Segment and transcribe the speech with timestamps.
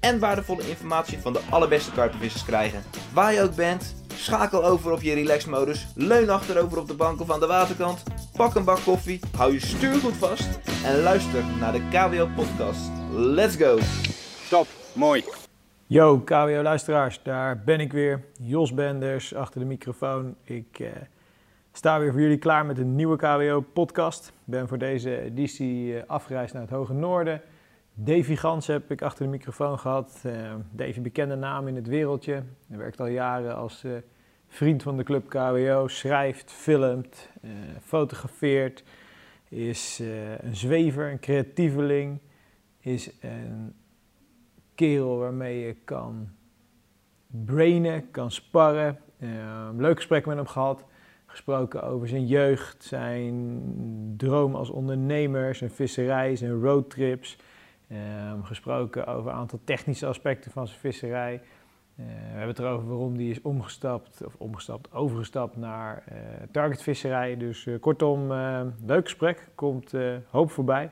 [0.00, 2.82] en waardevolle informatie van de allerbeste karpenvissers krijgen.
[3.12, 7.30] Waar je ook bent, schakel over op je relaxmodus, leun achterover op de bank of
[7.30, 8.02] aan de waterkant,
[8.36, 10.48] pak een bak koffie, hou je stuur goed vast
[10.84, 12.90] en luister naar de KWO podcast.
[13.12, 13.78] Let's go!
[14.50, 15.24] Top, mooi.
[15.86, 18.24] Yo, KWO-luisteraars, daar ben ik weer.
[18.40, 20.34] Jos Benders achter de microfoon.
[20.44, 20.88] Ik eh,
[21.72, 24.26] sta weer voor jullie klaar met een nieuwe KWO-podcast.
[24.26, 27.42] Ik ben voor deze editie eh, afgereisd naar het Hoge Noorden.
[28.00, 30.22] Davy Gans heb ik achter de microfoon gehad.
[30.26, 32.42] Uh, Davy, bekende naam in het wereldje.
[32.68, 33.92] Hij werkt al jaren als eh,
[34.48, 35.88] vriend van de club KWO.
[35.88, 37.50] Schrijft, filmt, eh,
[37.82, 38.84] fotografeert.
[39.48, 42.18] Is eh, een zwever, een creatieveling.
[42.80, 43.74] Is een
[44.74, 46.28] kerel waarmee je kan
[47.26, 48.98] brainen, kan sparren.
[49.76, 50.84] Leuk gesprek met hem gehad.
[51.26, 57.36] Gesproken over zijn jeugd, zijn droom als ondernemer, zijn visserij, zijn roadtrips.
[57.92, 61.34] Um, gesproken over een aantal technische aspecten van zijn visserij.
[61.34, 66.18] Uh, we hebben het erover waarom hij is omgestapt, of omgestapt, overgestapt naar uh,
[66.50, 67.36] targetvisserij.
[67.36, 68.32] Dus uh, kortom,
[68.86, 69.92] leuk gesprek, komt
[70.30, 70.90] hoop voorbij.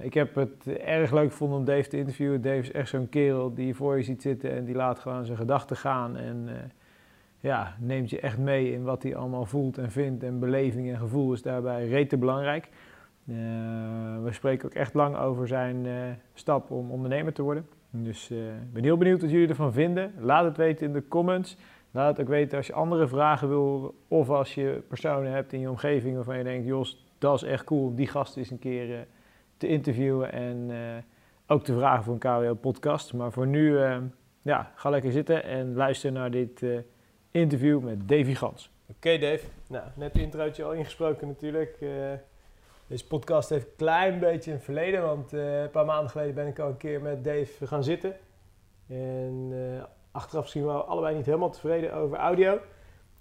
[0.00, 2.42] ik heb het erg leuk gevonden om Dave te interviewen.
[2.42, 5.24] Dave is echt zo'n kerel die je voor je ziet zitten en die laat gewoon
[5.24, 6.16] zijn gedachten gaan.
[6.16, 6.48] En
[7.40, 10.22] ja, neemt je echt mee in wat hij allemaal voelt en vindt.
[10.22, 12.68] En beleving en gevoel is daarbij rete belangrijk.
[13.26, 13.36] Uh,
[14.22, 15.92] we spreken ook echt lang over zijn uh,
[16.34, 17.66] stap om ondernemer te worden.
[17.90, 20.12] Dus ik uh, ben heel benieuwd wat jullie ervan vinden.
[20.18, 21.56] Laat het weten in de comments.
[21.90, 23.94] Laat het ook weten als je andere vragen wil.
[24.08, 26.66] Of als je personen hebt in je omgeving waarvan je denkt...
[26.66, 29.06] Jos, dat is echt cool om die gast eens een keer
[29.56, 30.32] te interviewen.
[30.32, 30.70] En
[31.46, 33.12] ook te vragen voor een KWO-podcast.
[33.12, 33.78] Maar voor nu,
[34.40, 36.64] ja, ga lekker zitten en luister naar dit
[37.30, 38.70] interview met Davy Gans.
[38.90, 41.78] Oké Dave, nou, net introotje al ingesproken natuurlijk...
[42.92, 46.46] Deze podcast heeft een klein beetje een verleden, want uh, een paar maanden geleden ben
[46.46, 48.16] ik al een keer met Dave gaan zitten.
[48.86, 52.58] En uh, achteraf zien we allebei niet helemaal tevreden over audio.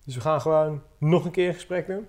[0.04, 2.08] Dus we gaan gewoon nog een keer een gesprek doen.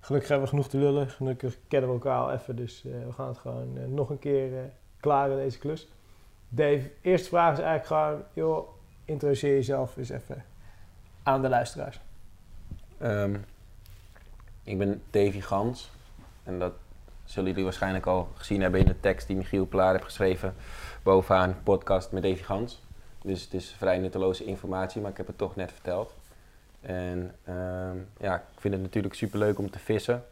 [0.00, 3.12] Gelukkig hebben we genoeg te lullen, gelukkig kennen we elkaar al even, dus uh, we
[3.12, 4.50] gaan het gewoon nog een keer
[5.00, 5.88] klaren, deze klus.
[6.48, 8.68] Dave, eerste vraag is eigenlijk gewoon, joh,
[9.04, 10.44] introduceer jezelf eens even
[11.22, 12.00] aan de luisteraars.
[13.02, 13.44] Um,
[14.62, 15.90] ik ben Davy Gans
[16.42, 16.72] en dat
[17.28, 20.54] zullen jullie waarschijnlijk al gezien hebben in de tekst die Michiel Plaar heeft geschreven
[21.02, 22.82] bovenaan podcast met Davy Gans.
[23.22, 26.14] Dus het is vrij nutteloze informatie, maar ik heb het toch net verteld.
[26.80, 27.54] En uh,
[28.20, 30.24] ja, ik vind het natuurlijk super leuk om te vissen.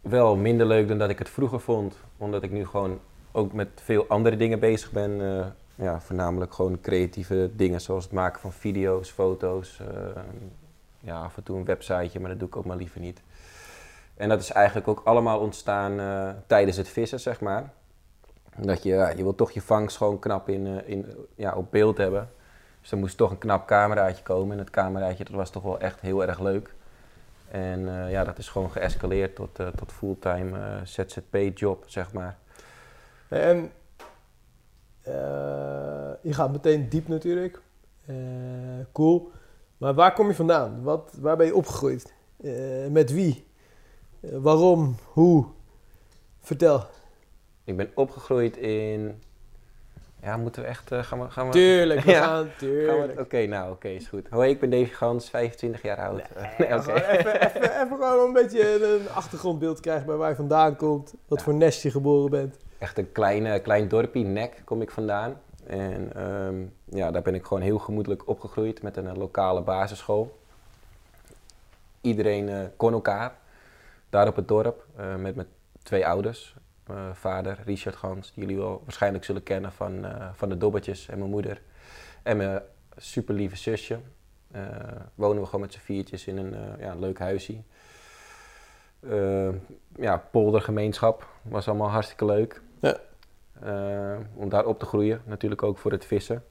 [0.00, 3.00] Wel minder leuk dan dat ik het vroeger vond, omdat ik nu gewoon
[3.32, 5.10] ook met veel andere dingen bezig ben.
[5.10, 9.80] Uh, ja, voornamelijk gewoon creatieve dingen zoals het maken van video's, foto's.
[9.80, 10.22] Uh,
[11.00, 13.22] ja, af en toe een websiteje, maar dat doe ik ook maar liever niet.
[14.16, 17.72] En dat is eigenlijk ook allemaal ontstaan uh, tijdens het vissen, zeg maar.
[18.56, 21.98] Dat je, je wil toch je vangst gewoon knap in, uh, in, ja, op beeld
[21.98, 22.30] hebben.
[22.80, 24.52] Dus er moest toch een knap cameraatje komen.
[24.52, 26.74] En het cameraatje dat was toch wel echt heel erg leuk.
[27.50, 32.36] En uh, ja, dat is gewoon geëscaleerd tot, tot fulltime ZZP-job, zeg maar.
[33.28, 33.70] En
[36.22, 37.60] je gaat meteen diep natuurlijk.
[38.92, 39.30] cool.
[39.78, 40.82] Maar waar kom je vandaan?
[40.82, 42.12] Wat, waar ben je opgegroeid?
[42.90, 43.46] met wie?
[44.32, 44.96] Waarom?
[45.12, 45.44] Hoe?
[46.40, 46.86] Vertel.
[47.64, 49.22] Ik ben opgegroeid in.
[50.22, 50.92] Ja, moeten we echt.
[50.92, 51.52] Uh, gaan we, gaan we...
[51.52, 52.24] Tuurlijk, we ja.
[52.24, 53.10] gaan, tuurlijk.
[53.10, 54.28] Oké, okay, nou, oké, okay, is goed.
[54.30, 56.16] Hoi, ik ben Davy Gans, 25 jaar oud.
[56.16, 57.16] Nee, nee, okay.
[57.16, 61.14] even, even, even gewoon een beetje een achtergrondbeeld krijgen bij waar je vandaan komt.
[61.28, 61.44] Wat ja.
[61.44, 62.56] voor nest je geboren bent.
[62.78, 65.40] Echt een klein, klein dorpje, Nek, kom ik vandaan.
[65.66, 70.38] En um, ja, daar ben ik gewoon heel gemoedelijk opgegroeid met een, een lokale basisschool.
[72.00, 73.34] Iedereen uh, kon elkaar
[74.14, 75.46] daar op het dorp uh, met mijn
[75.82, 76.56] twee ouders.
[76.90, 81.08] Uh, vader Richard Gans, die jullie wel waarschijnlijk zullen kennen van, uh, van de Dobbertjes
[81.08, 81.62] en mijn moeder.
[82.22, 82.62] En mijn
[82.96, 83.98] super lieve zusje.
[85.14, 87.62] wonen we gewoon met z'n viertjes in een ja, leuk huisje.
[89.96, 92.62] ja, poldergemeenschap was allemaal hartstikke leuk.
[92.80, 92.98] Ja.
[94.34, 96.44] om daar op te groeien, natuurlijk ook voor het vissen.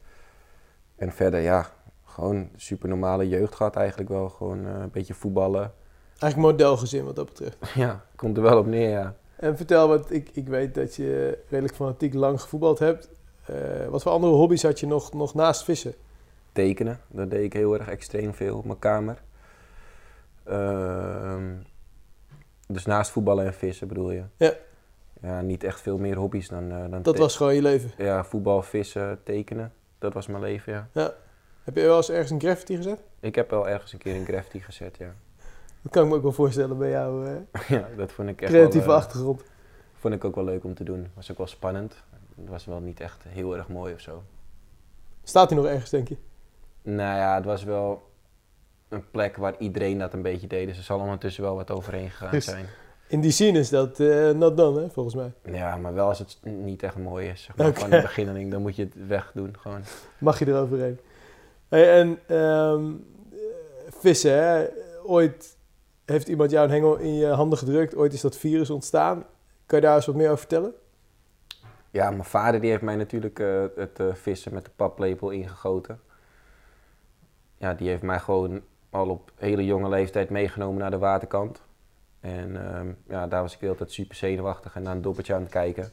[0.95, 1.69] En verder, ja,
[2.05, 4.29] gewoon super normale jeugd gehad eigenlijk wel.
[4.29, 5.73] Gewoon een beetje voetballen.
[6.19, 7.57] Eigenlijk modelgezin wat dat betreft.
[7.75, 9.15] Ja, komt er wel op neer, ja.
[9.35, 13.09] En vertel, wat ik, ik weet dat je redelijk fanatiek lang gevoetbald hebt.
[13.45, 13.55] eh,
[13.87, 15.93] wat voor andere hobby's had je nog, nog naast vissen?
[16.51, 19.21] Tekenen, dat deed ik heel erg extreem veel op mijn kamer.
[20.43, 21.51] Ehm,
[22.67, 24.23] dus naast voetballen en vissen bedoel je?
[24.37, 24.53] Ja.
[25.21, 27.91] Ja, niet echt veel meer hobby's dan, eh, dan Dat was gewoon je leven.
[27.97, 29.73] Ja, voetbal, vissen, tekenen.
[29.99, 31.13] Dat was mijn leven, ja.
[31.63, 32.99] Heb je wel eens ergens een graffiti gezet?
[33.19, 35.13] Ik heb wel ergens een keer een graffiti gezet, ja.
[35.83, 38.51] Dat kan ik me ook wel voorstellen bij jouw eh, ja, dat vond ik echt
[38.51, 39.43] creatieve wel, eh, achtergrond.
[39.93, 41.07] vond ik ook wel leuk om te doen.
[41.13, 41.95] Was ook wel spannend.
[42.35, 44.23] Het was wel niet echt heel erg mooi of zo.
[45.23, 46.17] Staat hij nog ergens, denk je?
[46.81, 48.11] Nou ja, het was wel
[48.89, 50.67] een plek waar iedereen dat een beetje deed.
[50.67, 52.65] Dus er zal ondertussen wel wat overheen gegaan Dus- zijn.
[53.07, 55.33] In die scene is dat eh not done, hè, volgens mij.
[55.53, 57.43] Ja, maar wel als het niet echt mooi is.
[57.43, 57.73] Zeg maar.
[57.73, 59.81] Van de beginning, dan moet je het wegdoen gewoon.
[60.17, 60.99] Mag je eroverheen.
[61.69, 62.91] Hey, en ehm,
[63.31, 63.37] eh,
[63.89, 64.65] vissen, hè?
[65.03, 65.57] Ooit
[66.05, 67.95] heeft iemand jou een hengel in je handen gedrukt.
[67.95, 69.25] Ooit is dat virus ontstaan.
[69.65, 70.73] Kan je daar eens wat meer over vertellen?
[71.91, 75.99] Ja, mijn vader die heeft mij natuurlijk eh, het eh, vissen met de paplepel ingegoten.
[77.57, 81.61] Ja, die heeft mij gewoon al op hele jonge leeftijd meegenomen naar de waterkant.
[82.19, 85.33] En ehm, ja, daar was ik de hele tijd super zenuwachtig en naar een doppertje
[85.33, 85.91] aan het kijken.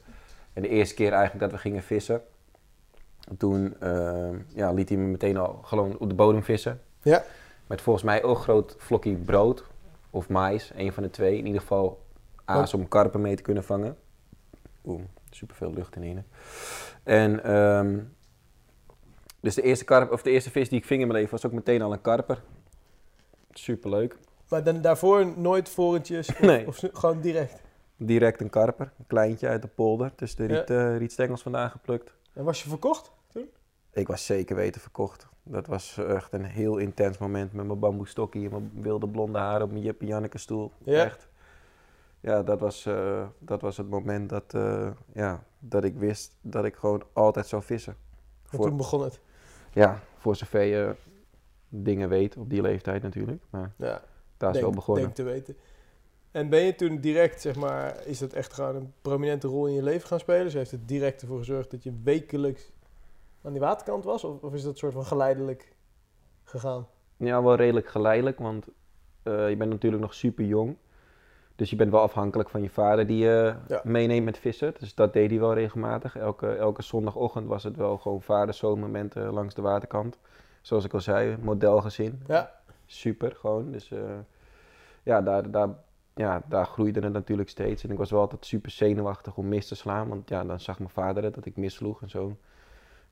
[0.52, 2.22] En de eerste keer eigenlijk dat we gingen vissen,
[3.38, 6.80] toen ehm, ja, liet hij me meteen al gewoon op de bodem vissen.
[7.02, 7.22] Ja.
[7.66, 9.64] Met volgens mij ook een groot vlokje brood
[10.10, 11.38] of mais, een van de twee.
[11.38, 12.06] In ieder geval
[12.44, 13.96] aas om karpen mee te kunnen vangen.
[14.84, 16.24] Oeh, super veel lucht in hier.
[17.02, 17.98] En ehm,
[19.40, 21.46] dus de eerste, karp, of de eerste vis die ik ving in mijn leven was
[21.46, 22.42] ook meteen al een karper.
[23.50, 24.16] Super leuk.
[24.48, 26.28] Maar dan, daarvoor nooit vorentjes?
[26.28, 26.66] Of, Nee.
[26.66, 27.62] of gewoon direct?
[27.96, 30.58] Direct een karper, een kleintje uit de polder, tussen de Ja.
[30.60, 32.12] riet, eh, rietstengels vandaan geplukt.
[32.32, 33.10] En was je verkocht?
[33.92, 35.28] Ik was zeker weten verkocht.
[35.42, 39.62] Dat was echt een heel intens moment met mijn bamboestokje en mijn wilde blonde haar
[39.62, 40.72] op mijn Jip en Janneke stoel.
[40.84, 41.04] Ja.
[41.04, 41.28] Echt.
[42.20, 46.64] Ja, dat was, eh, dat was het moment dat, eh, ja, dat ik wist dat
[46.64, 47.92] ik gewoon altijd zou vissen.
[48.50, 49.20] En Voor, toen begon het.
[49.72, 50.94] ja, voor zover je
[51.68, 53.42] dingen weet op die leeftijd natuurlijk.
[53.50, 54.02] Maar Ja,
[54.36, 55.04] daar is wel begonnen.
[55.04, 55.56] denk te weten.
[56.30, 59.74] En ben je toen direct, zeg maar, is dat echt gewoon een prominente rol in
[59.74, 60.44] je leven gaan spelen?
[60.44, 62.70] Dus heeft het direct ervoor gezorgd dat je wekelijks
[63.42, 64.24] aan die waterkant was?
[64.24, 65.72] Of, of is dat soort van geleidelijk
[66.44, 66.86] gegaan?
[67.16, 68.66] Ja, wel redelijk geleidelijk, want
[69.22, 70.76] eh, je bent natuurlijk nog super jong.
[71.56, 73.80] Dus je bent wel afhankelijk van je vader die je Ja.
[73.84, 74.74] meeneemt met vissen.
[74.78, 76.16] Dus dat deed hij wel regelmatig.
[76.16, 80.18] Elke, elke zondagochtend was het wel gewoon vader-zoon-momenten langs de waterkant.
[80.60, 82.22] Zoals ik al zei, modelgezin.
[82.26, 83.70] Ja, Super gewoon.
[83.72, 84.00] Dus eh,
[85.02, 85.68] ja, daar, daar,
[86.14, 87.84] ja, daar groeide het natuurlijk steeds.
[87.84, 90.08] En ik was wel altijd super zenuwachtig om mis te slaan.
[90.08, 92.36] Want ja, dan zag mijn vader het, dat ik missloeg en zo.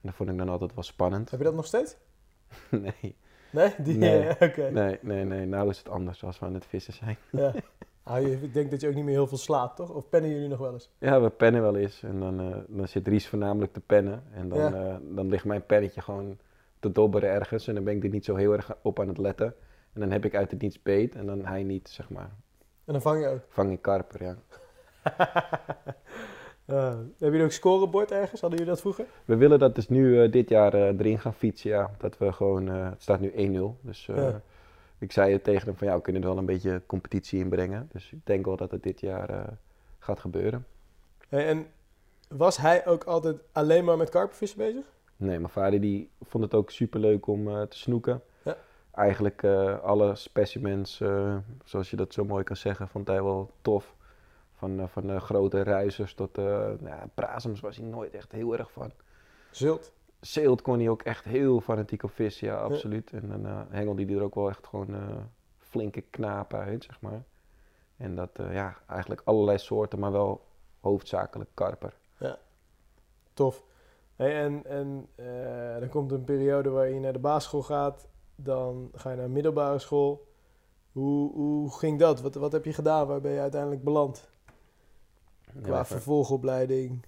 [0.00, 1.30] En dat vond ik dan altijd wel spannend.
[1.30, 1.96] heb je dat nog steeds?
[2.70, 3.16] nee,
[3.52, 3.74] Nee?
[3.78, 4.30] Die, Nee.
[4.48, 4.70] Oké.
[4.70, 5.46] nee, nee, nee.
[5.46, 7.16] Nou is het anders als we aan het vissen zijn.
[7.30, 7.52] Ja.
[8.02, 9.90] Ah, ik denk dat je ook niet meer heel veel slaat, toch?
[9.90, 10.90] Of pennen jullie nog wel eens?
[10.98, 12.02] Ja, we pennen wel eens.
[12.02, 14.22] En dan, eh, dan zit Ries voornamelijk te pennen.
[14.32, 14.72] En dan, Ja.
[14.72, 16.38] eh, dan ligt mijn pennetje gewoon
[16.80, 17.68] te dobberen ergens.
[17.68, 19.54] En dan ben ik er niet zo heel erg op aan het letten.
[19.92, 21.14] En dan heb ik uit het niets beet.
[21.14, 22.30] En dan hij niet, zeg maar.
[22.84, 23.40] En dan vang je ook.
[23.48, 24.36] Vang ik karper, ja.
[26.68, 28.40] Eh, heb je ook scorebord ergens?
[28.40, 29.04] Hadden jullie dat vroeger?
[29.24, 31.90] We willen dat dus nu eh, dit jaar eh, erin gaan fietsen, ja.
[31.98, 33.78] Dat we gewoon, het staat nu 1-0.
[33.80, 34.40] Dus Ja.
[34.98, 37.88] ik zei tegen hem van, ja, we kunnen er wel een beetje competitie inbrengen.
[37.92, 39.58] Dus ik denk wel dat het dit jaar
[39.98, 40.66] gaat gebeuren.
[41.28, 41.66] Hey, en
[42.28, 44.84] was hij ook altijd alleen maar met karpenvissen bezig?
[45.16, 48.20] Nee, mijn vader die vond het ook super leuk om te snoeken.
[48.42, 48.56] Ja.
[48.92, 49.44] Eigenlijk
[49.82, 51.02] alle specimens,
[51.64, 53.94] zoals je dat zo mooi kan zeggen, vond hij wel tof.
[54.58, 58.56] Van, eh, van de grote ruizers tot uh, ja, prazems was hij nooit echt heel
[58.58, 58.92] erg van.
[59.50, 59.92] Zult.
[60.20, 63.12] Zeelt kon hij ook echt heel fanatiek op vissen, ja, absoluut.
[63.12, 65.16] En dan eh, hengelde hij er ook wel echt gewoon eh,
[65.58, 67.22] flinke knapen uit, zeg maar.
[67.96, 70.44] En dat, eh, ja, eigenlijk allerlei soorten, maar wel
[70.80, 71.94] hoofdzakelijk karper.
[73.34, 73.64] Tof.
[74.16, 78.08] Hey, en en eh, dan komt een periode waar je naar de basisschool gaat.
[78.36, 80.26] Dan ga je naar middelbare school.
[80.92, 82.20] Hoe, hoe ging dat?
[82.20, 83.06] Wat, wat heb je gedaan?
[83.06, 84.30] Waar ben je uiteindelijk beland?
[85.62, 87.04] Qua Ja, vervolgopleiding.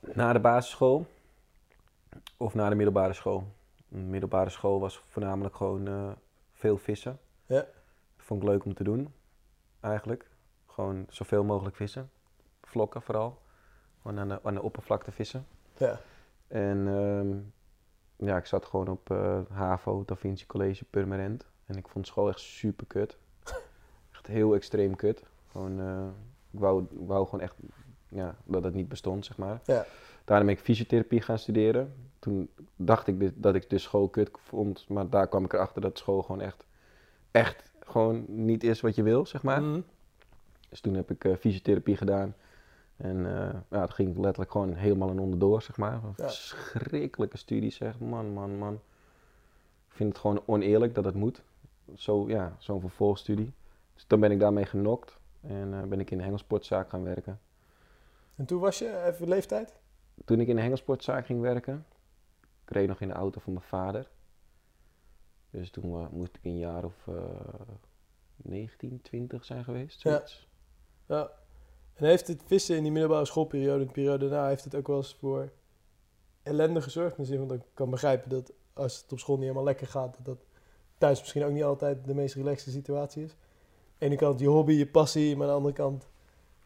[0.00, 1.06] Na de basisschool
[2.36, 3.44] of na de middelbare school?
[3.88, 6.10] De middelbare school was voornamelijk gewoon eh,
[6.52, 7.18] veel vissen.
[7.46, 7.60] Ja.
[8.16, 9.12] Dat vond ik leuk om te doen,
[9.80, 10.30] eigenlijk.
[10.66, 12.10] Gewoon zoveel mogelijk vissen.
[12.62, 13.38] Vlokken vooral.
[14.02, 15.46] Gewoon aan de, aan de oppervlakte vissen.
[15.76, 16.00] Ja.
[16.48, 17.36] En ehm,
[18.28, 21.46] ja, ik zat gewoon op eh, HAVO, Da Vinci College, Purmerend.
[21.66, 23.18] En ik vond school echt super kut.
[24.28, 25.22] Heel extreem kut.
[25.50, 26.06] Gewoon, eh,
[26.50, 27.54] ik, wou, ik wou gewoon echt
[28.08, 29.60] ja, dat het niet bestond, zeg maar.
[29.64, 29.84] Ja.
[30.24, 31.94] Daarna ben ik fysiotherapie gaan studeren.
[32.18, 35.80] Toen dacht ik dit- dat ik de school kut vond, maar daar kwam ik erachter
[35.80, 36.64] dat school gewoon echt,
[37.30, 39.62] echt gewoon niet is wat je wil, zeg maar.
[39.62, 39.80] Mhm.
[40.68, 42.34] Dus toen heb ik eh, fysiotherapie gedaan.
[42.96, 43.30] En uh,
[43.70, 45.92] ja, dat ging letterlijk gewoon helemaal en onderdoor, zeg maar.
[45.92, 46.24] Een Ja.
[46.28, 47.98] verschrikkelijke studie, zeg.
[47.98, 48.74] Man, man, man.
[49.88, 51.42] Ik vind het gewoon oneerlijk dat het moet.
[51.94, 53.52] Zo, ja, zo'n vervolgstudie.
[53.98, 55.18] Dus toen ben ik daarmee genokt.
[55.40, 57.40] En eh, ben ik in de hengelsportzaak gaan werken.
[58.34, 59.74] En toen was je, even leeftijd?
[60.24, 61.86] Toen ik in de hengelsportzaak ging werken,
[62.40, 64.10] ik reed nog in de auto van mijn vader.
[65.50, 67.14] Dus toen eh, moest ik een jaar of eh
[68.36, 70.02] 19, 20 zijn geweest.
[70.02, 70.10] Ja.
[70.10, 70.48] zoiets.
[71.06, 71.30] Ja.
[71.94, 74.96] En heeft het vissen in die middelbare schoolperiode, de periode daarna, heeft het ook wel
[74.96, 75.52] eens voor
[76.42, 77.16] ellende gezorgd?
[77.16, 79.64] In de zin van dat ik kan begrijpen dat als het op school niet helemaal
[79.64, 80.38] lekker gaat, dat dat
[80.98, 83.36] thuis misschien ook niet altijd de meest relaxte situatie is.
[83.98, 86.08] Ene kant je hobby, je passie, maar aan de andere kant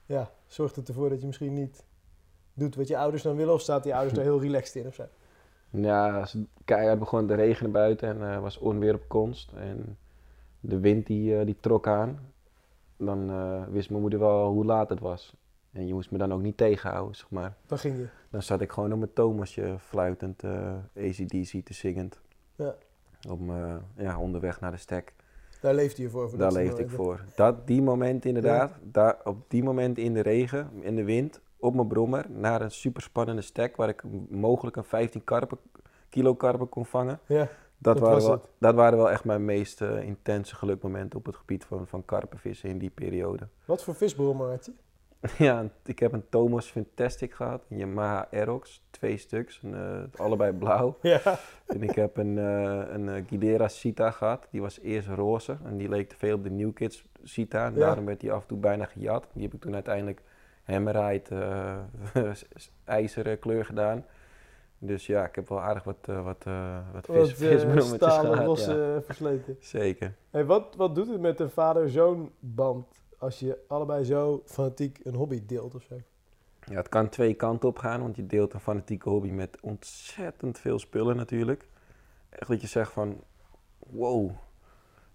[0.06, 1.84] ja, zorgt het ervoor dat je misschien niet
[2.54, 4.94] doet wat je ouders dan willen, of staat die ouders daar heel relaxed in of
[4.94, 5.04] zo?
[5.70, 9.52] Ja, het keihard begon te regenen buiten en er was onweer op komst.
[9.52, 9.98] En
[10.60, 12.18] de wind die, eh, die trok aan.
[12.96, 15.36] Dan eh, wist mijn moeder wel hoe laat het was.
[15.72, 17.56] En je moest me dan ook niet tegenhouden, zeg maar.
[17.66, 18.08] Dan ging je.
[18.30, 20.44] Dan zat ik gewoon op mijn Thomasje fluitend
[20.96, 22.20] ACDC te zingend.
[22.56, 22.74] Ja.
[23.28, 23.40] Op
[23.96, 25.14] ja, onderweg naar de stek.
[25.62, 26.28] Daar leefde je voor.
[26.28, 27.25] voor Daar leefde ik voor.
[27.35, 31.75] Dat, die moment inderdaad, daar, op die moment in de regen, in de wind, op
[31.75, 35.59] mijn brommer, naar een superspannende stek waar ik mogelijk een 15 karpen,
[36.09, 37.21] kilo karpen kon vangen.
[37.26, 38.49] Ja, Dat, Dat waren was wel, het.
[38.59, 42.69] dat waren wel echt mijn meest eh, intense gelukmomenten op het gebied van, van karpenvissen
[42.69, 43.49] in die periode.
[43.64, 44.73] wat voor visbrommer had je?
[45.38, 50.52] ja, ik heb een Thomas Fantastic gehad, een Yamaha Aerox, twee stuks, en, eh, allebei
[50.52, 50.97] blauw.
[51.02, 51.21] Ja.
[51.67, 54.49] En ik heb een, eh een eh, Guidera Sita gehad.
[54.50, 57.67] Die was eerst roze en die leek te veel op de New Kids Sita.
[57.67, 57.79] En Ja.
[57.79, 59.26] daarom werd die af en toe bijna gejat.
[59.33, 60.23] Die heb ik toen uiteindelijk
[60.62, 61.35] Hammerite
[62.14, 62.25] eh,
[62.85, 64.05] ijzeren kleur gedaan.
[64.79, 68.37] Dus ja, ik heb wel aardig wat, eh, wat, eh wat vis, Wat visbrommetjes stalen
[68.37, 68.64] gehad.
[68.64, 68.95] ja.
[68.95, 69.57] eh, versleten.
[69.61, 70.14] Zeker.
[70.31, 72.87] Hey, wat, wat doet het met een vader-zoon band
[73.23, 75.95] als je allebei zo fanatiek een hobby deelt of zo?
[76.64, 80.59] Ja, het kan twee kanten op gaan, want je deelt een fanatieke hobby met ontzettend
[80.59, 81.67] veel spullen natuurlijk.
[82.29, 83.21] Echt dat je zegt van,
[83.79, 84.31] wow.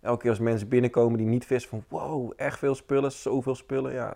[0.02, 3.94] Elke keer als mensen binnenkomen die niet vissen, van wow, echt veel spullen, zoveel spullen.
[3.94, 4.16] Ja,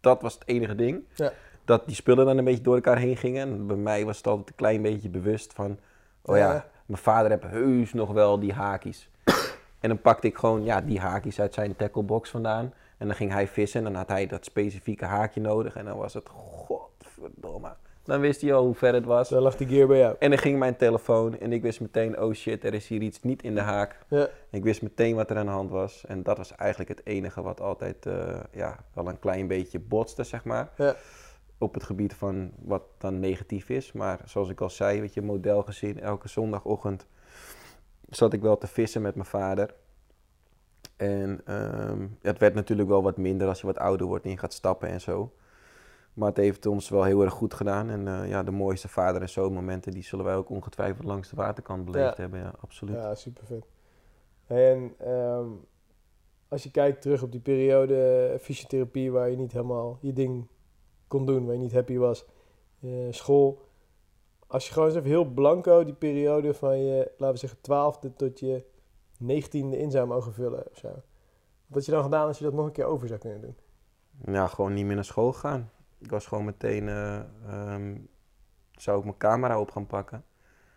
[0.00, 1.04] dat was het enige ding.
[1.14, 1.32] Ja.
[1.64, 3.48] Dat die spullen dan een beetje door elkaar heen gingen.
[3.48, 5.78] En bij mij was het altijd een klein beetje bewust van,
[6.22, 6.70] oh ja, Ja.
[6.86, 9.10] mijn vader heeft heus nog wel die haakjes.
[9.80, 12.72] en dan pakte ik gewoon ja, die haakjes uit zijn tacklebox vandaan.
[13.00, 15.76] En dan ging hij vissen en dan had hij dat specifieke haakje nodig.
[15.76, 17.72] En dan was het, godverdomme.
[18.02, 19.28] Dan wist hij al hoe ver het was.
[19.28, 20.16] Daar lag die gear bij jou.
[20.18, 23.22] En dan ging mijn telefoon en ik wist meteen, oh shit, er is hier iets
[23.22, 23.98] niet in de haak.
[24.08, 24.28] Ja.
[24.50, 26.04] Ik wist meteen wat er aan de hand was.
[26.06, 30.24] En dat was eigenlijk het enige wat altijd eh, ja, wel een klein beetje botste,
[30.24, 30.70] zeg maar.
[30.76, 30.94] Ja.
[31.58, 33.92] Op het gebied van wat dan negatief is.
[33.92, 37.06] Maar zoals ik al zei, weet je, modelgezin, elke zondagochtend
[38.08, 39.74] zat ik wel te vissen met mijn vader.
[41.00, 44.38] En ehm, het werd natuurlijk wel wat minder als je wat ouder wordt en je
[44.38, 45.32] gaat stappen en zo.
[46.12, 47.90] Maar het heeft ons wel heel erg goed gedaan.
[47.90, 51.36] En eh, ja, de mooiste vader- en zoonmomenten, die zullen wij ook ongetwijfeld langs de
[51.36, 52.22] waterkant beleefd Ja.
[52.22, 52.40] hebben.
[52.40, 52.96] Ja, absoluut.
[52.96, 53.66] Ja, super vet.
[54.46, 55.48] En ehm,
[56.48, 60.46] als je kijkt terug op die periode fysiotherapie waar je niet helemaal je ding
[61.08, 62.24] kon doen, waar je niet happy was,
[62.80, 63.68] eh, school.
[64.46, 68.12] Als je gewoon eens even heel blanco die periode van je, laten we zeggen, twaalfde
[68.14, 68.64] tot je
[69.20, 70.88] negentiende in zou mogen vullen of zo.
[70.88, 71.02] Wat
[71.66, 73.56] had je dan gedaan als je dat nog een keer over zou kunnen doen?
[74.34, 75.70] Ja, gewoon niet meer naar school gaan.
[75.98, 77.96] Ik was gewoon meteen, eh, ehm,
[78.70, 80.24] zou ik mijn camera op gaan pakken.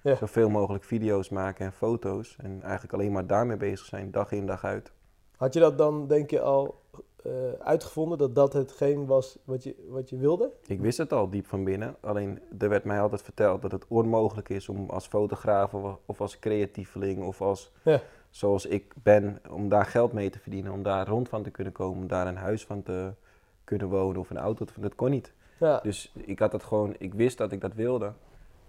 [0.04, 0.16] Ja.
[0.16, 2.36] Zoveel mogelijk video's maken en foto's.
[2.42, 4.92] En eigenlijk alleen maar daarmee bezig zijn, dag in dag uit.
[5.36, 6.82] Had je dat dan, denk je, al
[7.24, 10.52] eh, uitgevonden dat dat hetgeen was wat je, wat je wilde?
[10.66, 11.96] Ik wist het al diep van binnen.
[12.02, 16.22] Alleen er werd mij altijd verteld dat het onmogelijk is om als fotograaf of- of
[16.22, 18.02] als creatieveling of als Ja.
[18.34, 21.74] Zoals ik ben, om daar geld mee te verdienen, om daar rond van te kunnen
[21.74, 23.14] komen, om daar een huis van te
[23.64, 25.34] kunnen wonen of een auto te Dat kon niet.
[25.60, 28.14] Ja, Dus ik had het gewoon, ik wist dat ik dat wilde.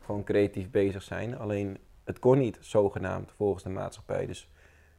[0.04, 1.38] Gewoon creatief bezig zijn.
[1.38, 4.26] Alleen het kon niet, zogenaamd, volgens de maatschappij.
[4.26, 4.50] Dus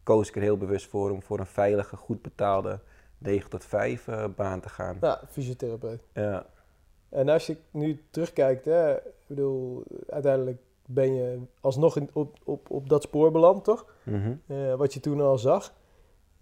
[0.03, 2.79] koos ik er heel bewust voor om voor een veilige, goed betaalde
[3.17, 4.97] 9 tot 5 eh, baan te gaan.
[5.01, 6.01] ja fysiotherapeut.
[6.13, 6.45] Ja.
[7.09, 12.69] En als je nu terugkijkt, hè, ik bedoel, uiteindelijk ben je alsnog in, op, op,
[12.69, 13.85] op dat spoor beland, toch?
[14.03, 14.35] Mhm.
[14.47, 15.73] Eh, wat je toen al zag.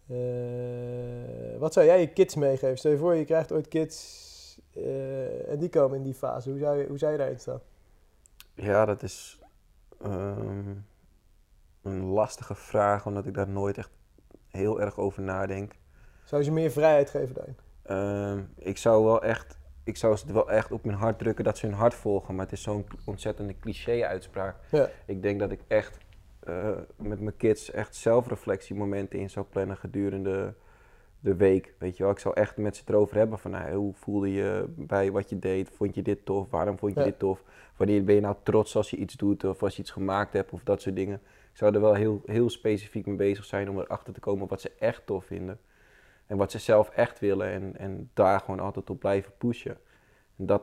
[0.07, 2.77] Eh, wat zou jij je kids meegeven?
[2.77, 6.49] Stel je voor, je krijgt ooit kids eh, en die komen in die fase.
[6.49, 7.61] Hoe zou je, hoe zou je daarin staan?
[8.53, 9.39] Ja, dat is
[10.01, 10.73] ehm,
[11.81, 13.91] een lastige vraag, omdat ik daar nooit echt
[14.47, 15.73] heel erg over nadenk.
[16.23, 17.57] Zou je ze meer vrijheid geven daarin?
[17.83, 21.57] Ehm, ik zou wel echt, ik zou ze wel echt op mijn hart drukken dat
[21.57, 24.55] ze hun hart volgen, maar het is zo'n ontzettende cliché-uitspraak.
[24.71, 24.89] Ja.
[25.05, 25.97] Ik denk dat ik echt
[26.39, 30.53] eh, met mijn kids echt zelfreflectiemomenten in zou plannen gedurende
[31.19, 32.11] de week, weet je wel.
[32.11, 35.39] Ik zou echt met ze erover hebben van nou, hoe voelde je bij wat je
[35.39, 35.69] deed?
[35.69, 36.49] Vond je dit tof?
[36.49, 37.05] Waarom vond je Ja.
[37.05, 37.43] dit tof?
[37.77, 40.51] Wanneer ben je nou trots als je iets doet of als je iets gemaakt hebt
[40.51, 41.15] of dat soort dingen.
[41.51, 44.61] Ik zou er wel heel, heel specifiek mee bezig zijn om erachter te komen wat
[44.61, 45.59] ze echt tof vinden.
[46.27, 49.77] En wat ze zelf echt willen en, en daar gewoon altijd op blijven pushen.
[50.37, 50.61] En dat,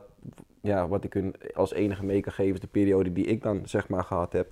[0.61, 3.61] ja, wat ik hun als enige mee kan geven is de periode die ik dan
[3.67, 4.51] zeg maar gehad heb.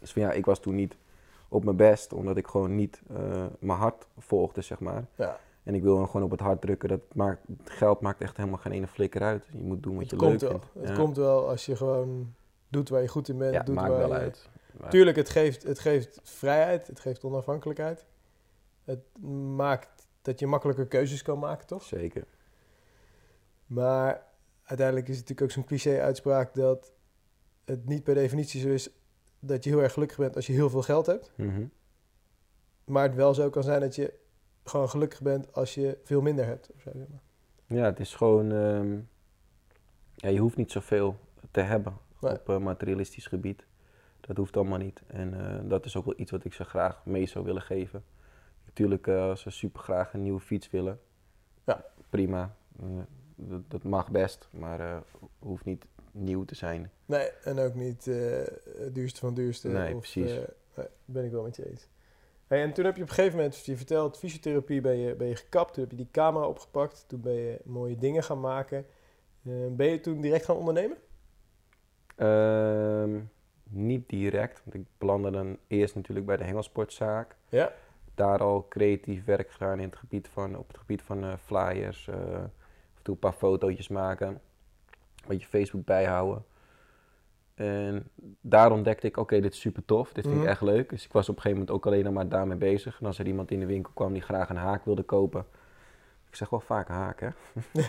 [0.00, 0.96] Dus van ja, ik was toen niet
[1.48, 5.04] op mijn best, omdat ik gewoon niet eh, mijn hart volgde, zeg maar.
[5.14, 5.38] Ja.
[5.62, 6.88] En ik wil hem gewoon op het hart drukken.
[6.88, 9.44] Dat maakt, geld maakt echt helemaal geen ene flikker uit.
[9.52, 10.50] Je moet doen wat Het je komt leuk wel.
[10.50, 10.66] vindt.
[10.88, 11.02] Het Ja.
[11.04, 12.34] komt wel als je gewoon
[12.68, 13.50] doet waar je goed in bent.
[13.52, 14.48] ja, het doet maakt waar wel je- uit.
[14.88, 18.04] Tuurlijk, het geeft, het geeft vrijheid, het geeft onafhankelijkheid.
[18.90, 19.22] Het
[19.56, 21.82] maakt dat je makkelijker keuzes kan maken, toch?
[21.82, 22.24] Zeker.
[23.66, 24.26] Maar
[24.62, 26.92] uiteindelijk is het natuurlijk ook zo'n cliché-uitspraak dat
[27.64, 28.90] het niet per definitie zo is
[29.40, 31.32] dat je heel erg gelukkig bent als je heel veel geld hebt.
[31.36, 31.64] Mhm.
[32.84, 34.12] Maar het wel zo kan zijn dat je
[34.64, 36.70] gewoon gelukkig bent als je veel minder hebt.
[36.74, 37.22] Of zo, zeg maar.
[37.78, 38.52] Ja, het is gewoon...
[38.52, 38.98] ehm,
[40.14, 41.16] ja, je hoeft niet zoveel
[41.50, 42.32] te hebben Nee.
[42.32, 43.66] op eh, materialistisch gebied.
[44.20, 45.02] Dat hoeft allemaal niet.
[45.06, 48.04] En eh, dat is ook wel iets wat ik ze graag mee zou willen geven.
[48.70, 51.00] Natuurlijk, eh, als ze super graag een nieuwe fiets willen,
[51.64, 51.84] Ja.
[52.10, 52.54] prima.
[52.80, 52.86] Eh,
[53.34, 54.96] dat, dat mag best, maar eh
[55.38, 56.90] hoeft niet nieuw te zijn.
[57.06, 59.68] Nee, en ook niet het duurste van duurste.
[59.68, 60.32] Nee, of, precies.
[60.76, 61.88] nee, ben ik wel met je eens.
[62.46, 65.26] Hey, en toen heb je op een gegeven moment, je vertelt, fysiotherapie ben je, ben
[65.26, 65.72] je gekapt.
[65.72, 67.04] Toen heb je die camera opgepakt.
[67.08, 68.86] Toen ben je mooie dingen gaan maken.
[69.70, 70.96] Ben je toen direct gaan ondernemen?
[72.16, 73.20] Ehm,
[73.68, 77.36] niet direct, want ik belandde dan eerst natuurlijk bij de hengelsportzaak.
[77.48, 77.72] Ja.
[78.20, 82.08] Daar al creatief werk gedaan in het gebied van, op het gebied van eh, flyers,
[82.08, 82.22] eh, af
[82.96, 84.40] en toe een paar fotootjes maken, een
[85.28, 86.44] beetje Facebook bijhouden.
[87.54, 88.08] En
[88.40, 90.44] daar ontdekte ik, oké, dit is super tof, dit vind Mhm.
[90.44, 90.88] ik echt leuk.
[90.90, 93.00] Dus ik was op een gegeven moment ook alleen maar daarmee bezig.
[93.00, 95.46] En als er iemand in de winkel kwam die graag een haak wilde kopen,
[96.28, 97.28] ik zeg wel vaak haak, hè?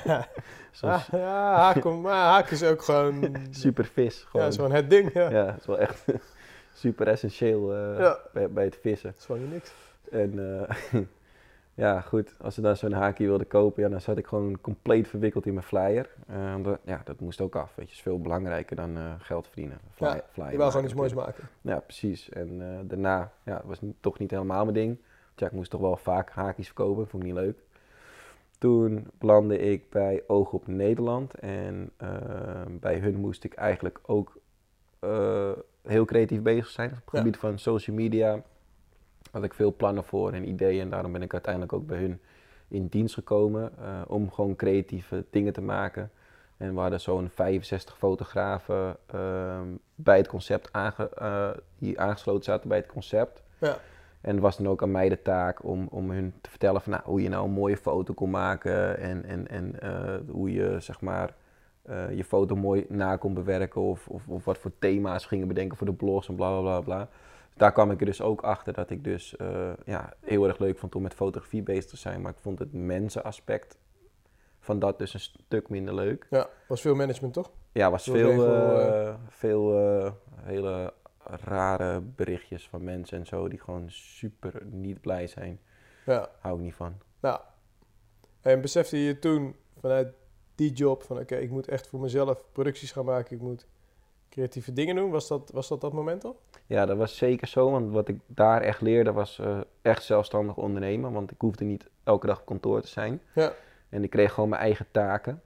[0.03, 0.27] Ja,
[0.81, 3.35] ah, ja haak, om- maar haak is ook gewoon...
[3.49, 4.19] super vis.
[4.21, 4.53] Ja, Gewoon.
[4.53, 5.13] gewoon het ding.
[5.13, 5.29] Ja.
[5.29, 6.05] Ja, het is wel echt
[6.73, 8.17] super essentieel eh, Ja.
[8.33, 9.09] bij, bij het vissen.
[9.09, 9.73] Dat is gewoon niks.
[10.11, 10.59] En
[10.93, 11.01] eh,
[11.83, 15.07] ja, goed, als ze dan zo'n haakje wilden kopen, ja, dan zat ik gewoon compleet
[15.07, 16.09] verwikkeld in mijn flyer.
[16.27, 17.93] Eh, omdat- ja, dat moest ook af, weet je.
[17.95, 19.77] is veel belangrijker dan eh, geld verdienen.
[19.93, 21.43] Fly, Ja, flyer Je wou gewoon iets moois maken.
[21.61, 22.29] Ja, precies.
[22.29, 24.87] En eh, daarna, ja, het was toch niet helemaal mijn ding.
[24.97, 27.57] Want ja, ik moest toch wel vaak haakjes verkopen, vond ik niet leuk.
[28.57, 31.33] Toen belandde ik bij Oog op Nederland.
[31.33, 32.09] En eh,
[32.69, 34.37] bij hun moest ik eigenlijk ook
[34.99, 35.51] eh,
[35.83, 36.89] heel creatief bezig zijn.
[36.89, 37.17] Op het Ja.
[37.19, 38.41] gebied van social media
[39.31, 40.81] had ik veel plannen voor en ideeën.
[40.81, 42.19] En daarom ben ik uiteindelijk ook bij hun
[42.71, 43.71] in dienst gekomen.
[43.77, 46.11] eh, om gewoon creatieve dingen te maken.
[46.57, 52.69] En we hadden zo'n 65 fotografen ehm, bij het concept aange, eh, die aangesloten zaten
[52.69, 53.41] bij het concept.
[53.57, 53.77] Ja.
[54.21, 56.91] En het was dan ook aan mij de taak om, om hun te vertellen van,
[56.91, 58.97] nou, hoe je nou een mooie foto kon maken.
[58.97, 61.33] En, en, en eh, hoe je zeg maar,
[62.15, 63.81] je foto mooi na kon bewerken.
[63.81, 66.81] Of, of, of wat voor thema's gingen bedenken voor de blogs en bla bla bla.
[66.81, 67.09] bla.
[67.55, 70.77] Daar kwam ik er dus ook achter dat ik dus eh, ja, heel erg leuk
[70.77, 72.21] vond om met fotografie bezig te zijn.
[72.21, 73.77] Maar ik vond het mensenaspect
[74.59, 76.27] van dat dus een stuk minder leuk.
[76.29, 77.51] Ja, was veel management toch?
[77.71, 80.93] Ja, was Veel veel, regel, eh, veel eh, hele
[81.25, 85.59] rare berichtjes van mensen en zo die gewoon super niet blij zijn.
[86.05, 86.29] Ja.
[86.39, 86.93] Hou ik niet van.
[87.19, 87.39] Nou,
[88.41, 90.13] en besefte je toen vanuit
[90.55, 93.65] die job van oké, ik moet echt voor mezelf producties gaan maken, ik moet
[94.29, 95.09] creatieve dingen doen.
[95.09, 96.39] Was dat was dat, dat moment al?
[96.71, 100.55] Ja, dat was zeker zo, want wat ik daar echt leerde was eh, echt zelfstandig
[100.55, 103.21] ondernemen, want ik hoefde niet elke dag op kantoor te zijn.
[103.33, 103.51] Ja.
[103.89, 105.41] En ik kreeg gewoon mijn eigen taken.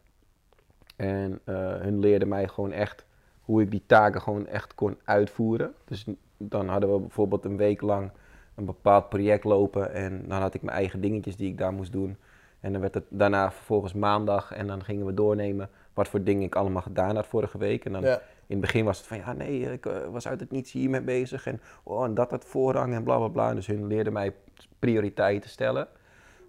[0.95, 3.05] En eh, hun leerden mij gewoon echt
[3.41, 5.73] hoe ik die taken gewoon echt kon uitvoeren.
[5.85, 6.05] Dus
[6.37, 8.11] dan hadden we bijvoorbeeld een week lang
[8.55, 11.91] een bepaald project lopen en dan had ik mijn eigen dingetjes die ik daar moest
[11.91, 12.17] doen.
[12.59, 16.43] En dan werd het daarna vervolgens maandag en dan gingen we doornemen wat voor dingen
[16.43, 17.85] ik allemaal gedaan had vorige week.
[17.85, 18.21] En dan Ja.
[18.47, 21.01] In het begin was het van ja, nee, ik eh, was uit het niets hiermee
[21.01, 23.53] bezig en, oh, en dat had voorrang en bla bla bla.
[23.53, 24.35] Dus hun leerden mij
[24.79, 25.87] prioriteiten stellen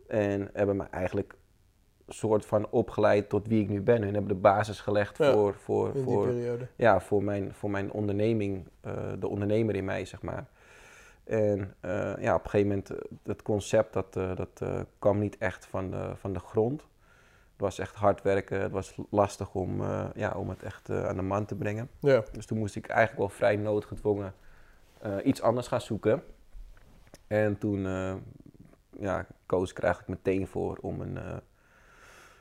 [0.08, 1.34] en hebben me eigenlijk
[2.08, 4.02] soort van opgeleid tot wie ik nu ben.
[4.02, 6.66] Hun hebben de basis gelegd Ja, voor, voor, voor, periode.
[6.76, 10.46] ja, voor, mijn, voor mijn onderneming, eh, de ondernemer in mij, zeg maar.
[11.24, 12.90] En eh, ja, op een gegeven moment,
[13.22, 14.62] het concept, dat, dat
[14.98, 16.86] kwam niet echt van de, van de grond.
[17.56, 21.06] Het was echt hard werken, het was lastig om, eh, ja, om het echt eh,
[21.06, 21.90] aan de man te brengen.
[22.00, 22.22] Ja.
[22.32, 24.34] Dus toen moest ik eigenlijk wel vrij noodgedwongen
[24.98, 26.22] eh, iets anders gaan zoeken.
[27.26, 27.80] En toen
[28.98, 31.18] ja, koos ik er eigenlijk meteen voor om, een,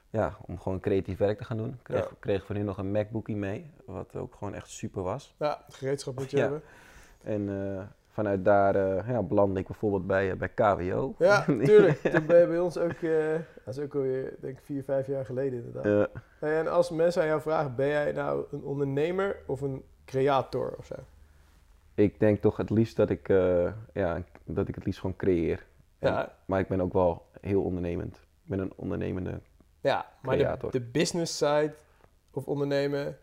[0.09, 1.69] ja, om gewoon creatief werk te gaan doen.
[1.69, 2.15] Ik kreeg, Ja.
[2.19, 5.35] kreeg van hun nog een MacBookie mee, wat ook gewoon echt super was.
[5.39, 6.43] ja, het gereedschap moet je Ja.
[6.43, 6.61] hebben.
[7.23, 7.47] En
[8.15, 11.15] vanuit daar uh, ja, belandde ik bijvoorbeeld bij, uh, bij KWO.
[11.17, 11.97] Ja, tuurlijk.
[11.97, 13.33] Toen ben je bij ons ook, uh,
[13.65, 16.09] dat is ook alweer, denk ik, vier, vijf jaar geleden inderdaad.
[16.39, 16.47] Ja.
[16.47, 20.85] En als mensen aan jou vragen, ben jij nou een ondernemer of een creator of
[20.85, 20.95] zo?
[21.95, 23.27] Ik denk toch het liefst dat ik,
[23.93, 25.65] ja, dat ik het liefst gewoon creëer.
[25.99, 26.23] Ja.
[26.23, 28.15] En, maar ik ben ook wel heel ondernemend.
[28.15, 29.39] Ik ben een ondernemende
[29.81, 31.73] Ja, maar de, de business side
[32.31, 33.17] of ondernemen,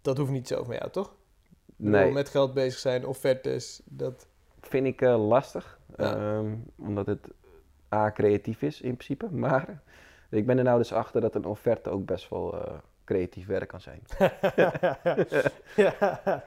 [0.00, 1.14] dat hoeft niet zo van jou, toch?
[1.76, 2.12] Nee.
[2.12, 4.26] met geld bezig zijn, offertes, dat...
[4.60, 7.28] Vind ik uh, lastig, ehm, omdat het
[7.94, 9.82] A, creatief is in principe, maar
[10.28, 12.72] ik ben er nou dus achter dat een offerte ook best wel uh,
[13.04, 14.02] creatief werk kan zijn.
[15.76, 16.44] ja,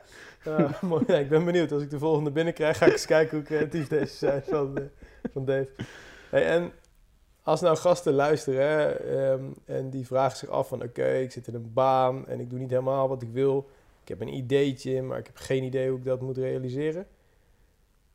[0.47, 1.03] uh, mooi.
[1.07, 1.71] Ja, ik ben benieuwd.
[1.71, 4.85] Als ik de volgende binnenkrijg, ga ik eens kijken hoe creatief deze zijn van, uh,
[5.31, 5.69] van Dave.
[6.29, 6.71] Hey, en
[7.43, 10.83] als nou gasten luisteren um, en die vragen zich af van...
[10.83, 13.69] oké, ik zit in een baan en ik doe niet helemaal wat ik wil
[14.09, 17.07] heb een ideetje, maar ik heb geen idee hoe ik dat moet realiseren.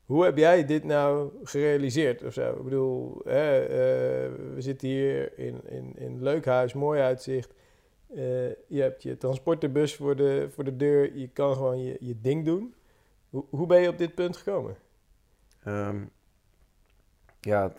[0.04, 2.52] Hoe heb jij dit nou gerealiseerd of zo?
[2.52, 3.68] Ik bedoel, hè, uh,
[4.54, 7.54] we zitten hier in, in, in een leuk huis, mooi uitzicht.
[8.10, 8.18] Uh,
[8.66, 11.16] je hebt je transporterbus voor de, voor de deur.
[11.16, 12.74] Je kan gewoon je, je ding doen.
[13.30, 14.76] Hoe, hoe ben je op dit punt gekomen?
[15.66, 16.10] Um,
[17.40, 17.72] ja,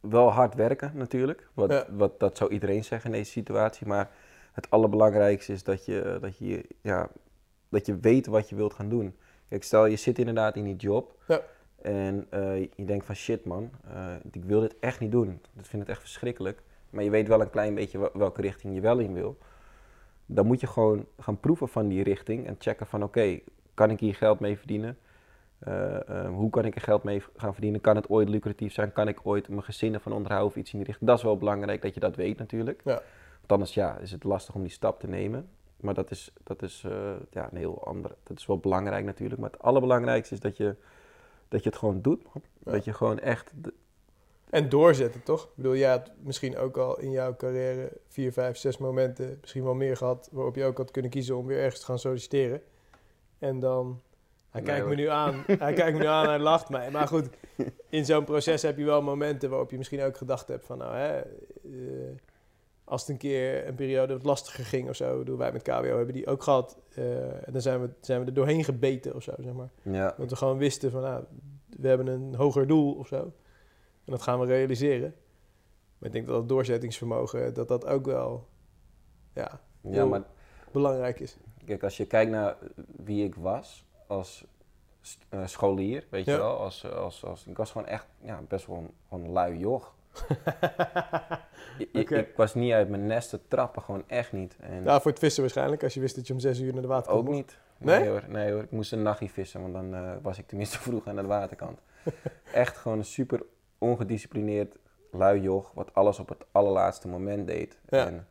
[0.00, 1.48] wel hard werken natuurlijk.
[1.54, 3.86] Wat, wat, dat zou iedereen zeggen in deze situatie.
[3.86, 4.10] Maar
[4.52, 7.10] het allerbelangrijkste is dat je, dat je ja,
[7.72, 9.16] dat je weet wat je wilt gaan doen.
[9.48, 11.40] Kijk, stel je zit inderdaad in die job ja.
[11.82, 15.40] en uh, je denkt van shit man, uh, ik wil dit echt niet doen.
[15.58, 16.62] Ik vind het echt verschrikkelijk.
[16.90, 19.38] Maar je weet wel een klein beetje welke richting je wel in wil.
[20.26, 23.40] Dan moet je gewoon gaan proeven van die richting en checken van oké,
[23.74, 24.98] kan ik hier geld mee verdienen?
[25.68, 27.80] Uh, hoe kan ik er geld mee gaan verdienen?
[27.80, 28.92] Kan het ooit lucratief zijn?
[28.92, 31.08] Kan ik ooit mijn gezin ervan onderhouden of iets in die richting?
[31.08, 32.80] Dat is wel belangrijk dat je dat weet natuurlijk.
[32.84, 33.02] Ja.
[33.38, 35.48] Want anders ja, is het lastig om die stap te nemen.
[35.82, 38.14] Maar dat is, dat is uh, ja, een heel ander.
[38.22, 39.40] Dat is wel belangrijk natuurlijk.
[39.40, 40.74] Maar het allerbelangrijkste is dat je,
[41.48, 42.22] dat je het gewoon doet.
[42.58, 43.52] Dat je gewoon echt.
[44.50, 45.44] En doorzetten, toch?
[45.44, 49.64] Ik bedoel, jij had misschien ook al in jouw carrière vier, vijf, zes momenten, misschien
[49.64, 52.62] wel meer gehad, waarop je ook had kunnen kiezen om weer ergens te gaan solliciteren.
[53.38, 54.00] En dan.
[54.50, 55.42] Hij kijkt me nu aan.
[55.46, 56.90] hij kijkt me nu aan, hij lacht mij.
[56.90, 57.28] Maar goed,
[57.88, 60.96] in zo'n proces heb je wel momenten waarop je misschien ook gedacht hebt van, nou
[60.96, 61.22] hè.
[61.62, 62.10] Uh,
[62.84, 65.24] als het een keer een periode wat lastiger ging of zo.
[65.24, 66.78] Doen wij met KWO hebben die ook gehad.
[66.98, 69.70] Uh, en dan zijn we, zijn we er doorheen gebeten of zo, zeg maar.
[69.82, 70.14] Ja.
[70.16, 71.24] Want we gewoon wisten van, nou,
[71.66, 73.32] we hebben een hoger doel of zo.
[74.04, 75.14] En dat gaan we realiseren.
[75.98, 78.48] Maar ik denk dat het doorzettingsvermogen, dat dat ook wel,
[79.34, 80.22] ja, ja maar,
[80.72, 81.36] belangrijk is.
[81.64, 82.56] Kijk, als je kijkt naar
[82.96, 84.44] wie ik was als
[85.30, 86.56] uh, scholier, weet je wel.
[86.56, 89.94] Als, als, als, ik was gewoon echt ja, best wel een, gewoon een lui joch.
[91.92, 94.56] ik, ik, was niet uit mijn nest te trappen, gewoon echt niet.
[94.60, 96.82] En ja, voor het vissen waarschijnlijk, als je wist dat je om zes uur naar
[96.82, 97.58] de waterkant Ook niet.
[97.78, 98.08] Nee?
[98.08, 101.06] hoor, nee hoor, ik moest een nachtje vissen, want dan uh, was ik tenminste vroeg
[101.06, 101.80] aan de waterkant.
[102.52, 103.42] echt gewoon een super
[103.78, 104.76] ongedisciplineerd
[105.10, 107.78] lui joch, wat alles op het allerlaatste moment deed.
[107.88, 108.06] Ja.
[108.06, 108.26] En,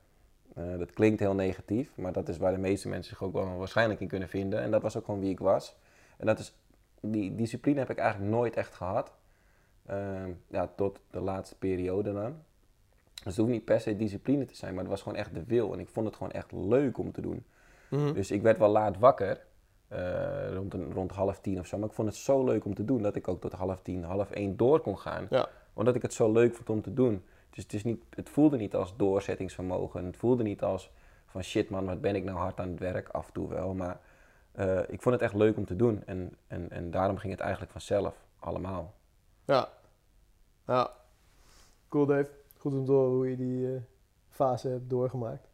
[0.57, 3.57] uh, dat klinkt heel negatief, maar dat is waar de meeste mensen zich ook wel
[3.57, 4.61] waarschijnlijk in kunnen vinden.
[4.61, 5.77] En dat was ook gewoon wie ik was.
[6.17, 6.55] En dat is,
[7.01, 9.13] die discipline heb ik eigenlijk nooit echt gehad.
[9.91, 12.35] Ehm, ja, tot de laatste periode dan.
[13.13, 15.43] Dus het hoeft niet per se discipline te zijn, maar het was gewoon echt de
[15.43, 15.73] wil.
[15.73, 17.45] En ik vond het gewoon echt leuk om te doen.
[17.89, 18.13] Mhm.
[18.13, 19.45] Dus ik werd wel laat wakker,
[19.91, 21.77] uh, rond, een, rond half tien of zo.
[21.77, 24.03] Maar ik vond het zo leuk om te doen dat ik ook tot half tien,
[24.03, 25.27] half één door kon gaan.
[25.29, 25.49] Ja.
[25.73, 27.23] Omdat ik het zo leuk vond om te doen.
[27.49, 30.05] Dus het, is niet, het voelde niet als doorzettingsvermogen.
[30.05, 30.91] Het voelde niet als
[31.25, 33.09] van shit man, wat ben ik nou hard aan het werk?
[33.09, 33.99] Af en toe wel, maar
[34.59, 36.03] uh, ik vond het echt leuk om te doen.
[36.05, 38.93] En, en, en daarom ging het eigenlijk vanzelf, allemaal.
[39.45, 39.69] Ja,
[40.67, 40.91] ja.
[41.89, 42.29] Cool Dave.
[42.57, 43.81] Goed om te horen hoe je die uh,
[44.29, 45.49] fase hebt doorgemaakt.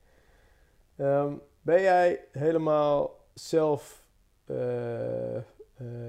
[0.98, 4.08] Um, ben jij helemaal zelf,
[4.46, 5.42] uh, uh,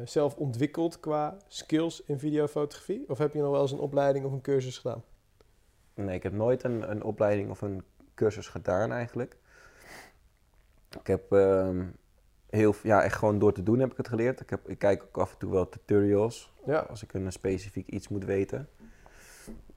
[0.05, 3.09] zelf ontwikkeld qua skills in videofotografie?
[3.09, 5.05] Of heb je nog wel eens een opleiding of een cursus gedaan?
[5.95, 7.83] Nee, ik heb nooit een, een opleiding of een
[8.15, 9.37] cursus gedaan eigenlijk.
[11.01, 11.97] Ik heb um,
[12.51, 14.41] heel, ja, echt gewoon door te doen heb ik het geleerd.
[14.41, 16.79] Ik, heb, ik kijk ook af en toe wel tutorials ja.
[16.79, 18.69] als ik een specifiek iets moet weten.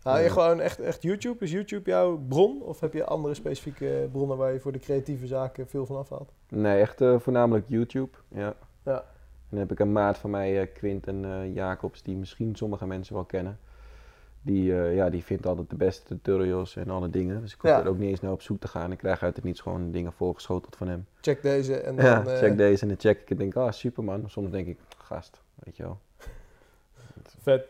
[0.03, 1.43] Haal je gewoon echt, echt YouTube?
[1.43, 2.61] Is YouTube jouw bron?
[2.61, 6.31] Of heb je andere specifieke bronnen waar je voor de creatieve zaken veel van afhaalt?
[6.49, 8.17] Nee, echt uh, voornamelijk YouTube.
[8.27, 8.53] Ja.
[8.83, 8.97] ja.
[8.97, 12.87] En dan heb ik een maat van mij, uh, Quinten uh, Jacobs, die misschien sommige
[12.87, 13.59] mensen wel kennen.
[14.41, 17.41] Die, ja, die vindt altijd de beste tutorials en alle dingen.
[17.41, 18.91] Dus ik hoef er ook niet eens naar op zoek te gaan.
[18.91, 21.05] Ik krijg uit het niets gewoon dingen voorgeschoteld van hem.
[21.19, 22.05] Check deze en dan...
[22.05, 24.29] Ja, check deze en dan check ik en denk, ah, super man.
[24.29, 25.99] Soms denk ik, gast, weet je wel.
[27.41, 27.67] Vet.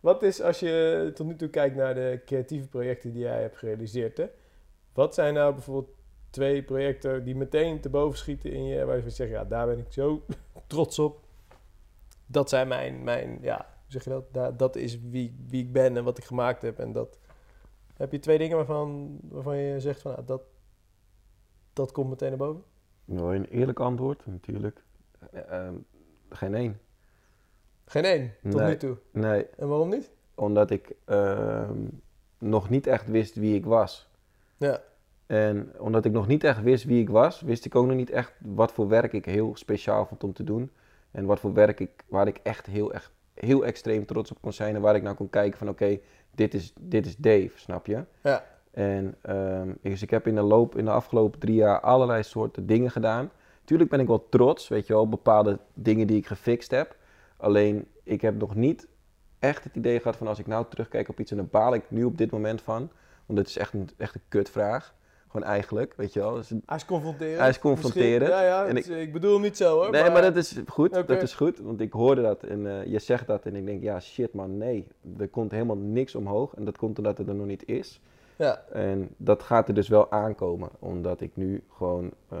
[0.00, 3.56] Wat is, als je tot nu toe kijkt naar de creatieve projecten die jij hebt
[3.56, 4.26] gerealiseerd, hè?
[4.92, 5.94] wat zijn nou bijvoorbeeld
[6.30, 9.78] twee projecten die meteen te boven schieten in je, waar je zegt, ja, daar ben
[9.78, 10.24] ik zo
[10.66, 11.24] trots op.
[12.26, 14.34] dat zijn mijn, mijn ja, zeg je dat?
[14.34, 16.78] Da- dat is wie, wie ik ben en wat ik gemaakt heb.
[16.78, 17.18] En dat
[17.94, 20.42] heb je twee dingen waarvan, waarvan je zegt van, nou, dat,
[21.72, 22.62] dat komt meteen naar boven.
[23.04, 24.26] Je een eerlijk antwoord?
[24.26, 24.84] Natuurlijk.
[25.30, 25.74] Eh, ehm,
[26.28, 26.80] geen één.
[27.86, 28.66] Geen één, tot Nee.
[28.68, 28.96] nu toe.
[29.12, 30.10] Nee, En waarom niet?
[30.34, 31.78] omdat ik ehm,
[32.38, 34.08] nog niet echt wist wie ik was.
[34.56, 34.80] Ja,
[35.26, 38.10] En omdat ik nog niet echt wist wie ik was, wist ik ook nog niet
[38.10, 40.70] echt wat voor werk ik heel speciaal vond om te doen.
[41.10, 44.52] En wat voor werk ik, waar ik echt heel, echt heel extreem trots op kon
[44.52, 44.74] zijn.
[44.74, 45.98] En waar ik nou kon kijken van oké,
[46.34, 48.04] dit, is, dit is Dave, snap je?
[48.22, 52.22] ja, En ehm, dus ik heb in de loop, in de afgelopen drie jaar allerlei
[52.22, 53.30] soorten dingen gedaan.
[53.64, 56.96] Tuurlijk ben ik wel trots, weet je wel, op bepaalde dingen die ik gefixt heb.
[57.36, 58.88] Alleen, ik heb nog niet
[59.38, 61.82] echt het idee gehad van als ik nou terugkijk op iets en daar baal ik
[61.88, 62.90] nu op dit moment van.
[63.26, 64.94] Want het is echt een, echt een kutvraag.
[65.28, 66.34] Gewoon eigenlijk, weet je wel.
[66.34, 67.38] Dus, hij is confronterend.
[67.38, 68.18] Hij is confronterend.
[68.18, 68.38] Misschien.
[68.38, 69.90] Ja, ja, En ik, bedoel hem niet zo hoor.
[69.90, 70.92] nee, maar dat is goed.
[70.92, 71.58] Dat is goed.
[71.58, 74.56] Want ik hoorde dat en eh, je zegt dat en ik denk, ja shit man,
[74.58, 74.86] nee.
[75.18, 76.54] Er komt helemaal niks omhoog.
[76.54, 78.00] En dat komt omdat het er nog niet is.
[78.36, 82.38] Ja, En dat gaat er dus wel aankomen, omdat ik nu gewoon, eh,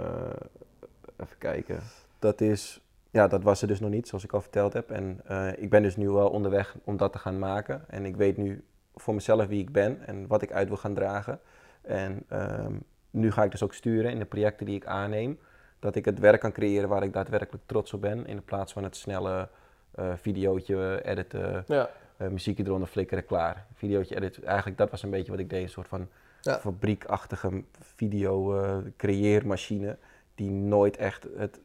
[1.16, 1.80] even kijken,
[2.18, 2.80] dat is,
[3.16, 4.90] ja, dat was er dus nog niet, zoals ik al verteld heb.
[4.90, 7.84] En eh, ik ben dus nu wel onderweg om dat te gaan maken.
[7.88, 10.94] En ik weet nu voor mezelf wie ik ben en wat ik uit wil gaan
[10.94, 11.40] dragen.
[11.82, 12.72] En ehm,
[13.10, 15.38] nu ga ik dus ook sturen in de projecten die ik aanneem,
[15.78, 18.84] dat ik het werk kan creëren waar ik daadwerkelijk trots op ben, in plaats van
[18.84, 19.48] het snelle
[19.94, 23.66] eh videootje editen, ja, eh, muziekje eronder flikkeren, klaar.
[23.74, 26.08] Videootje edit, eigenlijk dat was een beetje wat ik deed, een soort van
[26.40, 26.58] Ja.
[26.58, 28.60] fabriekachtige video
[28.96, 29.96] creëermachine
[30.34, 31.60] die nooit echt het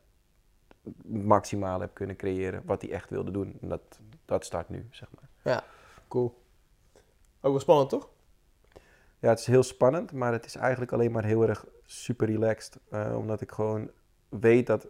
[1.06, 3.58] maximale heb kunnen creëren wat hij echt wilde doen.
[3.62, 5.30] En dat, dat start nu, zeg maar.
[6.08, 6.40] cool.
[7.42, 8.10] Ook wel spannend toch?
[9.20, 12.80] Ja, het is heel spannend, maar het is eigenlijk alleen maar heel erg super relaxed.
[12.90, 13.92] eh, omdat ik gewoon
[14.30, 14.88] weet dat,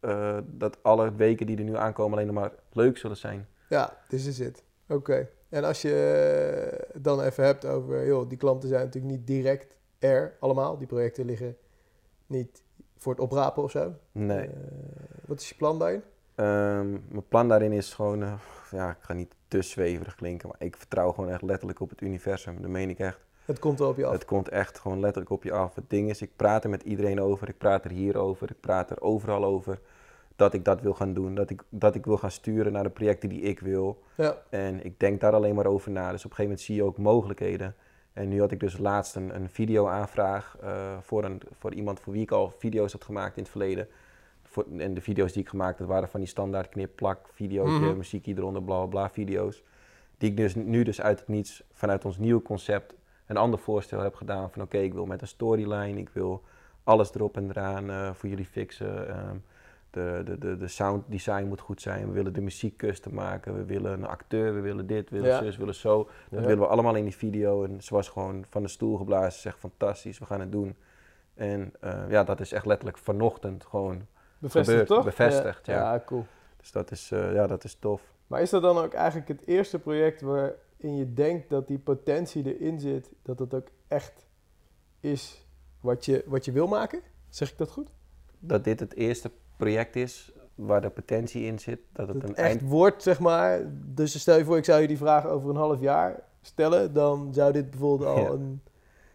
[0.00, 3.48] eh, dat alle weken die er nu aankomen alleen nog maar leuk zullen zijn.
[3.68, 4.62] Ja, this is it.
[4.88, 5.28] Oké.
[5.48, 9.26] En als je eh, het dan even hebt over, joh, die klanten zijn natuurlijk niet
[9.26, 10.78] direct er allemaal.
[10.78, 11.56] Die projecten liggen
[12.26, 12.62] niet
[13.02, 13.92] voor het oprapen of zo.
[14.12, 14.46] Nee.
[14.46, 14.52] Eh,
[15.26, 16.02] wat is je plan daarin?
[16.34, 18.32] Ehm, mijn plan daarin is gewoon, eh,
[18.70, 22.00] ja, ik ga niet te zweverig klinken, maar ik vertrouw gewoon echt letterlijk op het
[22.00, 22.62] universum.
[22.62, 23.20] Dat meen ik echt.
[23.44, 24.12] Het komt wel op je af.
[24.12, 25.74] Het komt echt gewoon letterlijk op je af.
[25.74, 28.60] Het ding is, ik praat er met iedereen over, ik praat er hier over, ik
[28.60, 29.80] praat er overal over.
[30.36, 32.90] Dat ik dat wil gaan doen, dat ik, dat ik wil gaan sturen naar de
[32.90, 34.02] projecten die ik wil.
[34.14, 36.10] Ja, En ik denk daar alleen maar over na.
[36.10, 37.74] Dus op een gegeven moment zie je ook mogelijkheden.
[38.12, 42.12] En nu had ik dus laatst een, een video-aanvraag eh, voor, een, voor iemand voor
[42.12, 43.88] wie ik al video's had gemaakt in het verleden.
[44.42, 47.96] Voor, en de video's die ik gemaakt had waren van die standaard knip-plak, videootje, Mhm.
[47.96, 49.62] muziekje eronder, bla bla bla video's.
[50.18, 52.94] Die ik dus nu dus uit het niets vanuit ons nieuwe concept
[53.26, 54.50] een ander voorstel heb gedaan.
[54.50, 56.42] Van oké, ik wil met een storyline, ik wil
[56.84, 59.08] alles erop en eraan eh, voor jullie fixen.
[59.08, 59.36] Ehm,
[59.92, 62.06] de, de, de, de sound design moet goed zijn.
[62.06, 63.54] We willen de muziek custom maken.
[63.56, 64.54] We willen een acteur.
[64.54, 65.38] We willen dit, we willen Ja.
[65.42, 65.96] zus, we willen zo.
[66.30, 66.46] Dat Ja.
[66.46, 67.64] willen we allemaal in die video.
[67.64, 69.32] En ze was gewoon van de stoel geblazen.
[69.32, 70.76] Ze zegt fantastisch, we gaan het doen.
[71.34, 74.06] En eh, ja, dat is echt letterlijk vanochtend gewoon.
[74.38, 75.04] bevestigd Gebeurd, toch?
[75.04, 75.92] bevestigd, ja.
[75.94, 76.26] Ja, cool.
[76.56, 78.02] Dus dat is, eh, ja, dat is tof.
[78.26, 82.56] Maar is dat dan ook eigenlijk het eerste project waarin je denkt dat die potentie
[82.58, 84.26] erin zit, dat het ook echt
[85.00, 85.46] is
[85.80, 87.00] wat je, wat je wil maken?
[87.28, 87.90] Zeg ik dat goed?
[88.38, 91.78] Dat dit het eerste project is waar de potentie in zit.
[91.92, 92.62] Dat het Dat een echt eind...
[92.62, 93.60] wordt, zeg maar.
[93.72, 97.34] Dus stel je voor, ik zou je die vraag over een half jaar stellen, dan
[97.34, 98.30] zou dit bijvoorbeeld al Ja.
[98.30, 98.62] een,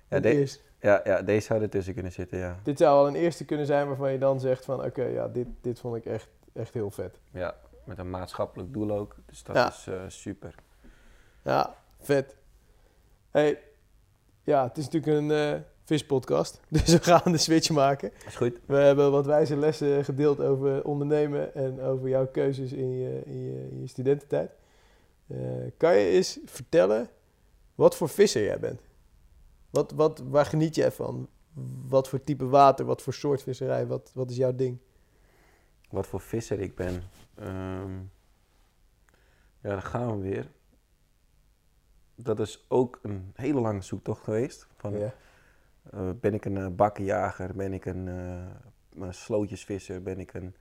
[0.10, 0.60] Ja, een eerste...
[0.80, 2.60] Ja, ja, deze zou er tussen kunnen zitten, ja.
[2.64, 5.48] Dit zou al een eerste kunnen zijn waarvan je dan zegt van, oké, ja, dit,
[5.62, 7.20] dit vond ik echt, echt heel vet.
[7.32, 9.16] Ja, met een maatschappelijk doel ook.
[9.26, 9.68] Dus dat Ja.
[9.68, 10.56] is eh, super.
[11.42, 12.36] Ja, vet.
[13.32, 13.60] Hey,
[14.44, 18.12] ja, het is natuurlijk een eh, vispodcast, dus we gaan de switch maken.
[18.26, 18.60] Is goed.
[18.66, 23.44] We hebben wat wijze lessen gedeeld over ondernemen en over jouw keuzes in je, in
[23.44, 24.52] je, in je studententijd.
[25.28, 25.38] Eh,
[25.78, 27.10] kan je eens vertellen
[27.76, 28.82] wat voor visser jij bent?
[29.70, 31.28] Wat, wat, waar geniet jij van?
[31.88, 34.78] Wat voor type water, wat voor soort visserij, wat, wat is jouw ding?
[35.90, 37.04] Wat voor visser ik ben.
[37.36, 37.96] Ehm,
[39.62, 40.52] ja, daar gaan we weer.
[42.16, 44.68] Dat is ook een hele lange zoektocht geweest.
[44.76, 45.14] Van, Ja.
[45.92, 47.56] Eh, ben ik een eh, bakkenjager?
[47.56, 50.02] Ben ik een, eh, een slootjesvisser?
[50.04, 50.56] Ben ik een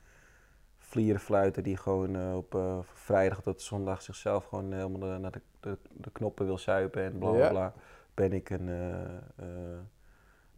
[0.79, 6.47] vlierenfluiter die gewoon op vrijdag tot zondag zichzelf gewoon helemaal naar de, de, de knoppen
[6.47, 7.49] wil zuipen en bla bla Ja.
[7.49, 7.75] bla.
[8.15, 8.71] Ben ik een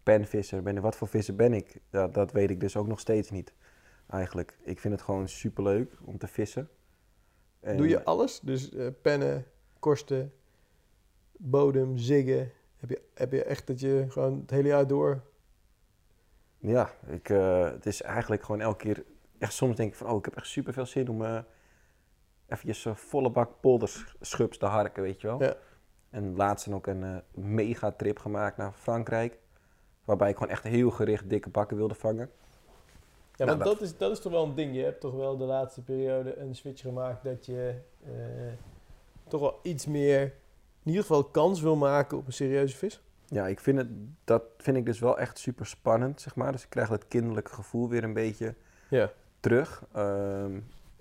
[0.03, 0.63] penvisser?
[0.63, 1.81] Ben ik, wat voor visser ben ik?
[1.91, 3.55] Ja, dat weet ik dus ook nog steeds niet
[4.09, 4.59] eigenlijk.
[4.63, 6.69] Ik vind het gewoon superleuk om te vissen.
[7.61, 8.41] En- Doe je alles?
[8.41, 9.45] Dus pennen,
[9.79, 10.33] korsten,
[11.39, 12.51] bodem, ziggen.
[12.79, 15.21] Heb je, heb je echt dat je gewoon het hele jaar door...
[16.59, 19.05] Ja, ik, eh, het is eigenlijk gewoon elke keer...
[19.39, 21.25] Echt soms denk ik van, oh, ik heb echt super veel zin om...
[21.25, 21.39] eh,
[22.49, 25.43] eventjes een volle bak polderschubs te harken, weet je wel.
[25.43, 25.55] Ja.
[26.11, 29.39] En laatst ook een eh, mega trip gemaakt naar Frankrijk.
[30.05, 32.31] Waarbij ik gewoon echt heel gericht dikke bakken wilde vangen.
[33.37, 34.75] Ja, Nou, maar dat- dat is, dat is toch wel een ding.
[34.77, 38.13] Je hebt toch wel de laatste periode een switch gemaakt dat je eh,
[39.29, 40.35] toch wel iets meer,
[40.89, 43.01] in ieder geval kans wil maken op een serieuze vis.
[43.27, 43.89] Ja, ik vind het,
[44.25, 46.53] dat vind ik dus wel echt super spannend, zeg maar.
[46.53, 48.55] Dus ik krijg dat kinderlijke gevoel weer een beetje
[48.91, 49.11] Ja.
[49.41, 49.85] terug.
[49.93, 50.61] Ehm,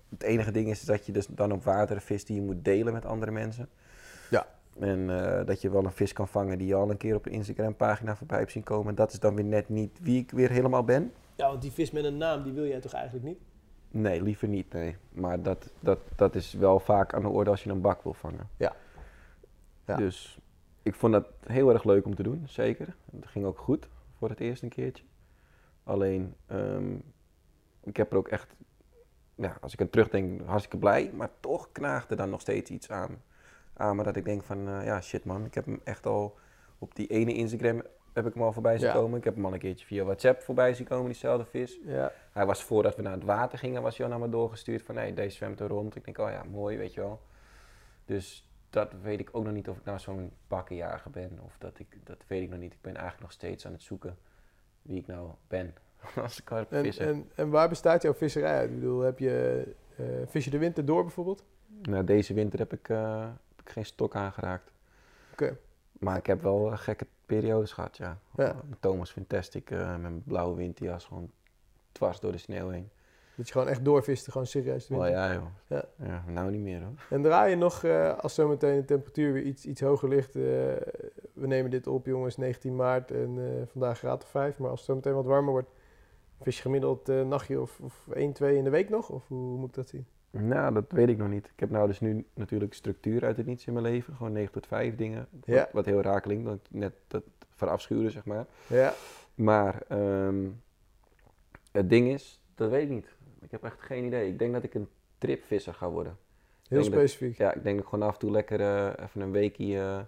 [0.10, 2.94] het enige ding is dat je dus dan op water vis die je moet delen
[2.94, 3.70] met andere mensen.
[4.30, 4.48] Ja.
[4.80, 7.26] En eh, dat je wel een vis kan vangen die je al een keer op
[7.26, 8.96] een Instagram pagina voorbij hebt zien komen.
[8.96, 11.14] Dat is dan weer net niet wie ik weer helemaal ben.
[11.36, 13.38] Ja, want die vis met een naam, die wil jij toch eigenlijk niet?
[13.92, 14.96] Nee, liever niet, nee.
[15.10, 18.14] Maar dat, dat, dat is wel vaak aan de orde als je een bak wil
[18.14, 18.50] vangen.
[18.58, 18.76] Ja.
[19.88, 19.96] Ja.
[19.96, 20.40] Dus
[20.84, 22.96] ik vond dat heel erg leuk om te doen, zeker.
[23.16, 25.04] Het ging ook goed voor het eerste een keertje.
[25.84, 26.96] Alleen, ehm,
[27.84, 28.56] ik heb er ook echt,
[29.36, 31.12] ja, als ik aan terugdenk, hartstikke blij.
[31.14, 33.22] Maar toch knaagde dan nog steeds iets aan,
[33.74, 36.38] aan me dat ik denk van, eh, ja shit man, ik heb hem echt al
[36.78, 37.82] op die ene Instagram
[38.14, 38.94] heb ik hem al voorbij zien Ja.
[38.94, 39.18] komen.
[39.18, 41.80] Ik heb hem al een keertje via WhatsApp voorbij zien komen, diezelfde vis.
[41.86, 42.12] Ja.
[42.32, 44.96] Hij was voordat we naar het water gingen, was hij al naar me doorgestuurd van
[44.96, 45.96] nee, deze zwemt er rond.
[45.96, 47.22] Ik denk, oh ja, mooi, weet je wel.
[48.06, 51.40] Dus dat weet ik ook nog niet of ik nou zo'n bakkenjager ben.
[51.42, 52.74] Of dat ik, dat weet ik nog niet.
[52.74, 54.18] Ik ben eigenlijk nog steeds aan het zoeken
[54.82, 55.74] wie ik nou ben
[56.24, 57.08] als En, karpvisser.
[57.08, 58.70] en, en waar bestaat jouw visserij uit?
[58.70, 59.64] Ik bedoel, heb je,
[59.98, 61.44] eh, vis je de winter door bijvoorbeeld?
[61.82, 63.22] Nou, deze winter heb ik, eh,
[63.56, 64.72] heb ik geen stok aangeraakt.
[65.32, 65.58] Oké.
[65.92, 68.20] Maar ik heb wel eh, gekke periodes gehad, ja.
[68.36, 68.56] Ja.
[68.80, 71.32] Thomas Fantastic met mijn blauwe windjas gewoon
[71.92, 72.90] dwars door de sneeuw heen.
[73.38, 75.44] Dat je gewoon echt doorviste, gewoon serieus Oh ja, joh.
[75.68, 75.84] Ja.
[75.96, 76.24] ja.
[76.28, 76.94] Nou niet meer hoor.
[77.10, 80.36] En draai je nog, eh, als zometeen de temperatuur weer iets, iets hoger ligt.
[80.36, 80.42] eh,
[81.34, 84.58] we nemen dit op, jongens, 19 maart en eh, vandaag graad of 5.
[84.58, 85.70] Maar als het zometeen wat warmer wordt,
[86.42, 89.10] vis je gemiddeld een nachtje of, of 1, 2 in de week nog?
[89.10, 90.06] Of hoe, moet ik dat zien?
[90.32, 91.46] Nou, dat weet ik nog niet.
[91.46, 94.16] Ik heb nou dus nu natuurlijk structuur uit het niets in mijn leven.
[94.16, 95.28] Gewoon 9 tot 5 dingen.
[95.32, 95.70] Wat, Ja.
[95.72, 97.24] wat heel raar klinkt, dat ik net dat
[97.56, 98.46] verafschuwde, zeg maar.
[98.68, 98.94] Ja,
[99.36, 100.46] Maar ehm,
[101.72, 103.16] het ding is, dat weet ik niet.
[103.48, 104.28] Ik heb echt geen idee.
[104.28, 106.18] Ik denk dat ik een tripvisser ga worden.
[106.68, 107.38] heel dat- specifiek.
[107.38, 110.00] Ja, ik denk dat ik gewoon af en toe lekker eh, even een weekje eh,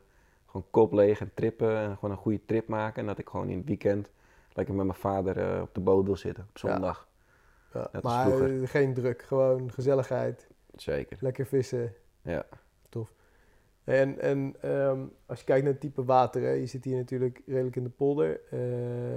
[0.45, 1.75] gewoon kop leeg en trippen.
[1.77, 3.01] En gewoon een goede trip maken.
[3.01, 4.11] En dat ik gewoon in het weekend
[4.53, 6.43] lekker met mijn vader eh, op de boot wil zitten.
[6.49, 6.69] Op Ja.
[6.69, 7.07] zondag.
[7.73, 8.27] Ja, als maar
[8.67, 11.17] geen druk, gewoon gezelligheid, Zeker.
[11.21, 11.93] lekker vissen.
[12.21, 12.45] Ja.
[13.89, 17.41] En, en ehm, als je kijkt naar het type water, hè, je zit hier natuurlijk
[17.45, 18.39] redelijk in de polder.
[18.49, 18.59] eh,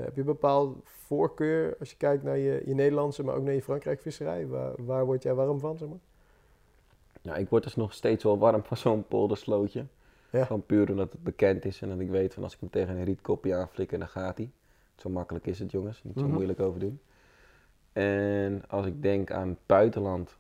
[0.05, 3.55] heb je een bepaald voorkeur als je kijkt naar je, je Nederlandse, maar ook naar
[3.55, 4.47] je Frankrijk visserij?
[4.47, 5.99] Waar, waar word jij warm van, zeg maar?
[7.23, 9.87] Ja, ik word dus nog steeds wel warm van zo'n polderslootje.
[10.31, 10.45] Ja.
[10.45, 12.97] Gewoon puur omdat het bekend is en dat ik weet van als ik hem tegen
[12.97, 14.51] een rietkopje aanflikker, dan gaat hij.
[14.97, 16.33] Zo makkelijk is het jongens, niet zo Mhm.
[16.33, 17.01] moeilijk over doen.
[17.93, 20.37] En als ik denk aan het buitenland,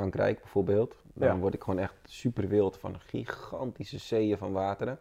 [0.00, 1.36] Frankrijk bijvoorbeeld, dan Ja.
[1.36, 4.98] word ik gewoon echt super wild van gigantische zeeën van wateren.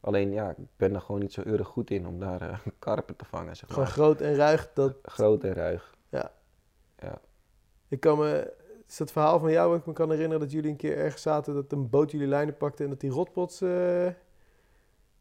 [0.00, 3.16] Alleen ja, ik ben er gewoon niet zo erg goed in om daar eh, karpen
[3.16, 3.92] te vangen, zeg Gewoon maar.
[3.92, 4.70] groot en ruig.
[4.74, 5.96] Dat, Groot en ruig.
[7.88, 8.52] ik kan me,
[8.88, 11.54] is dat verhaal van jou, ik me kan herinneren dat jullie een keer ergens zaten,
[11.54, 14.06] dat een boot jullie lijnen pakte en dat die rotpots eh,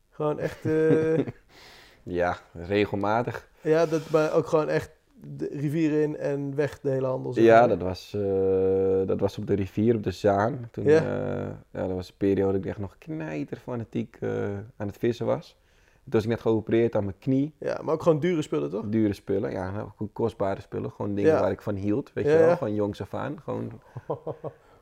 [0.09, 1.25] gewoon echt, eh,
[2.03, 3.49] Ja, regelmatig.
[3.61, 7.33] ja, dat, maar ook gewoon echt de rivier in en weg de hele handel.
[7.33, 10.67] zeg Ja, dat was, eh, dat was op de rivier, op de Zaan.
[10.71, 11.01] Toen, Ja.
[11.01, 11.61] ja.
[11.71, 14.29] ja, dat was een periode dat ik echt nog knijter fanatiek eh,
[14.77, 15.57] aan het vissen was.
[16.03, 17.53] Toen was ik net geopereerd aan mijn knie.
[17.57, 18.85] Ja, maar ook gewoon dure spullen, toch?
[18.89, 20.91] Dure spullen, ja, nou, kostbare spullen.
[20.91, 21.39] Gewoon dingen Ja.
[21.41, 22.57] waar ik van hield, weet Ja, je wel.
[22.57, 23.39] Gewoon jongs af aan.
[23.43, 23.71] Gewoon,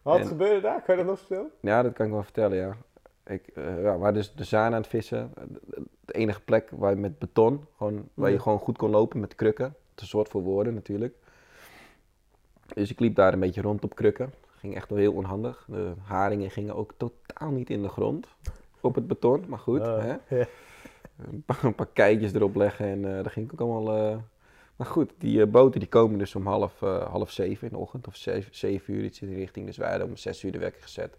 [0.02, 0.82] Wat En- gebeurde daar?
[0.82, 1.50] Kan je dat nog vertellen?
[1.60, 2.76] ja, dat kan ik wel vertellen, ja.
[3.26, 5.32] Ik, eh, ja, we waren dus de Zaan aan het vissen.
[6.06, 9.36] De enige plek waar je met beton, gewoon, waar je gewoon goed kon lopen met
[9.36, 9.76] krukken.
[9.96, 11.16] Te soort voor woorden natuurlijk.
[12.74, 14.34] Dus ik liep daar een beetje rond op krukken.
[14.58, 15.66] Ging echt wel heel onhandig.
[15.68, 18.28] De haringen gingen ook totaal niet in de grond
[18.82, 19.44] op het beton.
[19.48, 20.44] Maar goed, Oh, hè?
[21.18, 24.12] Een, paar, een paar keitjes erop leggen en eh daar ging ik ook allemaal...
[24.12, 24.18] eh,
[24.76, 26.80] Maar goed, die eh, boten die komen dus om half,
[27.10, 28.08] half zeven in de ochtend.
[28.08, 29.66] Of zeven, zeven uur, iets in die richting.
[29.66, 31.18] Dus wij hadden om zes uur de wekker gezet.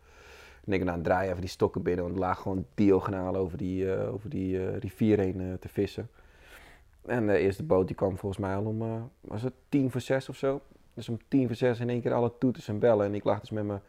[0.64, 2.04] En ik nou, draai even die stokken binnen.
[2.04, 6.08] Want er lag gewoon diagonaal over die, over die rivier heen te vissen.
[7.06, 10.00] En de eerste boot die kwam volgens mij al om, eh, was het tien voor
[10.00, 10.60] zes of zo.
[10.94, 13.06] Dus om tien voor zes in één keer alle toeters en bellen.
[13.06, 13.80] En ik lag dus met mijn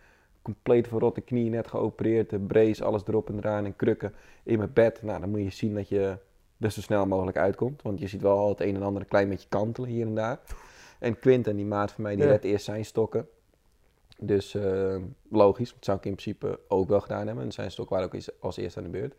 [0.42, 4.14] compleet verrotte knie, net geopereerd, de brace, alles erop en eraan en krukken
[4.44, 5.02] in mijn bed.
[5.04, 6.18] Nou, dan moet je zien dat je
[6.60, 7.82] er zo snel mogelijk uitkomt.
[7.82, 10.16] Want je ziet wel al het een en ander een klein beetje kantelen hier en
[10.16, 10.40] daar.
[11.00, 12.30] En Quinten, die maat van mij, die Ja.
[12.30, 13.28] redt eerst zijn stokken.
[14.20, 14.96] Dus eh,
[15.30, 17.44] logisch, dat zou ik in principe ook wel gedaan hebben.
[17.46, 19.16] En zijn stokken waren ook als eerst aan de beurt.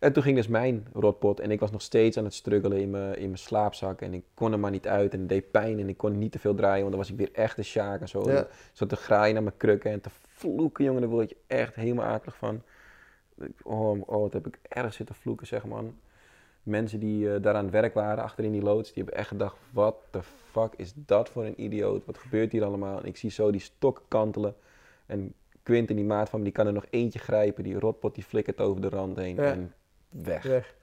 [0.00, 2.90] En toen ging dus mijn rotpot en ik was nog steeds aan het struggelen in
[2.90, 4.00] mijn, in mijn slaapzak.
[4.00, 6.32] En ik kon er maar niet uit en het deed pijn en ik kon niet
[6.32, 8.30] te veel draaien, want dan was ik weer echt de sjaak en zo.
[8.30, 8.46] Ja.
[8.72, 12.04] Zat te graaien naar mijn krukken en te vloeken, jongen, daar word je echt helemaal
[12.04, 12.62] akelig van.
[13.62, 15.94] Oh, oh, wat heb ik erg zitten vloeken, zeg man.
[16.62, 19.28] Mensen die eh, daar aan het werk waren, achter in die loods, die hebben echt
[19.28, 22.04] gedacht, wat de fuck is dat voor een idioot?
[22.04, 22.98] Wat gebeurt hier allemaal?
[22.98, 24.54] En ik zie zo die stokken kantelen.
[25.06, 27.64] En Quinten, die maat van me, die kan er nog eentje grijpen.
[27.64, 29.52] Die rotpot, die flikkert over de rand heen Ja.
[29.52, 29.72] en
[30.08, 30.42] weg.
[30.42, 30.74] Weg.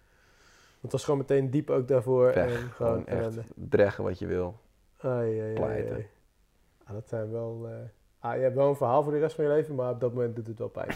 [0.81, 2.25] Het was gewoon meteen diep ook daarvoor.
[2.33, 2.35] Weg.
[2.61, 4.59] En gewoon Gewoon echt dreggen wat je wil.
[4.97, 5.93] Ai, ai, pleiten.
[5.93, 6.07] ai.
[6.83, 7.67] Ah, dat zijn wel...
[7.67, 7.73] eh,
[8.19, 10.13] Ah, je hebt wel een verhaal voor de rest van je leven, maar op dat
[10.13, 10.89] moment doet het wel pijn.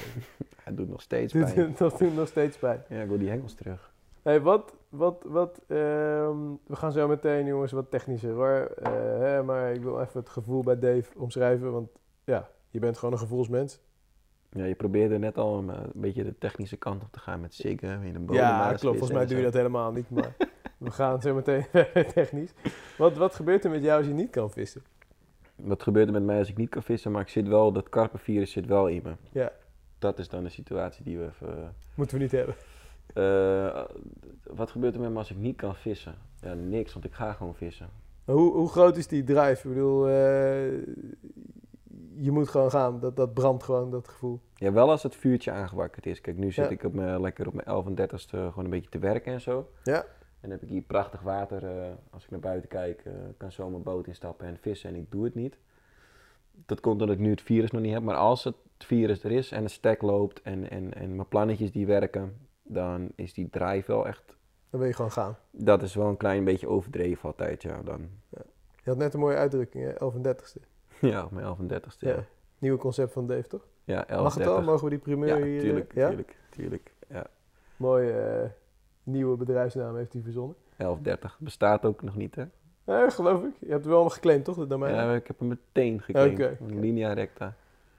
[0.64, 1.76] Het doet nog steeds pijn.
[1.78, 2.84] dat doet nog steeds pijn.
[2.90, 3.92] Ja, ik wil die hengels terug.
[4.22, 8.72] Hey, wat, wat, wat, ehm, we gaan zo meteen, jongens, wat technischer hoor.
[8.82, 11.90] Eh, hè, maar ik wil even het gevoel bij Dave omschrijven, want
[12.24, 13.80] ja, je bent gewoon een gevoelsmens.
[14.50, 17.54] Ja, je probeerde net al eh, een beetje de technische kant op te gaan met
[17.56, 18.42] ziggen in een bodem.
[18.44, 18.82] Ja, klopt.
[18.98, 20.36] Volgens mij doe je dat helemaal niet, maar
[20.78, 21.66] we gaan zo meteen
[22.14, 22.54] technisch.
[22.98, 24.82] Wat, wat gebeurt er met jou als je niet kan vissen?
[25.56, 27.90] Wat gebeurt er met mij als ik niet kan vissen, maar ik zit wel, dat
[27.90, 29.12] karpenvirus zit wel in me.
[29.32, 29.52] Ja.
[30.00, 31.74] Dat is dan de situatie die we even...
[31.96, 32.56] Moeten we niet hebben.
[33.14, 33.84] eh,
[34.56, 36.16] wat gebeurt er met me als ik niet kan vissen?
[36.42, 37.90] Ja, niks, want ik ga gewoon vissen.
[38.26, 39.68] Hoe, hoe groot is die drive?
[39.68, 40.74] Ik bedoel, eh,
[42.20, 43.00] je moet gewoon gaan.
[43.00, 44.40] Dat, dat brandt gewoon, dat gevoel.
[44.56, 46.22] Ja, wel als het vuurtje aangewakkerd is.
[46.22, 46.72] Kijk, nu zit Ja.
[46.72, 49.42] ik op mijn, lekker op mijn 11 en 30ste gewoon een beetje te werken en
[49.42, 49.70] zo.
[49.84, 50.02] Ja.
[50.40, 51.66] En dan heb ik hier prachtig water.
[51.66, 54.96] eh, als ik naar buiten kijk, eh, kan zo mijn boot instappen en vissen en
[54.96, 55.58] ik doe het niet.
[56.66, 58.04] Dat komt omdat ik nu het virus nog niet heb.
[58.04, 61.72] Maar als het virus er is en de stek loopt en, en, en mijn plannetjes
[61.72, 64.24] die werken, dan is die drive wel echt...
[64.70, 65.38] Dan wil je gewoon gaan.
[65.52, 67.82] Dat is wel een klein beetje overdreven altijd, ja.
[67.84, 68.10] Dan,
[68.84, 69.90] Je had net een mooie uitdrukking, hè?
[69.92, 70.62] 11 en 30ste.
[71.02, 72.00] Ja, op mijn 11 en 30ste.
[72.00, 72.10] Ja.
[72.10, 72.24] Ja,
[72.60, 73.66] Nieuwe concept van Dave, toch?
[73.84, 74.60] ja 11 Mag het 30.
[74.62, 74.66] al?
[74.72, 75.56] Mogen we die primeur Ja, hier?
[75.56, 76.08] eh, tuurlijk, ja?
[76.08, 76.94] tuurlijk, tuurlijk.
[77.08, 77.26] Ja.
[77.78, 78.50] Mooie eh,
[79.04, 80.56] nieuwe bedrijfsnaam heeft hij verzonnen.
[80.78, 82.44] 1130 bestaat ook nog niet, hè?
[82.84, 83.54] Ja, geloof ik.
[83.60, 84.56] Je hebt het wel allemaal geclaimd, toch?
[84.56, 84.94] De domein?
[84.96, 86.40] Ja, ik heb hem meteen geclaimd.
[86.40, 86.58] Oké.
[86.66, 87.54] Linea recta.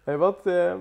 [0.05, 0.75] Hey, wat eh,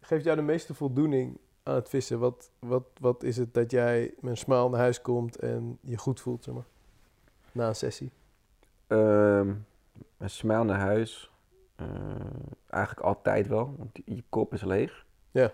[0.00, 2.18] geeft jou de meeste voldoening aan het vissen?
[2.18, 5.96] Wat, wat, wat is het dat jij met een smile naar huis komt en je
[5.98, 6.64] goed voelt, zeg maar?
[7.52, 8.10] Na een sessie.
[8.86, 9.52] Ehm
[10.18, 11.30] een smile naar huis.
[11.76, 11.86] Eh,
[12.68, 15.06] eigenlijk altijd wel, want je kop is leeg.
[15.30, 15.52] Ja.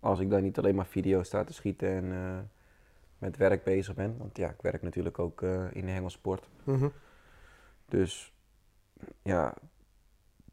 [0.00, 2.38] Als ik dan niet alleen maar video's sta te schieten en eh,
[3.18, 4.18] met werk bezig ben.
[4.18, 6.48] Want ja, ik werk natuurlijk ook eh, in de hengelsport.
[6.64, 6.88] Mhm.
[7.84, 8.32] Dus
[9.22, 9.54] ja,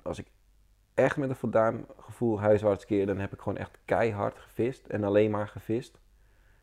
[0.04, 0.28] als ik
[0.94, 5.04] echt met een voldaan gevoel huiswaarts keer, dan heb ik gewoon echt keihard gevist en
[5.04, 6.00] alleen maar gevist.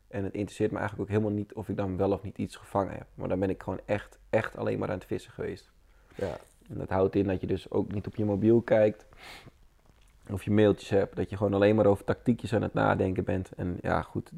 [0.09, 2.57] En het interesseert me eigenlijk ook helemaal niet of ik dan wel of niet iets
[2.57, 3.07] gevangen heb.
[3.15, 5.73] Maar dan ben ik gewoon echt, echt alleen maar aan het vissen geweest.
[6.15, 6.37] Ja.
[6.69, 9.07] En dat houdt in dat je dus ook niet op je mobiel kijkt.
[10.31, 11.17] Of je mailtjes hebt.
[11.17, 13.51] Dat je gewoon alleen maar over tactiekjes aan het nadenken bent.
[13.57, 14.31] En ja, goed.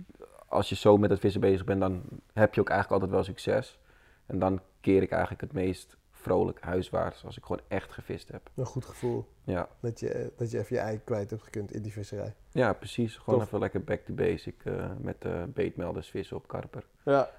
[0.48, 2.02] Als je zo met het vissen bezig bent, dan
[2.32, 3.78] heb je ook eigenlijk altijd wel succes.
[4.26, 7.24] En dan keer ik eigenlijk het meest vrolijk huiswaarts.
[7.24, 8.50] Als ik gewoon echt gevist heb.
[8.54, 11.82] Een goed gevoel Ja, dat je, dat je even je ei kwijt hebt gekund in
[11.82, 12.34] die visserij.
[12.52, 13.16] ja precies.
[13.16, 13.48] Gewoon Tof.
[13.48, 14.64] even lekker back to basic.
[14.64, 16.84] eh, met eh beetmelders vissen op karper.
[17.04, 17.30] Ja.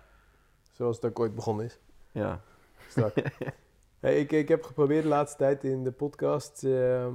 [0.71, 1.79] Zoals het ook ooit begonnen is.
[2.11, 2.41] Ja.
[2.87, 3.13] Strak.
[3.99, 7.13] hey, ik, ik heb geprobeerd de laatste tijd in de podcast ehm,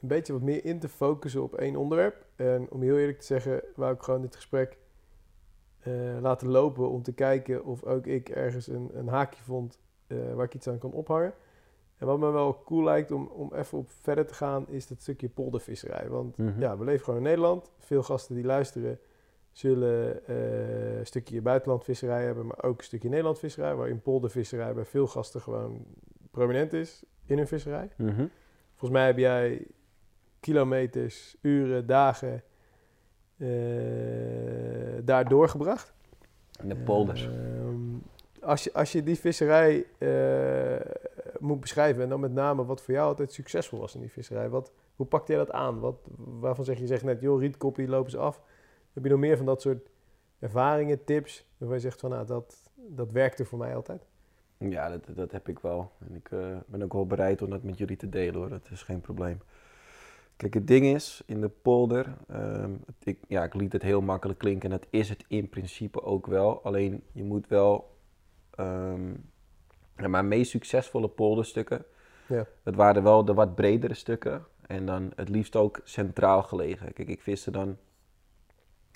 [0.00, 2.24] een beetje wat meer in te focussen op één onderwerp.
[2.36, 4.78] En om heel eerlijk te zeggen, wou ik gewoon dit gesprek
[5.80, 10.34] eh, laten lopen om te kijken of ook ik ergens een, een haakje vond eh,
[10.34, 11.34] waar ik iets aan kan ophangen.
[11.98, 15.00] En wat me wel cool lijkt om, om even op verder te gaan, is dat
[15.00, 16.08] stukje poldervisserij.
[16.08, 16.60] Want Mhm.
[16.60, 17.70] ja, we leven gewoon in Nederland.
[17.78, 18.98] Veel gasten die luisteren
[19.58, 25.06] zullen eh, een stukje buitenlandvisserij hebben, maar ook een stukje Nederlandvisserij, waarin poldervisserij bij veel
[25.06, 25.84] gasten gewoon
[26.30, 27.90] prominent is in hun visserij.
[27.96, 28.26] Mhm.
[28.68, 29.66] Volgens mij heb jij
[30.40, 32.42] kilometers, uren, dagen
[33.36, 33.48] eh,
[35.04, 35.94] daar doorgebracht.
[36.62, 37.26] In de polders.
[37.26, 37.96] Ehm,
[38.40, 40.90] als, je, als je die visserij eh,
[41.38, 44.48] moet beschrijven, en dan met name wat voor jou altijd succesvol was in die visserij,
[44.48, 45.80] wat, hoe pak jij dat aan?
[45.80, 48.42] Wat, waarvan zeg je, je zegt net, joh, rietkoppie, lopen ze af.
[48.96, 49.88] Heb je nog meer van dat soort
[50.38, 54.06] ervaringen, tips, waarvan je zegt van, nou, dat, dat werkte voor mij altijd?
[54.58, 55.90] Ja, dat, dat heb ik wel.
[56.08, 58.48] En ik eh, ben ook wel bereid om dat met jullie te delen hoor.
[58.48, 59.40] Dat is geen probleem.
[60.36, 62.70] Kijk, het ding is, in de polder, ehm,
[63.02, 66.26] ik, ja, ik liet het heel makkelijk klinken en dat is het in principe ook
[66.26, 66.62] wel.
[66.62, 67.96] Alleen je moet wel,
[68.50, 69.10] ehm,
[69.96, 71.84] ja, mijn meest succesvolle polderstukken,
[72.28, 72.46] Ja.
[72.62, 74.44] dat waren wel de wat bredere stukken.
[74.66, 76.92] En dan het liefst ook centraal gelegen.
[76.92, 77.76] Kijk, ik viste dan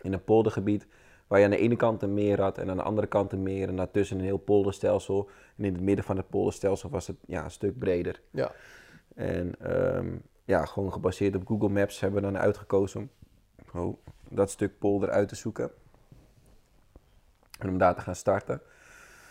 [0.02, 0.86] in een poldergebied
[1.26, 3.42] waar je aan de ene kant een meer had en aan de andere kant een
[3.42, 3.68] meer.
[3.68, 5.28] En daartussen een heel polderstelsel.
[5.56, 8.20] En in het midden van het polderstelsel was het ja, een stuk breder.
[8.30, 8.52] Ja.
[9.14, 13.10] En ehm, ja, gewoon gebaseerd op Google Maps hebben we dan uitgekozen
[13.72, 13.96] om oh,
[14.28, 15.70] dat stuk polder uit te zoeken.
[17.58, 18.60] En om daar te gaan starten.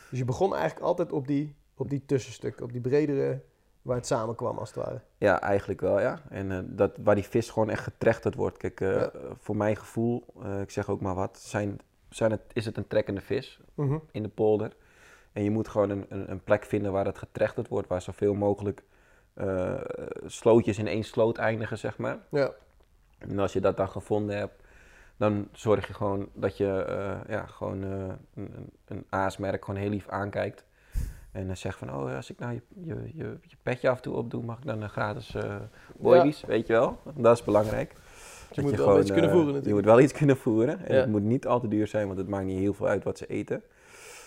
[0.09, 3.41] Dus je begon eigenlijk altijd op die, op die tussenstukken, op die bredere,
[3.81, 5.01] waar het samenkwam als het ware.
[5.17, 6.19] Ja, eigenlijk wel, ja.
[6.29, 8.57] En eh, dat, waar die vis gewoon echt getrechterd wordt.
[8.57, 9.11] Kijk, eh, Ja.
[9.39, 12.87] voor mijn gevoel, eh, ik zeg ook maar wat, zijn, zijn het, is het een
[12.87, 13.97] trekkende vis Mhm.
[14.11, 14.75] in de polder.
[15.33, 18.33] En je moet gewoon een, een, een plek vinden waar het getrechterd wordt, waar zoveel
[18.33, 18.83] mogelijk
[20.25, 22.17] slootjes in één sloot eindigen, zeg maar.
[22.29, 22.51] Ja,
[23.17, 24.63] En als je dat dan gevonden hebt,
[25.17, 26.85] dan zorg je gewoon dat je
[27.27, 30.63] ja, gewoon, een, een- een aasmerk gewoon heel lief aankijkt.
[31.31, 34.01] En dan zegt van, oh, als ik nou je, je, je, je petje af en
[34.01, 35.55] toe opdoe, mag ik dan een gratis eh
[35.97, 36.97] boilies, weet je wel?
[37.15, 37.95] Dat is belangrijk.
[38.55, 39.85] Dat moet wel een beetje kunnen eh, voeren Je natuurlijk.
[39.85, 40.85] moet wel iets kunnen voeren.
[40.85, 40.99] En Ja.
[40.99, 43.17] het moet niet al te duur zijn, want het maakt niet heel veel uit wat
[43.17, 43.63] ze eten.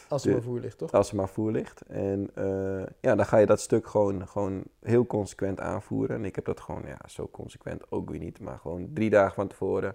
[0.08, 0.92] als er maar voer ligt, toch?
[0.92, 1.80] Als er maar voer ligt.
[1.88, 6.16] En eh, ja, dan ga je dat stuk gewoon, gewoon heel consequent aanvoeren.
[6.16, 8.40] En ik heb dat gewoon, ja, zo consequent ook weer niet.
[8.40, 9.94] Maar gewoon drie dagen van tevoren.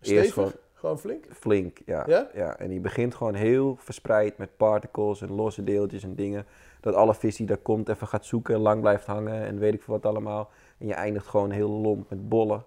[0.00, 0.22] Stevig?
[0.22, 0.52] Eerst gewoon
[0.84, 1.24] Gewoon flink?
[1.30, 2.04] flink, ja.
[2.34, 2.56] Ja?
[2.58, 6.46] En die begint gewoon heel verspreid met particles en losse deeltjes en dingen.
[6.80, 9.82] Dat alle vis die daar komt even gaat zoeken, lang blijft hangen en weet ik
[9.82, 10.50] veel wat allemaal.
[10.78, 12.64] En je eindigt gewoon heel lomp met bollen.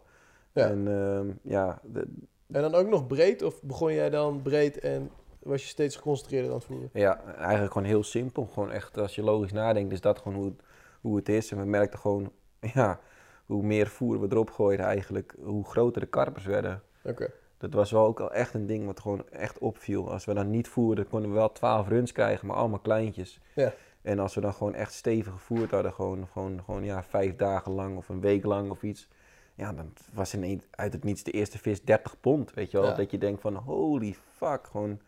[0.53, 0.67] Ja.
[0.69, 2.07] En ehm, ja, de-
[2.51, 3.43] En dan ook nog breed?
[3.43, 5.09] Of begon jij dan breed en
[5.39, 6.89] was je steeds geconcentreerder aan het voeren?
[6.93, 8.45] Ja, eigenlijk gewoon heel simpel.
[8.45, 10.61] Gewoon echt, als je logisch nadenkt, is dat gewoon hoe het,
[11.01, 11.51] hoe het is.
[11.51, 12.31] En we merkten gewoon,
[12.73, 12.99] ja,
[13.45, 16.81] hoe meer voer we erop gooiden eigenlijk, hoe groter de karpers werden.
[17.03, 17.29] Oké.
[17.57, 20.11] Dat was wel ook al echt een ding wat gewoon echt opviel.
[20.11, 23.39] Als we dan niet voerden, konden we wel 12 runs krijgen, maar allemaal kleintjes.
[23.55, 23.73] Ja.
[24.01, 27.71] En als we dan gewoon echt stevig gevoerd hadden, gewoon, gewoon, gewoon ja, vijf dagen
[27.71, 29.07] lang of een week lang of iets.
[29.55, 32.87] Ja, dan was in, uit het niets de eerste vis 30 pond, weet je wel.
[32.89, 32.93] Ja.
[32.95, 34.99] Dat je denkt van, holy fuck, gewoon...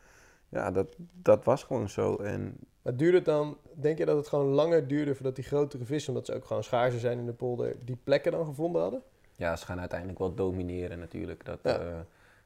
[0.50, 2.16] Ja, dat, dat was gewoon zo.
[2.16, 5.86] En Maar duurde het dan, denk je dat het gewoon langer duurde voordat die grotere
[5.86, 9.02] vissen, omdat ze ook gewoon schaarser zijn in de polder, die plekken dan gevonden hadden?
[9.36, 11.45] ja, ze gaan uiteindelijk wel domineren natuurlijk.
[11.45, 11.80] Dat, Ja.
[11.80, 12.00] eh,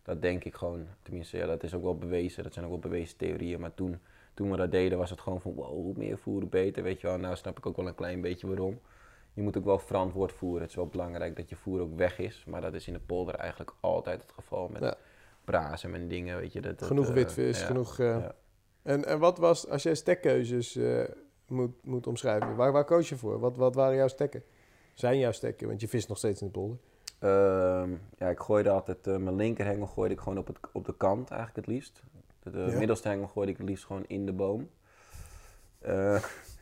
[0.04, 0.88] dat denk ik gewoon.
[1.01, 2.43] Tenminste, ja, dat is ook wel bewezen.
[2.43, 3.60] Dat zijn ook wel bewezen theorieën.
[3.60, 3.99] Maar toen,
[4.34, 6.84] toen we dat deden, was het gewoon van wow, hoe meer voeren, beter.
[6.84, 8.80] Weet je wel, nou snap ik ook wel een klein beetje waarom.
[9.34, 10.62] Je moet ook wel verantwoord voeren.
[10.62, 12.43] Het is wel belangrijk dat je voer ook weg is.
[12.47, 14.95] Maar dat is in de polder eigenlijk altijd het geval met Ja.
[15.43, 16.38] brazen en dingen.
[16.39, 17.99] Weet je, dat, dat, genoeg eh, witvis, ja, genoeg...
[17.99, 18.36] eh, ja.
[18.82, 21.04] En, en wat was, als jij stekkeuzes eh,
[21.47, 23.39] moet, moet omschrijven, waar, waar koos je voor?
[23.39, 24.43] Wat, wat waren jouw stekken?
[24.93, 25.68] Zijn jouw stekken?
[25.68, 26.78] Want je vist nog steeds in de polder.
[27.24, 30.97] Ehm, ja, ik gooide altijd, eh, mijn linkerhengel gooide ik gewoon op, het, op de
[30.97, 32.03] kant eigenlijk het liefst.
[32.43, 32.78] De, de Ja.
[32.78, 34.69] middelste hengel gooide ik het liefst gewoon in de boom.
[35.80, 36.13] Eh,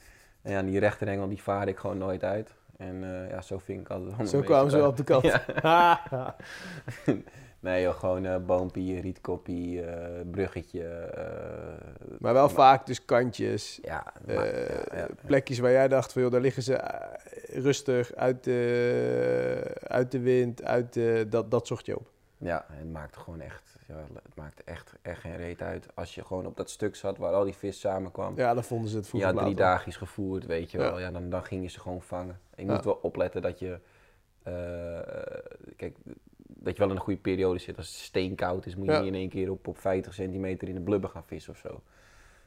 [0.41, 2.55] en ja, die rechterhengel die vaarde ik gewoon nooit uit.
[2.78, 5.24] En eh, ja, zo ving ik altijd Zo kwamen ze wel op de kant.
[5.62, 6.36] Ja.
[7.62, 10.84] Nee joh, gewoon eh boompie, rietkoppie, eh, bruggetje.
[10.88, 14.43] eh, maar wel vaak dus kantjes, Ja, maar- ja,
[14.91, 15.07] ja, ja.
[15.26, 16.80] plekjes waar jij dacht van, joh, daar liggen ze
[17.53, 22.09] rustig, uit de, uit de wind, uit de, dat, dat zocht je op.
[22.38, 25.88] Ja, het maakte gewoon echt, ja, het maakte echt, echt geen reet uit.
[25.93, 28.38] Als je gewoon op dat stuk zat waar al die vis samenkwam.
[28.38, 30.99] Ja, dan vonden ze het vroeger Ja, drie dagjes gevoerd, weet je wel.
[30.99, 32.39] Ja, dan, dan ging je ze gewoon vangen.
[32.55, 32.76] En je Ja.
[32.76, 33.80] moet wel opletten dat je,
[35.76, 35.95] kijk,
[36.64, 37.78] dat je wel in een goede periode zit.
[37.78, 38.99] Als het steenkoud is, moet je Ja.
[38.99, 41.82] niet in één keer op, op 50 centimeter in de blubber gaan vissen of zo.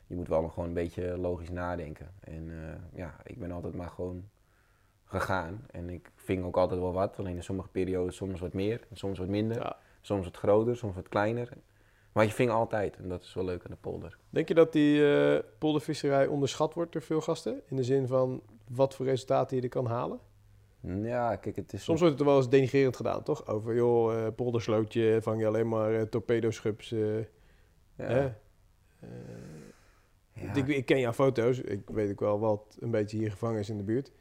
[0.07, 2.13] Je moet wel nog gewoon een beetje logisch nadenken.
[2.21, 4.25] En eh, ja, ik ben altijd maar gewoon
[5.05, 5.67] gegaan.
[5.71, 7.19] En ik ving ook altijd wel wat.
[7.19, 9.57] Alleen in sommige periodes soms wat meer en soms wat minder.
[9.57, 9.77] Ja.
[10.01, 11.49] Soms wat groter, soms wat kleiner.
[12.13, 14.19] Maar je ving altijd en dat is wel leuk aan de polder.
[14.31, 17.61] Denk je dat die eh, poldervisserij onderschat wordt door veel gasten?
[17.69, 20.19] In de zin van wat voor resultaten je er kan halen?
[20.87, 21.85] Ja, kijk, het is...
[21.85, 23.47] Soms wordt het wel eens denigrerend gedaan, toch?
[23.47, 26.93] Over, joh, eh, polderslootje, vang je alleen maar eh, torpedoschubs.
[26.93, 27.25] eh, ja,
[27.97, 28.33] hè?
[30.33, 30.55] Ja.
[30.55, 31.59] ik, ik ken jouw foto's.
[31.61, 34.13] Ik weet ook wel wat een beetje hier gevangen is in de buurt.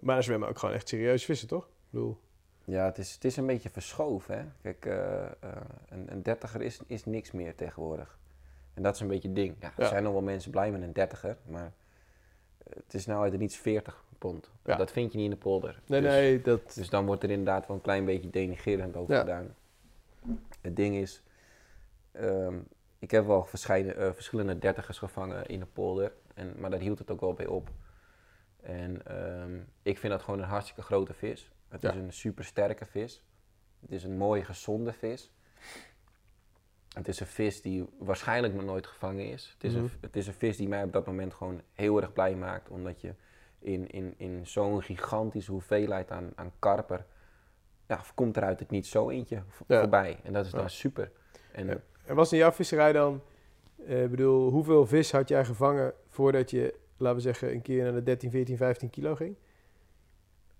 [0.00, 1.64] Maar er zwemmen ook gewoon echt serieus vissen, toch?
[1.64, 2.18] Ik bedoel,
[2.64, 4.38] Ja, het is, het is een beetje verschoven.
[4.38, 4.44] Hè?
[4.72, 4.84] Kijk,
[5.88, 8.18] een, een dertiger is, is niks meer tegenwoordig.
[8.74, 9.56] En dat is een beetje het ding.
[9.60, 9.88] Ja, er Ja.
[9.88, 11.72] zijn nog wel mensen blij met een dertiger, maar
[12.74, 14.50] het is nou uit het niets 40 pond.
[14.64, 14.76] Ja.
[14.76, 15.80] Dat vind je niet in de polder.
[15.86, 16.74] nee, dus, nee, dat...
[16.74, 19.20] Dus dan wordt er inderdaad wel een klein beetje denigerend over Ja.
[19.20, 19.54] gedaan.
[20.60, 21.22] Het ding is,
[22.12, 22.54] ehm,
[22.98, 27.10] ik heb wel eh, verschillende dertigers gevangen in de polder, en, maar daar hield het
[27.10, 27.68] ook wel bij op.
[28.62, 31.50] En ehm, ik vind dat gewoon een hartstikke grote vis.
[31.68, 31.90] Het Ja.
[31.90, 33.22] is een super sterke vis.
[33.80, 35.32] Het is een mooie, gezonde vis.
[36.94, 39.50] Het is een vis die waarschijnlijk nog nooit gevangen is.
[39.54, 39.82] Het is, Mhm.
[39.82, 42.68] een, het is een vis die mij op dat moment gewoon heel erg blij maakt.
[42.68, 43.14] Omdat je
[43.58, 47.06] in, in, in zo'n gigantische hoeveelheid aan, aan karper...
[47.86, 49.78] Ja, komt er uit het niet zo eentje Ja.
[49.80, 50.18] voorbij.
[50.22, 50.68] En dat is dan Ja.
[50.68, 51.10] super.
[51.52, 53.22] En was in jouw visserij dan...
[53.86, 57.92] eh, bedoel, hoeveel vis had jij gevangen voordat je, laten we zeggen, een keer naar
[57.92, 59.36] de 13, 14, 15 kilo ging?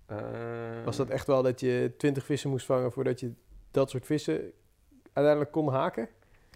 [0.05, 3.31] eh, Was dat echt wel dat je 20 vissen moest vangen voordat je
[3.71, 4.51] dat soort vissen
[5.13, 6.09] uiteindelijk kon haken?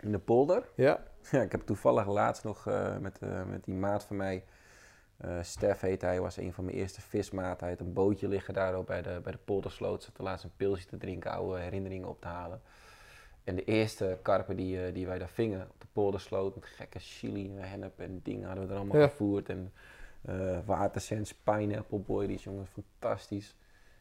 [0.05, 0.69] In de polder?
[0.75, 1.03] Ja.
[1.31, 4.43] Ja, ik heb toevallig laatst nog eh, met, eh, met die maat van mij,
[5.17, 7.59] eh Stef heet hij, was een van mijn eerste vismaten.
[7.67, 10.03] Hij had een bootje liggen daar ook bij de, bij de poldersloot.
[10.03, 12.61] Zat laatst een pilsje te drinken, oude herinneringen op te halen.
[13.43, 17.57] En de eerste karpen die, die wij daar vingen op de poldersloot, met gekke chili,
[17.57, 19.07] en hennep en dingen hadden we er allemaal Ja.
[19.07, 19.49] gevoerd.
[19.49, 19.73] En
[20.65, 23.55] watersens, pineapple boy, die is jongens fantastisch.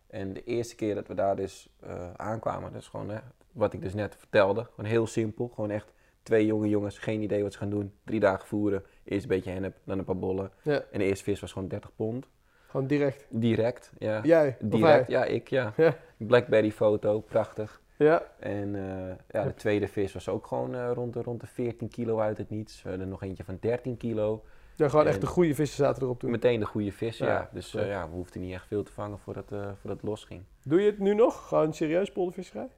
[0.07, 1.69] En de eerste keer dat we daar dus
[2.17, 3.19] aankwamen, dus gewoon hè,
[3.55, 5.93] wat ik dus net vertelde, gewoon heel simpel, gewoon echt
[6.23, 9.51] twee jonge jongens, geen idee wat ze gaan doen, drie dagen voeren, eerst een beetje
[9.51, 10.51] hennep, dan een paar bollen.
[10.63, 12.29] Ja, En de eerste vis was gewoon 30 pond,
[12.67, 13.27] gewoon direct.
[13.29, 14.21] direct, ja.
[14.23, 14.57] Jij?
[14.61, 15.73] Direct, ja, ik, ja.
[15.77, 15.97] Ja.
[16.17, 17.83] Blackberry foto, prachtig.
[17.97, 18.23] Ja.
[18.39, 21.89] En eh, ja, de tweede vis was ook gewoon eh, rond, de, rond de 14
[21.89, 22.83] kilo uit het niets.
[22.83, 24.43] We hadden nog eentje van 13 kilo.
[24.77, 26.31] ja, gewoon echt de goede vissen zaten erop toen.
[26.31, 27.27] Meteen de goede vis, ja.
[27.27, 30.43] Ja, Dus eh, ja, we hoefden niet echt veel te vangen voordat, voordat het losging.
[30.63, 31.49] Doe je het nu nog?
[31.49, 32.69] Gewoon serieus poldervisserij?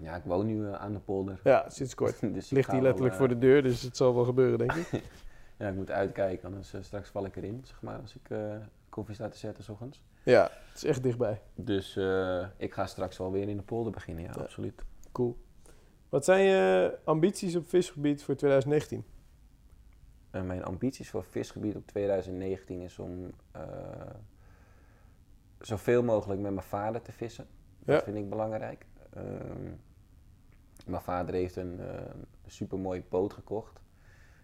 [0.00, 1.40] Ja, ik woon nu eh, aan de polder.
[1.44, 2.20] Ja, sinds kort.
[2.34, 5.02] dus Ligt wel, letterlijk eh, voor de deur, dus het zal wel gebeuren, denk ik.
[5.58, 8.36] Ja, ik moet uitkijken, anders eh, straks val ik erin, zeg maar, als ik
[8.88, 10.02] koffie sta te zetten s ochtends.
[10.22, 11.40] ja, het is echt dichtbij.
[11.54, 11.96] Dus
[12.56, 14.40] ik ga straks wel weer in de polder beginnen, ja, Ja.
[14.42, 14.82] absoluut.
[15.12, 15.38] Cool.
[16.08, 19.04] Wat zijn je ambities op visgebied voor 2019?
[20.30, 23.30] En mijn ambities voor visgebied op 2019 is om
[25.60, 27.46] zoveel mogelijk met mijn vader te vissen.
[27.78, 28.02] Dat Ja.
[28.02, 28.86] vind ik belangrijk.
[29.12, 29.72] Ehm,
[30.88, 31.86] mijn vader heeft een, eh
[32.46, 33.80] supermooie boot gekocht.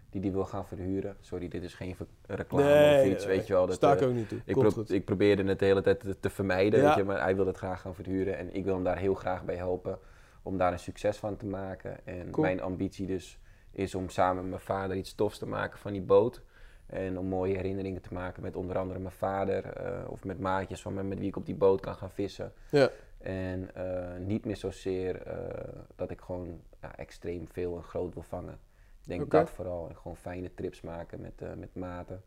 [0.09, 1.15] Die die wil gaan verhuren.
[1.19, 1.95] Sorry, dit is geen
[2.27, 3.65] reclame of iets, weet je wel.
[3.65, 4.39] Dat, sta ik eh, ook niet toe.
[4.45, 6.85] ik, pro- probeerde het de hele tijd te, te vermijden, Ja.
[6.85, 8.37] weet je, maar hij wil het graag gaan verhuren.
[8.37, 9.99] En ik wil hem daar heel graag bij helpen
[10.43, 12.05] om daar een succes van te maken.
[12.05, 12.45] En Cool.
[12.45, 13.39] mijn ambitie dus
[13.71, 16.41] is om samen met mijn vader iets tofs te maken van die boot.
[16.85, 20.81] En om mooie herinneringen te maken met onder andere mijn vader eh, of met maatjes
[20.81, 22.53] van me met wie ik op die boot kan gaan vissen.
[22.69, 22.89] Ja.
[23.25, 28.23] En eh, niet meer zozeer eh, dat ik gewoon ja, extreem veel en groot wil
[28.23, 28.53] vangen.
[29.01, 29.89] Ik denk dat vooral.
[29.89, 32.23] En gewoon fijne trips maken met, eh, met maten.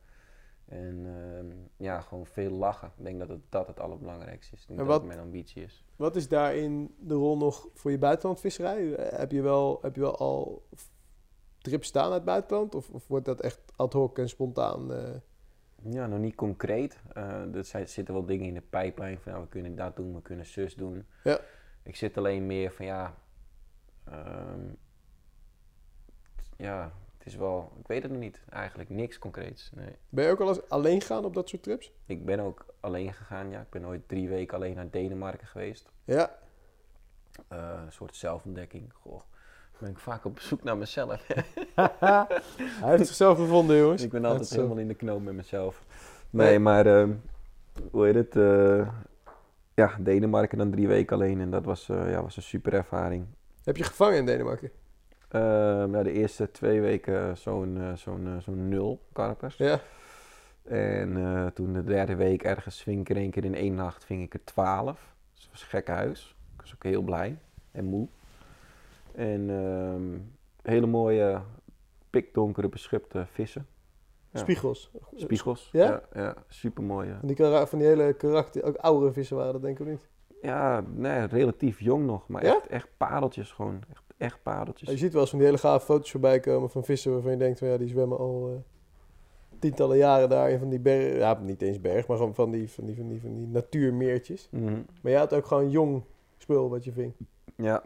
[0.64, 1.46] En ehm,
[1.76, 2.92] ja, gewoon veel lachen.
[2.96, 4.60] Ik denk dat het, dat het allerbelangrijkste is.
[4.62, 5.84] Ik denk En dat wat- het mijn ambitie is.
[5.96, 8.84] Wat is daarin de rol nog voor je buitenlandvisserij?
[8.98, 10.62] Heb je wel, heb je wel al
[11.58, 12.74] trips staan uit het buitenland?
[12.74, 14.90] Of, of wordt dat echt ad hoc en spontaan?
[15.82, 16.98] Ja, nog niet concreet.
[17.12, 20.46] Eh er zitten wel dingen in de pijplijn van we kunnen dat doen, we kunnen
[20.46, 21.06] zus doen.
[21.24, 21.40] Ja.
[21.82, 23.14] Ik zit alleen meer van ja,
[24.04, 24.60] ehm,
[26.56, 29.70] ja, het is wel, ik weet het nog niet eigenlijk, niks concreets.
[29.74, 29.96] Nee.
[30.08, 31.92] Ben je ook al eens alleen gaan op dat soort trips?
[32.06, 33.60] Ik ben ook alleen gegaan, ja.
[33.60, 35.90] Ik ben ooit drie weken alleen naar Denemarken geweest.
[36.04, 36.38] Ja.
[37.48, 38.92] Eh, een soort zelfontdekking.
[38.92, 39.20] Goh,
[39.78, 41.26] ben ik vaak op zoek naar mezelf.
[42.80, 44.02] Hij heeft zichzelf gevonden, jongens.
[44.02, 45.84] ik ben altijd helemaal in de knoop met mezelf.
[46.30, 47.12] Nee, maar ehm,
[47.90, 48.36] hoe heet het?
[48.36, 48.88] eh,
[49.74, 53.26] ja, Denemarken dan drie weken alleen en dat was, eh, ja, was een super ervaring.
[53.64, 54.70] Heb je gevangen in Denemarken?
[55.28, 59.56] Ehm, ja, de eerste twee weken zo'n eh, zo'n eh, zo'n nul karpers.
[59.56, 59.80] Ja.
[60.64, 64.04] En eh, toen de derde week ergens ving ik er één keer in één nacht
[64.04, 65.14] ving ik er twaalf.
[65.34, 66.36] Dus dat was een gekke huis.
[66.54, 67.38] Ik was ook heel blij
[67.70, 68.08] en moe.
[69.18, 70.18] En ehm,
[70.62, 71.40] hele mooie,
[72.10, 73.66] pikdonkere beschupte vissen.
[74.32, 74.38] Ja.
[74.38, 74.90] Spiegels.
[75.14, 75.68] Spiegels.
[75.72, 75.84] Ja?
[75.84, 77.16] Ja, ja super mooie.
[77.18, 80.08] Van die, van die hele karakter, ook oudere vissen waren dat denk ik niet.
[80.42, 82.28] Ja, nee, relatief jong nog.
[82.28, 83.80] Maar echt, echt pareltjes gewoon.
[83.90, 84.90] Echt, echt pareltjes.
[84.90, 87.38] Je ziet wel eens van die hele gave foto's voorbij komen van vissen waarvan je
[87.38, 88.60] denkt van ja, die zwemmen al eh,
[89.58, 91.18] tientallen jaren daar in van die bergen.
[91.18, 94.48] Ja, niet eens berg, maar gewoon van die, van die, van die, van die natuurmeertjes.
[94.50, 94.82] Mhm.
[95.02, 96.02] Maar je had ook gewoon jong
[96.36, 97.12] spul wat je ving.
[97.56, 97.82] Ja.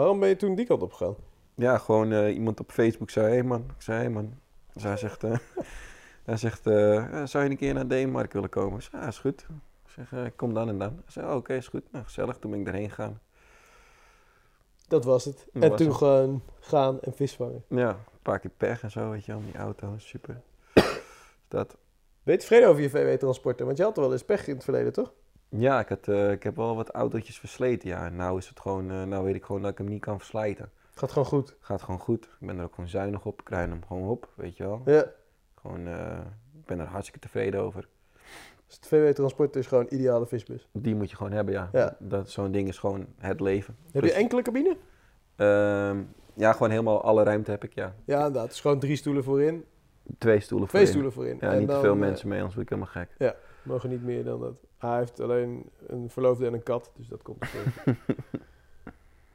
[0.00, 1.16] Waarom ben je toen die kant op gegaan?
[1.54, 4.34] Ja, gewoon eh, iemand op Facebook zei, hé hey man, ik zei, hé hey man.
[4.72, 5.38] Dus hij zegt, eh,
[6.24, 8.78] hij zegt eh, zou je een keer naar Denemarken willen komen?
[8.78, 9.46] Ik zei, ja, is goed.
[9.84, 10.88] Ik zeg, eh, ik kom dan en dan.
[10.88, 11.92] Hij zei, oh, oké, is goed.
[11.92, 12.38] Nou, gezellig.
[12.38, 13.20] Toen ben ik erheen gegaan.
[14.88, 15.46] Dat was het.
[15.52, 15.96] Dat en was toen het.
[15.96, 17.64] gewoon gaan en vis vangen.
[17.68, 20.40] Ja, een paar keer pech en zo, weet je wel, die auto, super.
[21.48, 21.76] Dat.
[22.22, 23.66] Ben je tevreden over je VW-transporten?
[23.66, 25.12] Want je had er wel eens pech in het verleden, toch?
[25.50, 28.06] Ja, ik, had, eh, ik heb wel wat autootjes versleten, ja.
[28.06, 30.18] En nou is het gewoon, eh, nou weet ik gewoon dat ik hem niet kan
[30.18, 30.70] verslijten.
[30.94, 31.56] Gaat gewoon goed.
[31.60, 32.24] Gaat gewoon goed.
[32.24, 33.40] Ik ben er ook gewoon zuinig op.
[33.40, 34.82] Ik rij hem gewoon op, weet je wel.
[34.84, 35.04] Ja.
[35.60, 36.18] Gewoon, eh,
[36.58, 37.88] ik ben er hartstikke tevreden over.
[38.66, 40.68] Dus het VW-transport is gewoon een ideale visbus.
[40.72, 41.68] Die moet je gewoon hebben, ja.
[41.72, 41.96] Ja.
[41.98, 43.76] Dat, zo'n ding is gewoon het leven.
[43.92, 44.76] Heb je enkele cabine?
[45.36, 45.98] Ehm,
[46.34, 47.94] ja, gewoon helemaal alle ruimte heb ik, ja.
[48.04, 48.50] Ja, inderdaad.
[48.50, 49.64] Is gewoon drie stoelen voorin,
[50.18, 50.86] Twee stoelen twee voorin.
[50.88, 51.36] stoelen voorin.
[51.40, 53.34] Ja, En niet te veel mensen mee, anders word ik helemaal gek.
[53.62, 54.54] mogen niet meer dan dat.
[54.80, 57.94] Hij heeft alleen een verloofde en een kat, dus dat komt ervoor.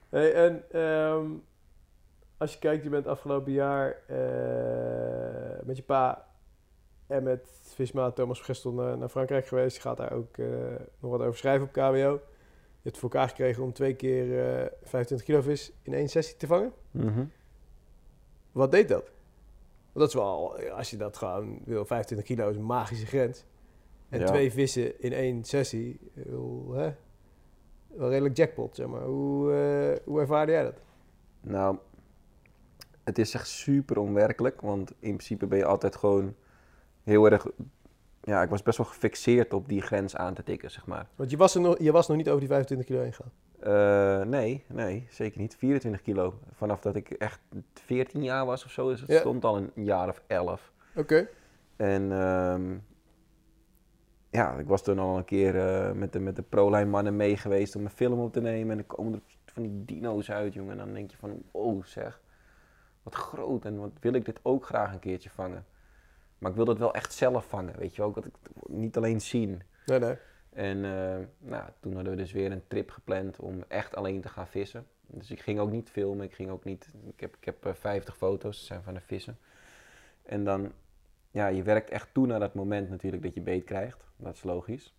[0.09, 1.25] hey, en ehm,
[2.37, 6.27] als je kijkt, je bent afgelopen jaar eh, met je pa
[7.07, 9.75] en met vismaat Thomas Gestel naar, naar Frankrijk geweest.
[9.75, 10.47] Je gaat daar ook eh,
[10.99, 12.21] nog wat over schrijven op KBO.
[12.81, 16.37] Je hebt voor elkaar gekregen om twee keer eh 25 kilo vis in één sessie
[16.37, 16.73] te vangen.
[16.91, 17.25] Mhm.
[18.51, 19.11] Wat deed dat?
[19.93, 23.43] dat is wel, als je dat gewoon wil, 25 kilo is een magische grens.
[24.09, 24.25] En Ja.
[24.25, 26.91] twee vissen in één sessie, wel, hè,
[27.87, 29.01] wel redelijk jackpot, zeg maar.
[29.03, 30.81] Hoe, eh, hoe ervaarde jij dat?
[31.41, 31.77] Nou,
[33.03, 36.35] het is echt super onwerkelijk, want in principe ben je altijd gewoon
[37.03, 37.45] heel erg...
[38.21, 41.07] Ja, ik was best wel gefixeerd op die grens aan te tikken, zeg maar.
[41.15, 43.31] Want je was, er nog, je was nog niet over die 25 kilo heen gegaan.
[43.59, 45.55] Eh, nee, nee, zeker niet.
[45.55, 46.33] 24 kilo.
[46.51, 47.39] Vanaf dat ik echt
[47.73, 49.19] 14 jaar was of zo, dus het Ja.
[49.19, 50.71] stond al een jaar of 11.
[50.95, 51.27] Oké.
[51.75, 52.77] En ehm,
[54.35, 57.37] ja, ik was toen al een keer eh, met de, met de ProLine mannen mee
[57.37, 58.71] geweest om een film op te nemen.
[58.71, 60.71] En dan komen er van die dino's uit, jongen.
[60.71, 62.21] En dan denk je van, oh zeg,
[63.03, 63.65] wat groot.
[63.65, 65.65] En wat wil ik dit ook graag een keertje vangen.
[66.37, 68.11] Maar ik wil dat wel echt zelf vangen, weet je wel.
[68.11, 68.35] Dat ik
[68.67, 69.61] niet alleen zien.
[69.85, 70.17] Nee, nee.
[70.49, 74.29] En eh, nou, toen hadden we dus weer een trip gepland om echt alleen te
[74.29, 74.87] gaan vissen.
[75.07, 76.89] Dus ik ging ook niet filmen, ik ging ook niet...
[77.07, 79.37] Ik heb, ik heb eh, 50 foto's, dat zijn van de vissen.
[80.23, 80.71] En dan,
[81.35, 84.05] ja, je werkt echt toe naar dat moment natuurlijk dat je beet krijgt.
[84.17, 84.93] Dat is logisch.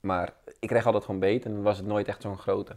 [0.00, 2.76] Maar ik kreeg altijd gewoon beet en dan was het nooit echt zo'n grote.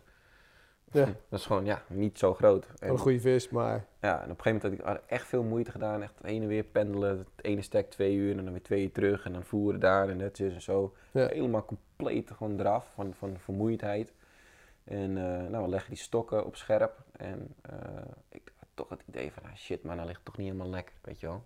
[0.92, 1.06] Ja.
[1.06, 2.68] Dat is gewoon, ja, niet zo groot.
[2.80, 5.72] Een goede vis, maar Ja, en op een gegeven moment had ik echt veel moeite
[5.72, 6.02] gedaan.
[6.02, 7.18] Echt heen en weer pendelen.
[7.18, 9.26] Het ene stek twee uur en dan weer twee uur terug.
[9.26, 10.94] En dan voeren daar en dat is en zo.
[11.12, 11.28] Ja.
[11.28, 14.14] Helemaal compleet gewoon eraf van, van vermoeidheid.
[14.84, 17.04] En eh, nou, we leggen die stokken op scherp.
[17.12, 17.78] En eh,
[18.30, 20.96] ik had toch het idee van, ah, shit man, dat ligt toch niet helemaal lekker,
[21.02, 21.44] weet je wel.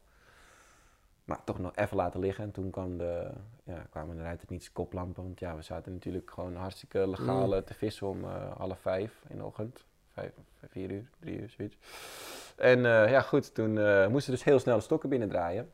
[1.28, 2.44] Maar toch nog even laten liggen.
[2.44, 3.32] En toen kwam de,
[3.64, 5.24] ja, kwamen er uit het niets koplampen.
[5.24, 9.22] Want ja, we zaten natuurlijk gewoon hartstikke legaal eh, te vissen om eh, half vijf
[9.28, 9.86] in de ochtend.
[10.14, 10.32] Vijf,
[10.68, 11.78] vier uur, drie uur, zoiets.
[12.56, 15.72] En eh, ja, goed, toen eh, moesten dus heel snel de stokken binnendraaien.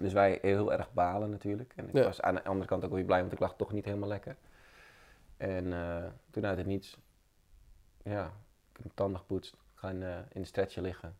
[0.00, 1.72] Dus wij heel erg balen natuurlijk.
[1.76, 2.04] En ik Ja.
[2.04, 4.36] was aan de andere kant ook weer blij, want ik lag toch niet helemaal lekker.
[5.36, 5.64] En
[6.30, 6.98] toen uit het niets,
[8.02, 10.02] ja, ik heb mijn tanden gepoetst, gaan
[10.32, 11.16] in de stretcher liggen.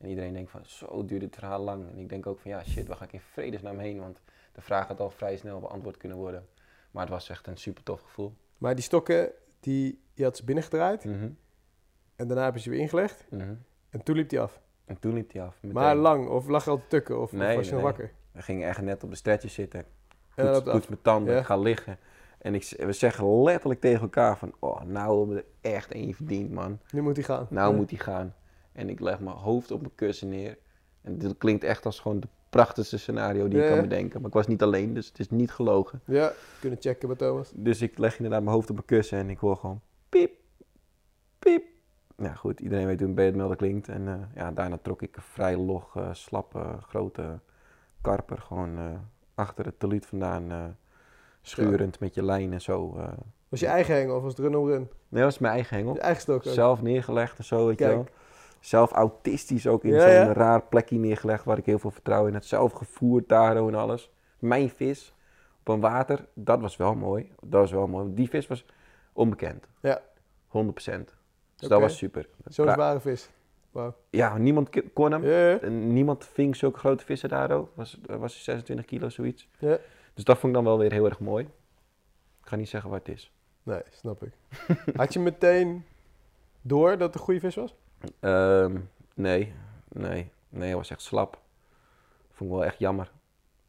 [0.00, 1.90] En iedereen denkt van, zo duurt het verhaal lang.
[1.90, 3.98] En ik denk ook van, ja shit, waar ga ik in vredesnaam heen?
[4.00, 4.20] Want
[4.52, 6.46] de vraag had al vrij snel beantwoord kunnen worden.
[6.90, 8.34] Maar het was echt een super tof gevoel.
[8.58, 9.30] Maar die stokken,
[9.60, 11.28] die, je had ze binnengedraaid Mhm,
[12.16, 13.54] en daarna heb je ze weer ingelegd mhm.
[13.90, 14.60] en toen liep die af.
[14.84, 15.54] En toen liep hij af.
[15.60, 15.72] meteen.
[15.72, 17.80] Maar lang, of lag je al te tukken, of, was je nog nee.
[17.80, 18.12] wakker?
[18.32, 19.80] We gingen echt net op de stretcher zitten.
[20.34, 20.88] En dan Poets, het poets af.
[20.88, 21.40] mijn tanden, Ja.
[21.40, 21.98] ik ga liggen.
[22.38, 26.14] En ik, we zeggen letterlijk tegen elkaar van, oh, nou hebben we er echt één
[26.14, 26.78] verdiend, man.
[26.90, 27.46] Nu moet hij gaan.
[27.50, 27.76] Nou Ja.
[27.76, 28.34] moet hij gaan.
[28.72, 30.58] En ik leg mijn hoofd op mijn kussen neer.
[31.02, 34.20] En dit klinkt echt als gewoon de prachtigste scenario die Ja, ik kan bedenken.
[34.20, 36.00] Maar ik was niet alleen, dus het is niet gelogen.
[36.04, 37.52] Ja, kunnen checken bij Thomas.
[37.54, 40.32] Dus ik leg inderdaad mijn hoofd op mijn kussen en ik hoor gewoon piep,
[41.38, 41.64] piep.
[42.16, 43.88] Ja goed, iedereen weet hoe een beetmelder klinkt.
[43.88, 47.38] En eh, ja, daarna trok ik een vrij log, eh, slappe, grote
[48.00, 48.84] karper gewoon eh,
[49.34, 50.76] achter het teluut vandaan.
[51.42, 53.00] schurend met je lijn en zo.
[53.48, 54.88] Was je eigen hengel of was het run om run?
[55.08, 55.94] Nee, dat is mijn eigen hengel.
[55.94, 56.52] Je eigen stok ook?
[56.52, 58.06] Zelf neergelegd en zo, weet je wel.
[58.60, 60.32] Zelf autistisch ook in Ja, zo'n ja.
[60.32, 62.44] raar plekje neergelegd waar ik heel veel vertrouwen in had.
[62.44, 64.10] Zelf gevoerd daar en alles.
[64.38, 65.14] Mijn vis
[65.60, 67.32] op een water, dat was wel mooi.
[67.40, 68.14] Dat was wel mooi.
[68.14, 68.64] Die vis was
[69.12, 69.66] onbekend.
[69.80, 70.02] Ja.
[70.48, 71.14] 100%.
[71.56, 72.28] Dus dat was super.
[72.44, 73.30] Zo'n zware vis.
[74.10, 75.24] Ja, niemand kon hem.
[75.62, 77.70] En niemand ving zulke grote vissen daar ook.
[77.74, 79.48] Was, was 26 kilo zoiets.
[79.58, 79.78] Ja.
[80.14, 81.44] Dus dat vond ik dan wel weer heel erg mooi.
[82.40, 83.32] Ik ga niet zeggen wat het is.
[83.62, 84.32] Nee, snap ik.
[84.96, 85.84] Had je meteen
[86.60, 87.74] door dat het een goede vis was?
[88.20, 88.76] Ehm,
[89.14, 89.52] nee,
[89.88, 91.38] nee, nee, hij was echt slap.
[92.30, 93.10] Vond ik wel echt jammer.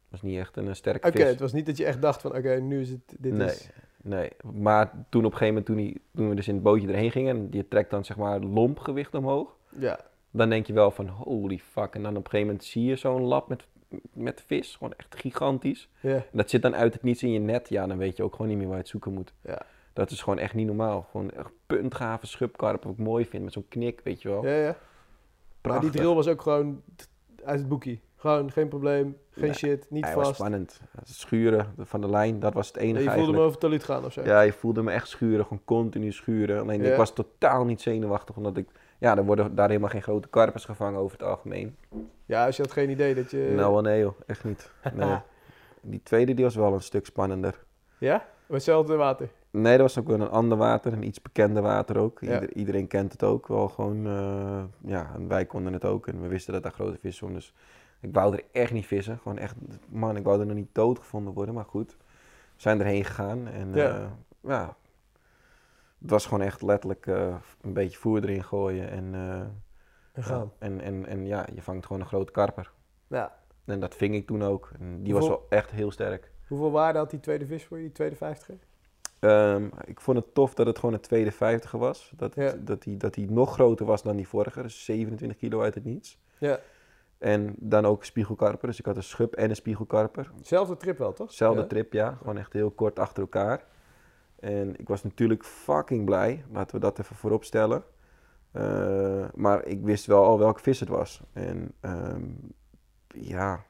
[0.08, 1.28] Was niet echt een eh, sterke Oké, vis.
[1.28, 3.68] het was niet dat je echt dacht van, oké, nu is het, dit nee, is...
[4.02, 4.30] nee.
[4.52, 7.36] Maar toen op een gegeven moment, toen, toen we dus in het bootje erheen gingen,
[7.36, 11.58] en je trekt dan zeg maar lompgewicht omhoog, Ja, dan denk je wel van holy
[11.58, 11.94] fuck.
[11.94, 13.64] En dan op een gegeven moment zie je zo'n lap met,
[14.12, 15.88] met vis, gewoon echt gigantisch.
[16.00, 18.22] ja, En dat zit dan uit het niets in je net, ja, dan weet je
[18.22, 19.32] ook gewoon niet meer waar je het zoeken moet.
[19.40, 19.62] ja.
[19.92, 21.06] Dat is gewoon echt niet normaal.
[21.10, 24.46] Gewoon echt puntgave schubkarp, wat ik mooi vind, met zo'n knik, weet je wel.
[24.46, 24.64] ja, ja.
[24.66, 24.76] Maar
[25.60, 25.90] Prachtig.
[25.92, 26.82] die drill was ook gewoon
[27.44, 28.00] uit het boekie.
[28.16, 30.38] Gewoon geen probleem, geen Nee, shit, niet Hij was vast.
[30.38, 30.80] spannend.
[30.98, 33.38] Het Schuren van de lijn, dat was het En enige je voelde hem eigenlijk.
[33.48, 34.22] over het taluut gaan of zo.
[34.24, 36.60] Ja, je voelde me echt schuren, gewoon continu schuren.
[36.60, 36.90] Alleen Ja.
[36.90, 38.68] ik was totaal niet zenuwachtig, omdat ik...
[38.98, 41.76] Ja, er worden daar helemaal geen grote karpers gevangen over het algemeen.
[42.26, 43.52] Ja, dus je had geen idee dat je...
[43.56, 44.70] Nou, wel nee joh, echt niet.
[44.94, 45.16] Nee.
[45.80, 47.64] Die tweede die was wel een stuk spannender.
[47.98, 48.14] Ja?
[48.16, 49.28] Maar hetzelfde water.
[49.52, 52.20] Nee, dat was ook wel een ander water, een iets bekender water ook.
[52.20, 52.46] Ja.
[52.48, 54.06] Iedereen kent het ook wel gewoon.
[54.06, 57.40] eh, ja, en wij konden het ook en we wisten dat daar grote vissen waren.
[57.40, 57.54] Dus
[58.00, 59.18] ik wou er echt niet vissen.
[59.18, 59.56] Gewoon echt,
[59.88, 61.54] man, ik wou er nog niet doodgevonden worden.
[61.54, 63.88] Maar goed, we zijn erheen gegaan en Ja.
[63.88, 64.76] ja, ja
[65.98, 68.90] het was gewoon echt letterlijk eh, een beetje voer erin gooien.
[68.90, 69.40] En, eh,
[70.12, 70.52] En gaan.
[70.58, 72.72] en, en, en ja, je vangt gewoon een grote karper.
[73.06, 73.40] Ja.
[73.64, 74.70] En dat ving ik toen ook.
[74.80, 76.30] En die was wel echt heel sterk.
[76.48, 78.58] Hoeveel waarde had die tweede vis voor je, die tweede vijftiger?
[79.22, 82.12] Ehm, ik vond het tof dat het gewoon een tweede vijftiger was.
[82.16, 82.52] Dat, Ja.
[82.58, 84.62] dat, die, dat die nog groter was dan die vorige.
[84.62, 86.18] Dus 27 kilo uit het niets.
[86.38, 86.58] Ja.
[87.18, 88.68] En dan ook spiegelkarper.
[88.68, 90.30] Dus ik had een schub en een spiegelkarper.
[90.40, 91.32] Zelfde trip wel, toch?
[91.32, 91.66] Zelfde Ja.
[91.66, 92.14] trip, ja.
[92.18, 93.64] Gewoon echt heel kort achter elkaar.
[94.40, 96.44] En ik was natuurlijk fucking blij.
[96.52, 97.82] Laten we dat even voorop stellen.
[98.52, 101.20] Eh, maar ik wist wel al welke vis het was.
[101.32, 102.22] En ehm,
[103.06, 103.64] ja,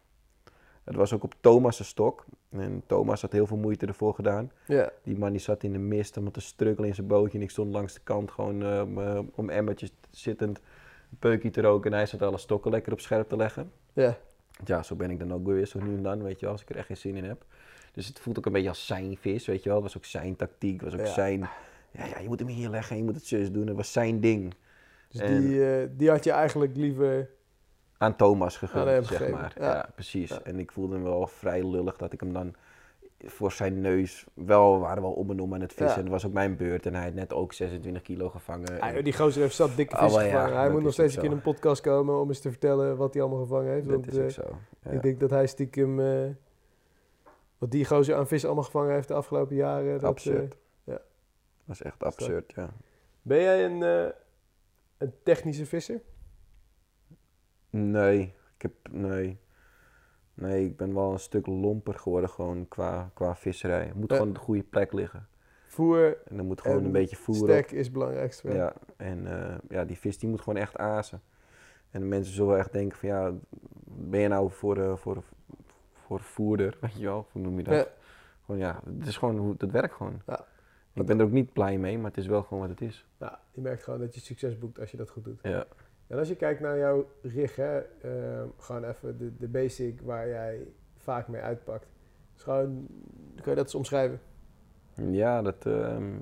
[0.85, 2.25] het was ook op Thomas' stok.
[2.51, 4.51] En Thomas had heel veel moeite ervoor gedaan.
[5.03, 7.39] Die man die zat in de mist om te struggelen in zijn bootje.
[7.39, 10.59] En ik stond langs de kant gewoon eh, om, eh, om emmertjes zittend
[11.11, 11.91] een peukje te roken.
[11.91, 13.73] En hij zat alle stokken lekker op scherp te leggen.
[13.93, 14.19] Ja.
[14.65, 16.63] Ja, zo ben ik dan ook weer zo nu en dan, weet je wel, als
[16.63, 17.45] ik er echt geen zin in heb.
[17.93, 19.83] Dus het voelt ook een beetje als zijn vis, weet je wel.
[19.83, 21.13] Het was ook zijn tactiek, het was ook Ja.
[21.13, 21.41] zijn...
[21.91, 23.67] Ja, ja, je moet hem hier leggen, je moet het zus doen.
[23.67, 24.55] Het was zijn ding.
[25.09, 27.31] Dus En- die, eh, die had je eigenlijk liever...
[28.03, 29.55] Aan Thomas gegund, zeg maar.
[29.59, 29.65] ja.
[29.75, 30.31] Ja, precies.
[30.31, 30.41] Ja.
[30.43, 32.55] En ik voelde me wel vrij lullig dat ik hem dan
[33.25, 34.27] voor zijn neus...
[34.35, 35.99] Wel, we waren wel om en om aan het vissen.
[36.01, 36.05] Ja.
[36.07, 36.87] En was ook mijn beurt.
[36.87, 38.81] En hij had net ook 26 kilo gevangen.
[38.81, 40.57] Ah, En- die gozer heeft zat dikke Oh, vis gevangen.
[40.57, 43.13] Hij moet nog steeds een keer in een podcast komen om eens te vertellen wat
[43.15, 43.87] hij allemaal gevangen heeft.
[43.89, 44.53] dat Want is ook eh,
[44.85, 44.91] zo.
[44.91, 46.01] Ik denk dat hij stiekem...
[46.01, 46.29] eh,
[47.59, 49.93] wat die gozer aan vis allemaal gevangen heeft de afgelopen jaren.
[50.01, 50.53] Dat, absurd.
[50.53, 51.01] eh, ja.
[51.65, 52.69] Dat is echt absurd, ja.
[53.23, 53.81] ben jij een,
[54.99, 56.01] een technische visser?
[57.73, 59.39] Nee, ik heb, nee.
[60.35, 63.85] Nee, ik ben wel een stuk lomper geworden gewoon qua, qua visserij.
[63.87, 64.15] Het moet Ja.
[64.17, 65.27] gewoon op de goede plek liggen.
[65.67, 67.43] Voer, En dan moet gewoon En een beetje voer op.
[67.49, 68.53] stek is het belangrijkste.
[68.55, 71.23] Ja, en eh, ja, die vis die moet gewoon echt azen.
[71.91, 73.33] En de mensen zullen echt denken van ja,
[73.85, 75.23] ben je nou voor, eh, voor,
[75.93, 77.75] voor voerder, weet je wel, hoe noem je dat?
[77.75, 77.87] Ja.
[78.45, 80.21] Gewoon ja, het is gewoon hoe het werkt gewoon.
[80.27, 80.45] Ja.
[80.95, 83.07] Ik ben er ook niet blij mee, maar het is wel gewoon wat het is.
[83.19, 85.39] Ja, je merkt gewoon dat je succes boekt als je dat goed doet.
[85.43, 85.67] Ja.
[86.13, 90.29] En als je kijkt naar jouw rig, hè, ehm, gewoon even de, de basic waar
[90.29, 91.87] jij vaak mee uitpakt.
[92.35, 92.87] Dus gewoon,
[93.35, 94.21] kun je dat eens omschrijven?
[94.95, 96.19] Ja, dat, ehm,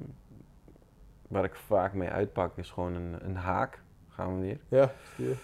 [1.28, 3.82] waar ik vaak mee uitpak is gewoon een, een haak.
[4.08, 4.58] Gaan we weer.
[4.68, 5.36] Ja, stuur.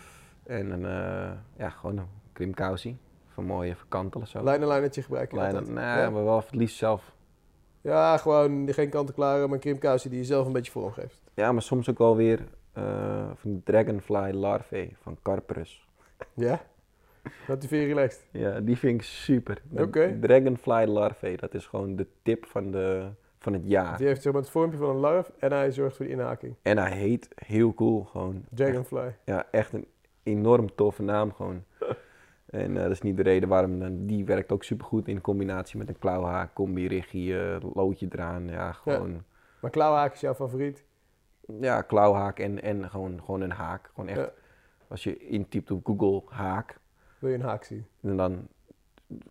[0.43, 2.99] En een, eh, ja, gewoon een krimkousie.
[3.27, 4.43] Van mooie verkantelen zo.
[4.43, 5.39] Lijn en lijnetje gebruiken.
[5.39, 6.11] Lijnen, nee, ja?
[6.11, 7.15] maar wel het liefst zelf.
[7.81, 11.23] ja, gewoon geen kant-en-klare, maar een krimkousie die je zelf een beetje vorm geeft.
[11.35, 15.89] Ja, maar soms ook wel weer eh, van die dragonfly larvae van Carperus.
[16.35, 16.61] Ja?
[17.47, 18.27] Dat die veel relaxed.
[18.31, 19.63] Ja, die vind ik super.
[19.77, 20.19] Oké.
[20.21, 23.09] Dragonfly larvae, dat is gewoon de tip van, de,
[23.39, 23.99] van het jaar.
[23.99, 26.55] Die heeft zeg maar het vormpje van een larf en hij zorgt voor de inhaking.
[26.63, 28.45] En hij heet heel cool gewoon.
[28.51, 29.17] Dragonfly.
[29.25, 29.87] Ja, echt een
[30.23, 31.65] enorm toffe naam gewoon.
[32.47, 35.79] En eh, dat is niet de reden waarom dan, die werkt ook supergoed in combinatie
[35.79, 38.49] met een klauwhaak, combi-riggie, eh, loodje eraan.
[38.49, 39.25] Ja, gewoon,
[39.61, 40.85] Maar klauwhaak is jouw favoriet.
[41.61, 43.91] Ja, klauwhaak en, en gewoon, gewoon een haak.
[43.95, 44.31] Gewoon echt, Ja.
[44.89, 46.79] als je intypt op Google haak,
[47.19, 47.87] Wil je een haak zien?
[48.01, 48.49] en dan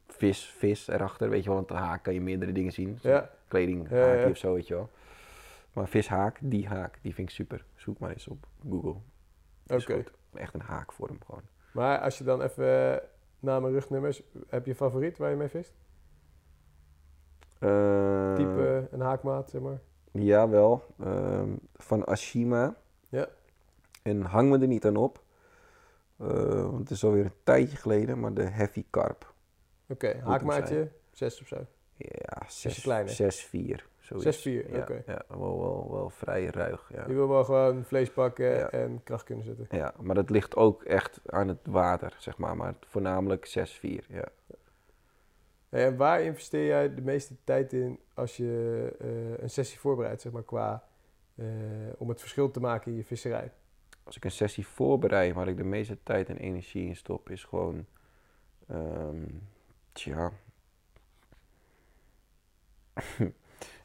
[0.08, 2.98] vis, vis erachter, weet je wel, want een haak kan je meerdere dingen zien.
[3.02, 3.30] Zo'n Ja.
[3.48, 4.30] Kledinghaakje Ja, ja.
[4.30, 4.90] of zo, weet je wel.
[5.74, 7.66] Maar vishaak, die haak, die vind ik super.
[7.76, 8.96] Zoek maar eens op Google.
[9.68, 10.04] Oké.
[10.34, 11.42] Echt een haakvorm gewoon.
[11.72, 13.08] Maar als je dan even eh,
[13.40, 15.74] namen rugnummers, heb je een favoriet waar je mee vist?
[17.60, 19.80] Eh, Type een haakmaat, zeg maar.
[20.24, 22.76] Jawel, ehm, van Ashima.
[23.10, 23.28] Ja.
[24.04, 25.24] En hang me er niet aan op.
[26.20, 26.28] Eh,
[26.62, 29.34] want het is alweer een tijdje geleden, maar de Heavy Carp.
[29.90, 31.66] Oké, hem haakmaatje, 6 of zo.
[31.98, 32.82] Ja, Is je 6-4.
[32.84, 33.10] kleine?
[33.10, 33.88] 6-4.
[34.00, 35.04] 6-4, ja, oké.
[35.06, 36.90] Ja, wel, wel, wel vrij ruig.
[36.94, 37.04] Ja.
[37.08, 38.70] Je wil wel gewoon vlees pakken Ja.
[38.70, 39.68] en kracht kunnen zetten.
[39.70, 42.56] ja, maar dat ligt ook echt aan het water, zeg maar.
[42.58, 44.06] Maar voornamelijk 6-4.
[44.10, 44.26] Ja.
[45.70, 50.32] En waar investeer jij de meeste tijd in als je eh, een sessie voorbereidt, zeg
[50.32, 50.84] maar, qua
[51.36, 51.46] eh,
[51.98, 53.52] om het verschil te maken in je visserij?
[54.04, 57.44] Als ik een sessie voorbereid waar ik de meeste tijd en energie in stop, is
[57.44, 57.86] gewoon.
[58.68, 59.24] ehm,
[59.92, 60.32] tja.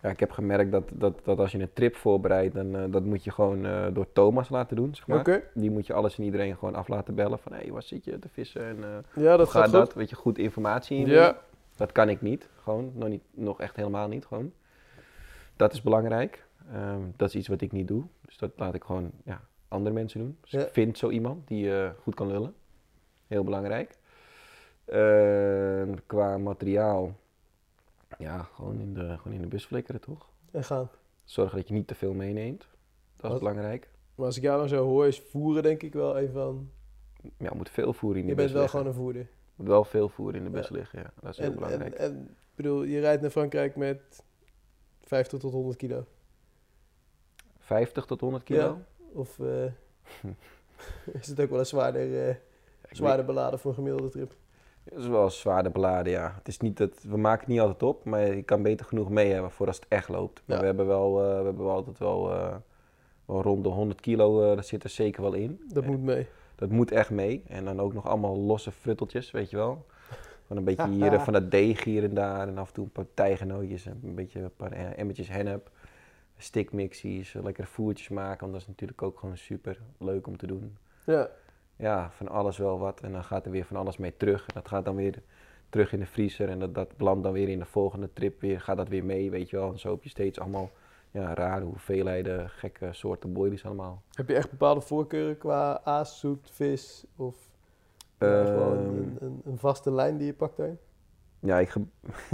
[0.02, 3.04] ja, ik heb gemerkt dat, dat, dat als je een trip voorbereidt, dan eh, dat
[3.04, 4.94] moet je gewoon door Thomas laten doen.
[4.94, 5.50] Zeg maar.
[5.54, 8.04] Die moet je alles en iedereen gewoon af laten bellen van hé, hey, waar zit
[8.04, 9.94] je te vissen en eh, ja, dat hoe gaat dat?
[9.94, 11.06] Weet je, goed informatie in.
[11.06, 11.38] Ja,
[11.80, 12.92] Dat kan ik niet, gewoon.
[12.94, 14.52] Nog, niet, nog echt helemaal niet, gewoon.
[15.56, 16.46] Dat is belangrijk.
[16.72, 18.04] Ehm, dat is iets wat ik niet doe.
[18.24, 20.36] Dus dat laat ik gewoon ja, andere mensen doen.
[20.40, 20.60] Dus Ja.
[20.60, 22.54] ik vind zo iemand die eh, goed kan lullen.
[23.26, 23.98] Heel belangrijk.
[24.84, 27.16] En qua materiaal,
[28.18, 30.28] ja, gewoon in de, gewoon in de bus flikkeren, toch?
[30.50, 30.88] en gaan.
[31.24, 32.60] Zorgen dat je niet te veel meeneemt.
[33.16, 33.38] Dat is Wat?
[33.38, 33.88] belangrijk.
[34.14, 36.70] Maar als ik jou dan zo hoor, is voeren denk ik wel een van...
[37.36, 39.28] Ja, er moet veel voer in de Je bus bent wel gewoon een voerder.
[39.60, 40.76] Moet wel veel voer in de bus Ja.
[40.76, 41.10] liggen, ja.
[41.20, 41.94] Dat is heel En, en, belangrijk.
[41.94, 44.00] en ik bedoel, je rijdt naar Frankrijk met
[45.00, 46.04] 50 tot 100 kilo.
[47.58, 48.60] 50 tot 100 kilo?
[48.60, 48.76] Ja.
[49.12, 49.64] Of eh,
[51.20, 52.34] is het ook wel een zwaarder, eh,
[52.90, 54.34] zwaarder beladen voor een gemiddelde trip?
[54.84, 56.34] Het is wel zwaarder beladen, ja.
[56.38, 59.10] Het is niet dat, we maken het niet altijd op, maar je kan beter genoeg
[59.10, 60.42] mee hebben voor als het echt loopt.
[60.46, 60.60] Maar Ja.
[60.60, 62.28] we, hebben wel, eh, we hebben wel altijd wel,
[63.24, 65.60] wel rond de 100 kilo, dat zit er zeker wel in.
[65.72, 66.26] Dat moet mee.
[66.60, 67.42] Dat moet echt mee.
[67.46, 69.86] En dan ook nog allemaal losse frutteltjes, weet je wel.
[70.46, 72.48] Van een beetje hier, van dat deeg hier en daar.
[72.48, 75.70] En af en toe een paar tijgenootjes, en een beetje een paar eh, emmertjes hennep.
[76.36, 78.40] Stickmixies, eh, lekkere voertjes maken.
[78.40, 80.76] Want dat is natuurlijk ook gewoon super leuk om te doen.
[81.04, 81.28] Ja.
[81.76, 83.00] Ja, van alles wel wat.
[83.00, 84.40] En dan gaat er weer van alles mee terug.
[84.46, 85.22] En dat gaat dan weer
[85.68, 86.48] terug in de vriezer.
[86.48, 88.60] En dat, dat belandt dan weer in de volgende trip weer.
[88.60, 89.72] Gaat dat weer mee, weet je wel.
[89.72, 90.70] En zo heb je steeds allemaal
[91.10, 94.02] ja, rare hoeveelheden, gekke soorten boilies allemaal.
[94.14, 97.36] Heb je echt bepaalde voorkeuren qua aas, zoet, vis of
[98.18, 100.78] ja, gewoon een, een, een vaste lijn die je pakt daarin?
[101.38, 101.74] Ja, ik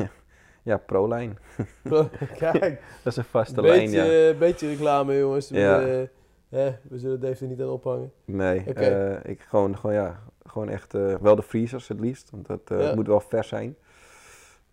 [0.63, 1.39] ja, pro-lijn.
[2.39, 4.35] Kijk, Dat is een vaste lijn, beetje, ja.
[4.39, 5.51] beetje reclame jongens.
[5.51, 6.11] We,
[6.49, 8.13] eh, we zullen Dave er niet aan ophangen.
[8.25, 8.81] Nee, Oké.
[8.85, 12.71] eh, ik gewoon, gewoon, ja, gewoon echt eh, wel de vriezers het liefst, want dat
[12.71, 12.95] eh, Ja.
[12.95, 13.77] moet wel vers zijn.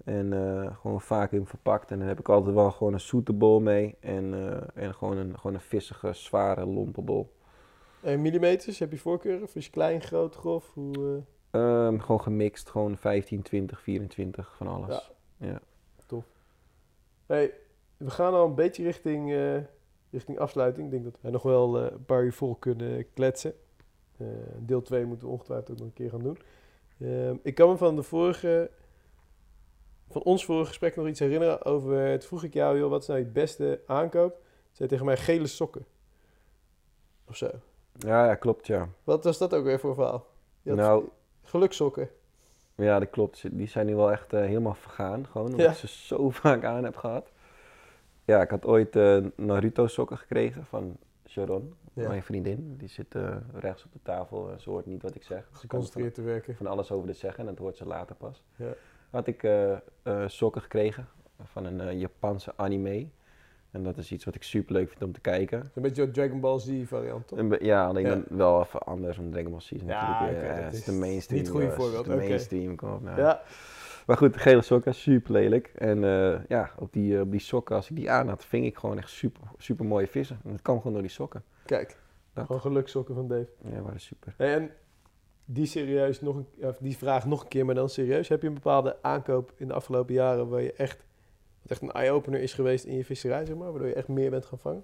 [0.03, 1.91] En eh, gewoon vacuüm verpakt.
[1.91, 5.17] En dan heb ik altijd wel gewoon een zoete bol mee en, eh, en gewoon,
[5.17, 7.33] een, gewoon een vissige, zware, lompe bol.
[8.01, 9.43] En millimeters, heb je voorkeuren?
[9.43, 10.71] Of is klein, groot, grof?
[10.73, 11.21] Hoe, eh,
[11.61, 15.11] Ehm, gewoon gemixt, gewoon 15, 20, 24, van alles.
[15.37, 15.61] Ja.
[17.25, 17.53] Hey,
[17.97, 19.35] we gaan al een beetje richting,
[20.09, 20.85] richting afsluiting.
[20.85, 23.53] Ik denk dat wij nog wel een paar uur vol kunnen kletsen.
[24.59, 26.37] Deel 2 moeten we ongetwijfeld ook nog een keer gaan doen.
[26.99, 28.71] Ehm, ik kan me van, de vorige,
[30.13, 31.97] van ons vorige gesprek nog iets herinneren over...
[31.97, 34.39] Het vroeg ik jou, joh, wat is nou je beste aankoop?
[34.69, 35.85] Ze zei tegen mij gele sokken.
[37.27, 37.49] Of zo.
[37.97, 38.87] Ja, ja, klopt, ja.
[39.03, 40.25] Wat was dat ook weer voor verhaal?
[40.61, 41.09] Nou,
[41.43, 42.09] Geluksokken.
[42.75, 43.57] Ja, dat klopt.
[43.57, 45.27] Die zijn nu wel echt eh, helemaal vergaan.
[45.27, 45.71] Gewoon omdat Ja.
[45.71, 47.31] ik ze zo vaak aan heb gehad.
[48.25, 50.97] Ja, ik had ooit eh, Naruto sokken gekregen van
[51.27, 52.07] Sharon, Ja.
[52.07, 52.75] mijn vriendin.
[52.77, 54.51] Die zit eh, rechts op de tafel.
[54.51, 55.47] en ze hoort niet wat ik zeg.
[55.51, 56.55] Ze Geconcentreerd te werken.
[56.55, 58.43] van alles over de zeggen en dat hoort ze later pas.
[58.55, 58.73] Ja.
[59.13, 59.79] Had ik eh, eh,
[60.27, 61.07] sokken gekregen
[61.43, 63.07] van een eh, Japanse anime.
[63.71, 65.71] En dat is iets wat ik super leuk vind om te kijken.
[65.73, 67.39] Een beetje een Dragon Ball Z variant, toch?
[67.59, 68.09] Ja, alleen Ja.
[68.09, 69.17] dan wel even anders.
[69.17, 71.41] Want Dragon Ball Z is Ja, natuurlijk eh, dat is is de mainstream.
[71.43, 71.75] niet jongens.
[71.75, 73.17] voorbeeld, De mainstream, kom op nou.
[73.19, 73.41] Ja.
[74.05, 75.71] Maar goed, gele sokken, super lelijk.
[75.75, 75.99] En
[76.47, 79.09] ja, op die, op die sokken, als ik die aan had, ving ik gewoon echt
[79.09, 80.39] super, super mooie vissen.
[80.43, 81.43] En dat kwam gewoon door die sokken.
[81.65, 81.97] Kijk,
[82.33, 82.45] Dat.
[82.45, 83.47] gewoon geluksokken van Dave.
[83.73, 84.33] Ja, waren super.
[84.37, 84.71] Hey, en
[85.53, 88.27] die, serieus nog een, of die vraag nog een keer, maar dan serieus.
[88.27, 91.05] Heb je een bepaalde aankoop in de afgelopen jaren waar je echt,
[91.61, 93.71] wat echt een eye-opener is geweest in je visserij, zeg maar?
[93.71, 94.83] Waardoor je echt meer bent gaan vangen?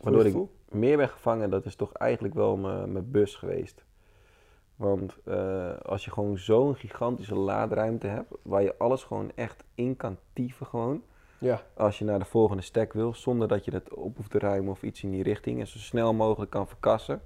[0.00, 3.84] Voor Waardoor ik meer ben gevangen, dat is toch eigenlijk wel mijn mijn bus geweest.
[4.76, 9.96] Want eh, als je gewoon zo'n gigantische laadruimte hebt, waar je alles gewoon echt in
[9.96, 11.02] kan tieven gewoon.
[11.38, 14.38] Ja, Als je naar de volgende stack wil, zonder dat je het op hoeft te
[14.38, 15.60] ruimen of iets in die richting.
[15.60, 17.22] En zo snel mogelijk kan verkassen.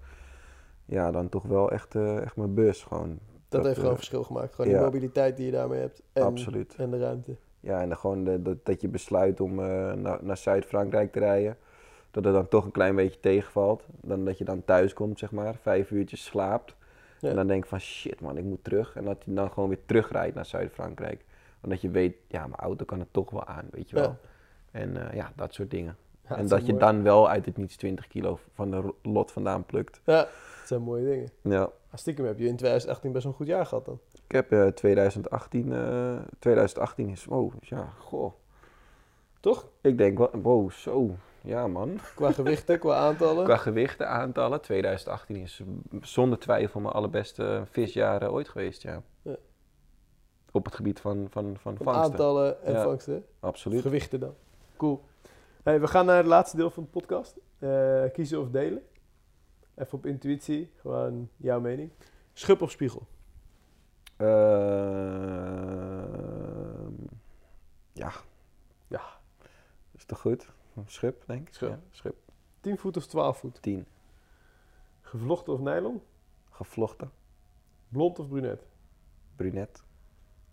[0.89, 3.09] Ja, dan toch wel echt, eh, echt mijn bus gewoon.
[3.09, 3.19] dat,
[3.49, 4.55] Dat, heeft gewoon eh, verschil gemaakt.
[4.55, 4.77] Gewoon ja.
[4.77, 6.03] die mobiliteit die je daarmee hebt.
[6.13, 6.75] En, Absoluut.
[6.75, 7.37] En de ruimte.
[7.61, 11.19] Ja, en dan gewoon de, dat, dat je besluit om eh, naar, naar Zuid-Frankrijk te
[11.19, 11.57] rijden.
[12.11, 13.87] Dat het dan toch een klein beetje tegenvalt.
[14.01, 16.77] Dan dat je dan thuis komt, zeg maar, vijf uurtjes slaapt.
[17.21, 17.29] Ja.
[17.29, 18.97] En dan denk je van shit man, ik moet terug.
[18.97, 21.25] En dat je dan gewoon weer terugrijdt naar Zuid-Frankrijk.
[21.63, 24.05] Omdat je weet, ja, mijn auto kan het toch wel aan, weet je wel.
[24.05, 24.19] Ja.
[24.71, 25.97] En ja, dat soort dingen.
[26.29, 29.65] Ja, en dat je dan wel uit het niets 20 kilo van de lot vandaan
[29.65, 30.01] plukt.
[30.05, 30.29] Ja,
[30.69, 31.31] het zijn mooie dingen.
[31.43, 31.61] Ja.
[31.63, 34.01] Ah, stiekem heb je in 2018 best wel een goed jaar gehad dan.
[34.27, 38.33] Ik heb eh 2018, eh 2018 is, oh ja, goh.
[39.41, 39.69] Toch?
[39.81, 41.11] Ik denk wel, wow, zo,
[41.41, 41.99] ja man.
[42.15, 43.45] Qua gewichten, qua aantallen.
[43.45, 45.63] Qua gewichten, aantallen, 2018 is
[46.01, 49.03] zonder twijfel mijn allerbeste visjaren ooit geweest, ja.
[49.23, 49.37] Ja.
[50.53, 52.05] Op het gebied van, van, van Van vangsten.
[52.13, 52.83] aantallen en Ja.
[52.83, 53.25] vangsten.
[53.41, 53.83] Absoluut.
[53.83, 54.35] Gewichten dan.
[54.77, 55.01] Cool.
[55.63, 57.37] Hey, we gaan naar het laatste deel van de podcast.
[57.59, 58.83] Eh, kiezen of delen.
[59.79, 60.71] Even op intuïtie.
[60.81, 61.91] Gewoon jouw mening.
[62.33, 63.07] Schub of spiegel?
[65.69, 66.93] Ehm,
[67.93, 68.13] ja.
[68.89, 69.03] Ja.
[69.93, 70.47] Is toch goed?
[70.87, 71.55] Schub, denk ik.
[71.55, 71.69] Schub.
[71.69, 72.15] Ja, schub.
[72.61, 73.63] 10 voet of 12 voet?
[73.63, 73.87] 10.
[75.01, 76.03] Gevlochten of nylon?
[76.51, 77.11] Gevlochten.
[77.89, 78.67] Blond of brunet?
[79.37, 79.83] Brunet.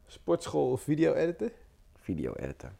[0.05, 1.51] Sportschool of video editen?
[1.95, 2.77] Video editen.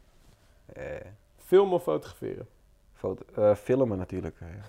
[0.66, 1.00] Eh,
[1.36, 2.48] Film of fotograferen?
[2.92, 4.40] foto, eh, filmen natuurlijk.
[4.40, 4.62] eh.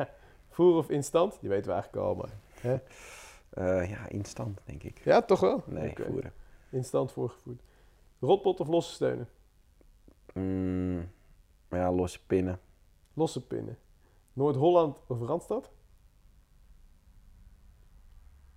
[0.54, 1.40] Voer of instant?
[1.40, 2.30] Die weten we eigenlijk al, maar...
[3.50, 5.00] Eh, ja, instant, denk ik.
[5.04, 5.62] Ja, toch wel?
[5.66, 6.32] Nee, voeren.
[6.70, 7.60] Instant voorgevoerd.
[8.20, 9.28] Rotpot of losse steunen?
[10.32, 11.10] Mm,
[11.70, 12.60] ja, losse pinnen.
[13.14, 13.78] Losse pinnen.
[14.32, 15.70] Noord-Holland of Randstad?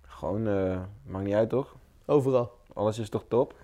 [0.00, 1.76] Gewoon, eh, maakt niet uit toch?
[2.06, 2.52] Overal.
[2.72, 3.54] Alles is toch top?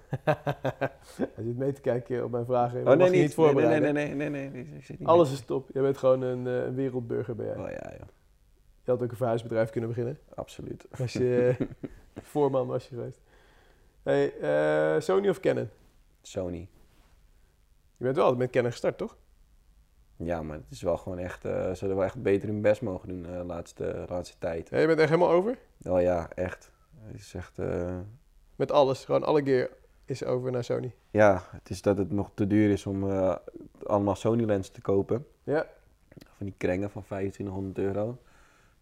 [1.34, 2.78] Hij zit mee te kijken op mijn vragen.
[2.78, 3.34] Oh mag nee, je niet.
[3.34, 3.94] voorbereiden.
[3.94, 5.68] Nee, nee, nee, nee, nee, Alles is top.
[5.72, 7.56] Jij bent gewoon een, eh, wereldburger ben jij.
[7.56, 8.06] Oh ja, ja,
[8.84, 10.18] Je had ook een verhuisbedrijf kunnen beginnen.
[10.34, 10.86] absoluut.
[11.00, 11.66] Als je eh,
[12.32, 13.20] voorman was je geweest.
[14.02, 15.68] Hey, eh, Sony of Canon?
[16.22, 16.68] Sony.
[17.96, 19.16] Je bent wel met Canon gestart, toch?
[20.16, 22.82] Ja, maar het is wel gewoon echt, eh, ze hadden wel echt beter hun best
[22.82, 24.70] mogen doen de laatste, laatste tijd.
[24.70, 25.58] Ja, je bent echt helemaal over?
[25.82, 26.70] Oh ja, echt.
[27.00, 27.58] Het is echt,
[28.56, 29.68] Met alles, gewoon alle gear
[30.04, 30.94] is over naar Sony.
[31.10, 33.10] ja, het is dat het nog te duur is om
[33.82, 35.26] allemaal Sony lenzen te kopen.
[35.42, 35.66] Ja,
[36.36, 38.18] Van die krengen van 2500 euro.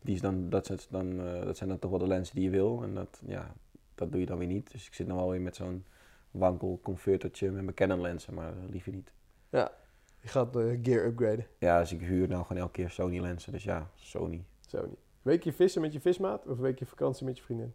[0.03, 2.45] Die is dan, dat, zijn dan, eh, dat zijn dan toch wel de lenzen die
[2.45, 2.83] je wil.
[2.83, 3.55] En dat, ja,
[3.95, 4.71] dat doe je dan weer niet.
[4.71, 5.85] Dus ik zit nog wel weer met zo'n
[6.31, 9.13] wankel convertertje met mijn Canon lenzen, maar eh, liever niet.
[9.51, 13.53] je gaat de gear upgraden, Ja, dus ik huur nou gewoon elke keer Sony lenzen.
[13.53, 14.45] Dus ja, Sony.
[14.67, 14.95] Sony.
[15.23, 17.75] Weekje vissen met je vismaat of weekje vakantie met je vriendin?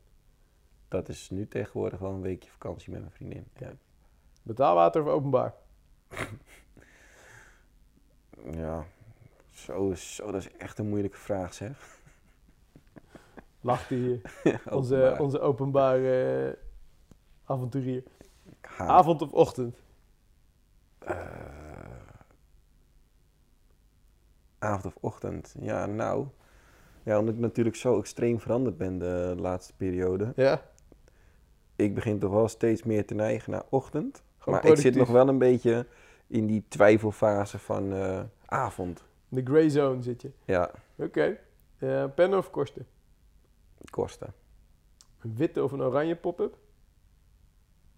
[0.88, 3.47] Dat is nu tegenwoordig wel een weekje vakantie met mijn vriendin.
[3.57, 3.71] Ja.
[4.43, 5.53] Betaalwater of openbaar?
[8.51, 8.86] Ja,
[9.51, 11.99] zo, zo, dat is echt een moeilijke vraag zeg.
[13.68, 14.22] Lacht hij hier.
[14.78, 16.57] Onze, onze openbare
[17.45, 18.03] avonturier.
[18.78, 19.78] Avond of ochtend?
[20.99, 21.15] Eh,
[24.59, 25.55] avond of ochtend?
[25.59, 26.28] Ja, nou.
[27.03, 30.34] Ja, omdat ik natuurlijk zo extreem veranderd ben de laatste periode.
[30.36, 30.61] Ja,
[31.76, 34.24] Ik begin toch wel steeds meer te neigen naar ochtend.
[34.38, 35.86] gewoon maar ik zit nog wel een beetje
[36.28, 39.03] in die twijfelfase van eh, avond.
[39.30, 40.32] De gray zone zit je.
[40.45, 41.38] Ja, Oké.
[41.78, 42.86] Eh, pennen of korsten?
[43.89, 44.34] Kosten.
[45.19, 46.57] Een witte of een oranje pop-up?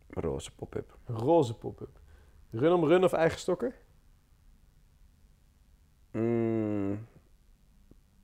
[0.10, 0.98] Roze pop-up.
[1.06, 2.00] Een roze pop-up.
[2.50, 3.76] Run om run of eigen stokker?
[6.12, 7.08] Mm,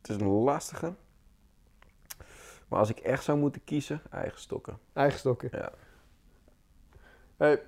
[0.01, 0.93] het is een lastige.
[2.67, 4.79] Maar als ik echt zou moeten kiezen, eigen stokken.
[4.93, 5.57] Eigen stokker.
[5.57, 5.71] Ja.
[7.37, 7.61] Hey,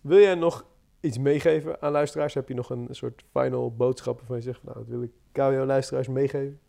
[0.00, 0.64] wil jij nog
[1.00, 2.34] iets meegeven aan luisteraars?
[2.34, 4.60] Heb je nog een soort final boodschap waarvan je zegt...
[4.60, 6.60] van, Nou, dat wil ik KWO-luisteraars meegeven?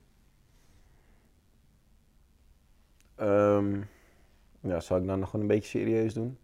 [3.18, 3.82] Ehm,
[4.59, 6.38] ja, zou ik dan nog gewoon een beetje serieus doen?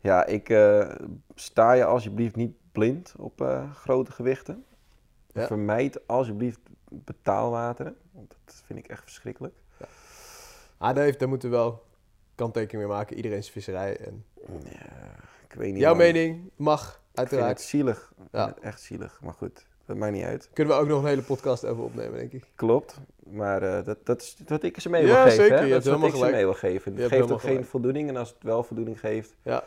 [0.00, 0.90] Ja, ik eh,
[1.34, 4.64] sta je alsjeblieft niet blind op eh, grote gewichten.
[5.32, 5.46] Ja.
[5.46, 6.60] Vermijd alsjeblieft
[6.90, 9.54] betaalwateren, want dat vind ik echt verschrikkelijk.
[10.78, 11.82] Ah, daar, heeft, daar moeten we wel
[12.34, 13.16] kanttekening mee maken.
[13.16, 13.96] Iedereen is visserij.
[13.96, 14.24] En
[14.64, 14.80] Ja,
[15.48, 15.80] ik weet niet.
[15.80, 16.02] jouw man.
[16.02, 17.58] mening mag, Ik vind uiteraard.
[17.58, 18.10] het zielig.
[18.10, 18.46] Ik vind Ja.
[18.46, 20.48] het echt zielig, maar goed, dat maakt niet uit.
[20.52, 22.44] Kunnen we ook nog een hele podcast over opnemen, denk ik.
[22.54, 25.36] Klopt, maar eh, dat, dat is wat ik ze mee Ja, wil geven.
[25.44, 25.68] zeker, hè?
[25.68, 26.96] Dat is wat ik ze mee wil geven.
[26.96, 29.64] Het geeft ook geen voldoening en als het wel voldoening geeft, Ja.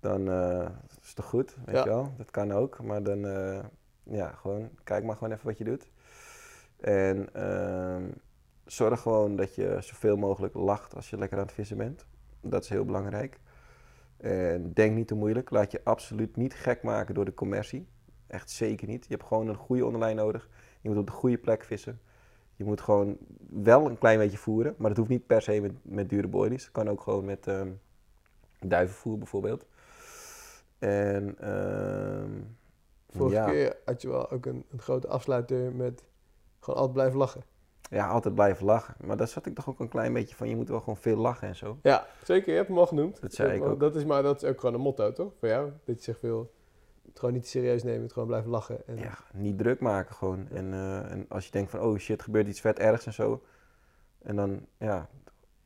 [0.00, 0.66] dan eh,
[1.00, 1.82] is het toch goed, weet Ja.
[1.82, 2.12] je wel.
[2.16, 3.58] Dat kan ook, maar dan, eh,
[4.02, 5.90] ja, gewoon, kijk maar gewoon even wat je doet.
[6.80, 8.02] En ehm,
[8.64, 12.06] zorg gewoon dat je zoveel mogelijk lacht als je lekker aan het vissen bent.
[12.40, 13.38] Dat is heel belangrijk.
[14.16, 15.50] En denk niet te moeilijk.
[15.50, 17.88] Laat je absoluut niet gek maken door de commercie.
[18.28, 19.06] Echt zeker niet.
[19.06, 20.48] Je hebt gewoon een goede onderlijn nodig.
[20.80, 22.00] Je moet op de goede plek vissen.
[22.56, 23.16] Je moet gewoon
[23.48, 24.74] wel een klein beetje voeren.
[24.78, 26.62] Maar dat hoeft niet per se met, met dure boilies.
[26.62, 27.68] Het kan ook gewoon met ehm,
[28.60, 29.66] duivenvoer bijvoorbeeld.
[30.78, 32.30] En ehm,
[33.10, 36.04] Vorige ja, keer had je wel ook een, een grote afsluiter met
[36.60, 37.42] gewoon altijd blijven lachen.
[37.90, 38.94] ja, altijd blijven lachen.
[39.04, 40.48] Maar daar zat ik toch ook een klein beetje van.
[40.48, 41.78] Je moet wel gewoon veel lachen en zo.
[41.82, 42.50] Ja, zeker.
[42.50, 43.20] Je hebt hem al genoemd.
[43.20, 43.80] Dat zei ik ook.
[43.80, 45.32] Dat is, maar dat is ook gewoon een motto, toch?
[45.38, 45.70] Voor jou?
[45.84, 46.56] Dat je zegt veel...
[47.18, 48.86] Het gewoon niet serieus nemen, het gewoon blijven lachen.
[48.86, 50.48] En, Ja, niet druk maken gewoon.
[50.48, 53.42] En, eh, en als je denkt van, oh shit, gebeurt iets vet ergs en zo.
[54.22, 55.08] En dan, ja,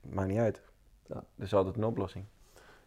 [0.00, 0.62] maakt niet uit.
[1.06, 1.16] Ja.
[1.16, 2.24] Er is altijd een oplossing.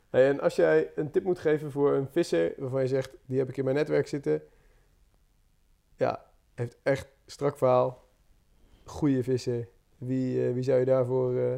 [0.09, 3.39] Hey, en als jij een tip moet geven voor een visser waarvan je zegt, die
[3.39, 4.41] heb ik in mijn netwerk zitten.
[5.95, 8.07] Ja, heeft echt strak verhaal.
[8.83, 9.67] Goede visser.
[9.97, 11.37] Wie, eh, wie zou je daarvoor...
[11.37, 11.55] eh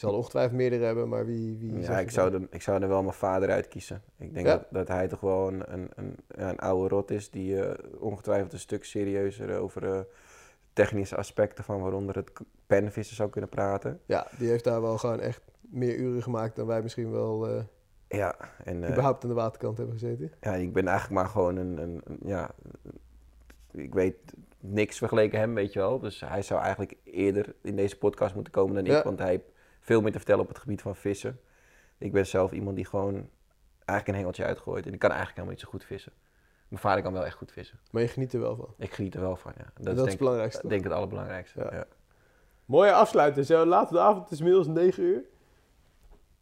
[0.00, 1.56] zal er ongetwijfeld meerdere hebben, maar wie...
[1.58, 2.10] wie Ja, ik dan?
[2.10, 4.02] zou, er, ik zou er wel mijn vader uitkiezen.
[4.18, 4.52] Ik denk Ja.
[4.56, 8.52] dat, dat hij toch wel een, een, een, een oude rot is die eh, ongetwijfeld
[8.52, 10.00] een stuk serieuzer over eh,
[10.72, 12.30] technische aspecten van waaronder het
[12.66, 14.00] penvissen zou kunnen praten.
[14.06, 17.62] Ja, die heeft daar wel gewoon echt meer uren gemaakt dan wij misschien wel eh,
[18.08, 20.32] Ja, en überhaupt aan de waterkant hebben gezeten.
[20.40, 22.50] ja, ik ben eigenlijk maar gewoon een, een, een- ja,
[23.72, 24.16] ik weet
[24.60, 25.98] niks vergeleken hem, weet je wel.
[25.98, 28.98] Dus hij zou eigenlijk eerder in deze podcast moeten komen dan Ja.
[28.98, 29.42] ik, want hij
[29.90, 31.40] veel meer te vertellen op het gebied van vissen.
[31.98, 33.14] Ik ben zelf iemand die gewoon
[33.74, 36.12] eigenlijk een hengeltje uitgooit en ik kan eigenlijk helemaal niet zo goed vissen.
[36.68, 37.78] Mijn vader kan wel echt goed vissen.
[37.90, 38.74] Maar je geniet er wel van.
[38.78, 39.64] Ik geniet er wel van, ja.
[39.74, 40.62] Dat, is denk, het belangrijkste.
[40.62, 41.58] ik denk het allerbelangrijkste.
[41.58, 41.74] Ja.
[41.74, 41.86] Ja.
[42.64, 43.44] Mooie afsluiten.
[43.44, 45.22] Zo laat de avond, het is inmiddels 9 uur.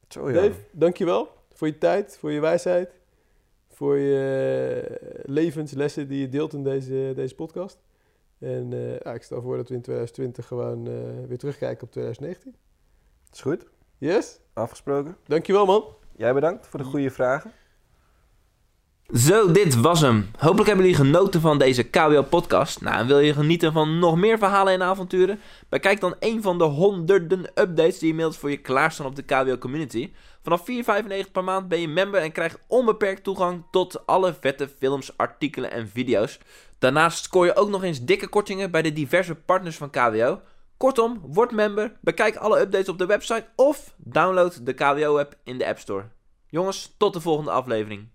[0.09, 0.35] Zo ja.
[0.35, 3.01] Dave, dankjewel voor je tijd, voor je wijsheid,
[3.69, 7.79] voor je levenslessen die je deelt in deze, deze podcast.
[8.39, 10.93] En eh, ja, ik stel voor dat we in 2020 gewoon eh,
[11.27, 12.55] weer terugkijken op 2019.
[13.39, 13.65] Is goed.
[13.99, 14.39] Yes?
[14.55, 15.17] Afgesproken.
[15.27, 15.85] Dankjewel man.
[16.17, 17.53] Jij bedankt voor de goede vragen.
[19.15, 20.31] Zo, dit was hem.
[20.39, 22.81] Hopelijk hebben jullie genoten van deze KWO-podcast.
[22.81, 25.41] Nou, en wil je genieten van nog meer verhalen en avonturen?
[25.69, 30.13] Bekijk dan een van de honderden updates die inmiddels voor je klaarstaan op de KWO-community.
[30.43, 35.17] Vanaf 4,95 per maand ben je member en krijgt onbeperkt toegang tot alle vette films,
[35.17, 36.39] artikelen en video's.
[36.79, 40.41] Daarnaast scoor je ook nog eens dikke kortingen bij de diverse partners van KWO.
[40.79, 45.67] Kortom, word member, bekijk alle updates op de website of download de KWO-app in de
[45.67, 46.05] App Store.
[46.47, 48.09] Jongens, tot de volgende aflevering.